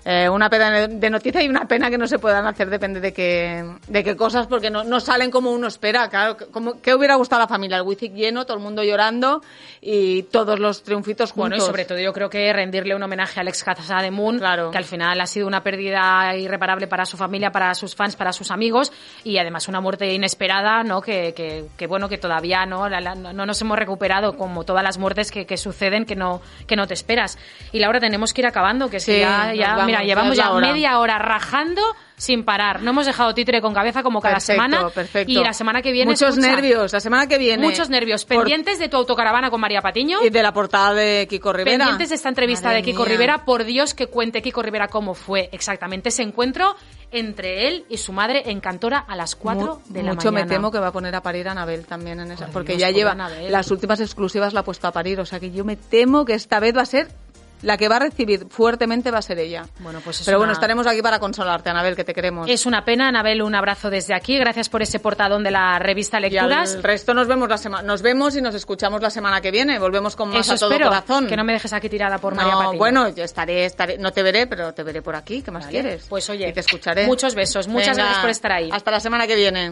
eh, 0.05 0.27
una 0.29 0.49
pena 0.49 0.87
de 0.87 1.09
noticia 1.09 1.41
y 1.43 1.47
una 1.49 1.65
pena 1.67 1.89
que 1.89 1.97
no 1.97 2.07
se 2.07 2.17
puedan 2.19 2.45
hacer 2.47 2.69
depende 2.69 2.99
de 2.99 3.13
qué 3.13 3.63
de 3.87 4.03
qué 4.03 4.15
cosas 4.15 4.47
porque 4.47 4.69
no, 4.69 4.83
no 4.83 4.99
salen 4.99 5.29
como 5.31 5.51
uno 5.51 5.67
espera 5.67 6.09
claro 6.09 6.37
como 6.51 6.81
que 6.81 6.93
hubiera 6.95 7.15
gustado 7.15 7.41
a 7.41 7.45
la 7.45 7.47
familia 7.47 7.77
el 7.77 7.83
Wizzing 7.83 8.15
lleno 8.15 8.45
todo 8.45 8.57
el 8.57 8.63
mundo 8.63 8.83
llorando 8.83 9.41
y 9.81 10.23
todos 10.23 10.59
los 10.59 10.83
triunfitos 10.83 11.31
juntos 11.31 11.49
Bueno, 11.49 11.55
y 11.63 11.65
sobre 11.65 11.85
todo 11.85 11.99
yo 11.99 12.13
creo 12.13 12.29
que 12.29 12.51
rendirle 12.53 12.95
un 12.95 13.03
homenaje 13.03 13.39
a 13.39 13.41
Alex 13.41 13.63
Casademunt, 13.63 14.39
Claro. 14.39 14.71
que 14.71 14.77
al 14.77 14.85
final 14.85 15.19
ha 15.21 15.25
sido 15.25 15.47
una 15.47 15.63
pérdida 15.63 16.35
irreparable 16.35 16.87
para 16.87 17.05
su 17.05 17.17
familia, 17.17 17.51
para 17.51 17.73
sus 17.75 17.95
fans, 17.95 18.15
para 18.15 18.31
sus 18.33 18.51
amigos 18.51 18.91
y 19.23 19.37
además 19.37 19.67
una 19.67 19.81
muerte 19.81 20.11
inesperada, 20.13 20.83
¿no? 20.83 21.01
Que, 21.01 21.33
que, 21.33 21.65
que, 21.77 21.87
bueno, 21.87 22.09
que 22.09 22.17
todavía 22.17 22.65
no, 22.65 22.87
la- 22.89 23.01
la- 23.01 23.15
no 23.15 23.45
nos 23.45 23.61
hemos 23.61 23.77
recuperado 23.77 24.35
como 24.37 24.63
todas 24.63 24.83
las 24.83 24.97
muertes 24.97 25.31
que, 25.31 25.45
que 25.45 25.57
suceden 25.57 26.05
que 26.05 26.15
no, 26.15 26.41
que 26.67 26.75
no 26.75 26.87
te 26.87 26.93
esperas. 26.93 27.37
Y 27.71 27.79
Laura, 27.79 27.99
tenemos 27.99 28.33
que 28.33 28.41
ir 28.41 28.47
acabando, 28.47 28.89
que 28.89 28.99
Sí, 28.99 29.19
ya, 29.19 29.53
ya. 29.53 29.75
Mira, 29.91 30.03
llevamos 30.03 30.35
ya 30.35 30.51
media 30.53 30.99
hora 30.99 31.17
rajando 31.19 31.81
sin 32.21 32.43
parar. 32.43 32.83
No 32.83 32.91
hemos 32.91 33.07
dejado 33.07 33.33
títere 33.33 33.61
con 33.61 33.73
cabeza 33.73 34.03
como 34.03 34.21
cada 34.21 34.39
semana. 34.39 34.89
Perfecto. 34.89 35.31
Y 35.31 35.43
la 35.43 35.53
semana 35.53 35.81
que 35.81 35.91
viene. 35.91 36.11
Muchos 36.11 36.37
nervios. 36.37 36.93
La 36.93 36.99
semana 36.99 37.25
que 37.27 37.39
viene. 37.39 37.63
Muchos 37.63 37.89
nervios. 37.89 38.25
Pendientes 38.25 38.77
de 38.77 38.89
tu 38.89 38.97
autocaravana 38.97 39.49
con 39.49 39.59
María 39.59 39.81
Patiño. 39.81 40.23
Y 40.23 40.29
de 40.29 40.43
la 40.43 40.53
portada 40.53 40.93
de 40.93 41.27
Kiko 41.27 41.51
Rivera. 41.51 41.77
Pendientes 41.77 42.09
de 42.09 42.15
esta 42.15 42.29
entrevista 42.29 42.69
de 42.69 42.83
Kiko 42.83 43.05
Rivera. 43.05 43.43
Por 43.43 43.63
Dios 43.63 43.95
que 43.95 44.05
cuente 44.05 44.43
Kiko 44.43 44.61
Rivera 44.61 44.87
cómo 44.87 45.15
fue 45.15 45.49
exactamente 45.51 46.09
ese 46.09 46.21
encuentro 46.21 46.75
entre 47.11 47.67
él 47.67 47.85
y 47.89 47.97
su 47.97 48.13
madre 48.13 48.43
en 48.45 48.61
Cantora 48.61 48.99
a 48.99 49.15
las 49.15 49.35
4 49.35 49.81
de 49.89 50.03
la 50.03 50.13
mañana. 50.13 50.13
Mucho 50.13 50.31
me 50.31 50.45
temo 50.45 50.71
que 50.71 50.79
va 50.79 50.87
a 50.87 50.91
poner 50.91 51.15
a 51.15 51.21
parir 51.21 51.47
a 51.47 51.51
Anabel 51.51 51.85
también 51.85 52.19
en 52.19 52.31
esa. 52.31 52.47
porque 52.47 52.77
ya 52.77 52.91
lleva. 52.91 53.15
Las 53.49 53.71
últimas 53.71 53.99
exclusivas 53.99 54.53
la 54.53 54.59
ha 54.59 54.63
puesto 54.63 54.87
a 54.87 54.91
parir. 54.91 55.19
O 55.19 55.25
sea 55.25 55.39
que 55.39 55.49
yo 55.49 55.65
me 55.65 55.75
temo 55.75 56.23
que 56.23 56.35
esta 56.35 56.59
vez 56.59 56.77
va 56.77 56.83
a 56.83 56.85
ser 56.85 57.07
la 57.61 57.77
que 57.77 57.87
va 57.87 57.97
a 57.97 57.99
recibir 57.99 58.47
fuertemente 58.49 59.11
va 59.11 59.19
a 59.19 59.21
ser 59.21 59.39
ella. 59.39 59.65
Bueno, 59.79 59.99
pues 60.03 60.23
Pero 60.25 60.37
bueno, 60.37 60.53
estaremos 60.53 60.87
aquí 60.87 61.01
para 61.01 61.19
consolarte, 61.19 61.69
Anabel, 61.69 61.95
que 61.95 62.03
te 62.03 62.13
queremos. 62.13 62.49
Es 62.49 62.65
una 62.65 62.83
pena, 62.83 63.07
Anabel, 63.07 63.41
un 63.41 63.55
abrazo 63.55 63.89
desde 63.89 64.13
aquí. 64.13 64.37
Gracias 64.37 64.69
por 64.69 64.81
ese 64.81 64.99
portadón 64.99 65.43
de 65.43 65.51
la 65.51 65.79
revista 65.79 66.19
Lecturas. 66.19 66.73
Y 66.73 66.77
el 66.77 66.83
resto 66.83 67.13
nos 67.13 67.27
vemos 67.27 67.49
la 67.49 67.57
semana, 67.57 67.83
nos 67.83 68.01
vemos 68.01 68.35
y 68.35 68.41
nos 68.41 68.55
escuchamos 68.55 69.01
la 69.01 69.09
semana 69.09 69.41
que 69.41 69.51
viene. 69.51 69.79
Volvemos 69.79 70.15
con 70.15 70.29
más 70.29 70.49
a 70.49 70.55
todo 70.55 70.77
corazón. 70.79 71.27
Que 71.27 71.35
no 71.35 71.43
me 71.43 71.53
dejes 71.53 71.73
aquí 71.73 71.89
tirada 71.89 72.17
por 72.17 72.35
María 72.35 72.53
Patiño. 72.53 72.77
bueno, 72.77 73.09
yo 73.09 73.23
estaré, 73.23 73.65
estaré, 73.65 73.97
no 73.97 74.11
te 74.11 74.23
veré, 74.23 74.47
pero 74.47 74.73
te 74.73 74.83
veré 74.83 75.01
por 75.01 75.15
aquí. 75.15 75.41
¿Qué 75.41 75.51
más 75.51 75.67
quieres? 75.67 76.05
Pues 76.09 76.29
oye, 76.29 76.49
y 76.49 76.53
te 76.53 76.61
escucharé. 76.61 77.05
Muchos 77.05 77.35
besos, 77.35 77.67
muchas 77.67 77.97
gracias 77.97 78.19
por 78.19 78.29
estar 78.29 78.51
ahí. 78.51 78.69
Hasta 78.71 78.91
la 78.91 78.99
semana 78.99 79.27
que 79.27 79.35
viene. 79.35 79.71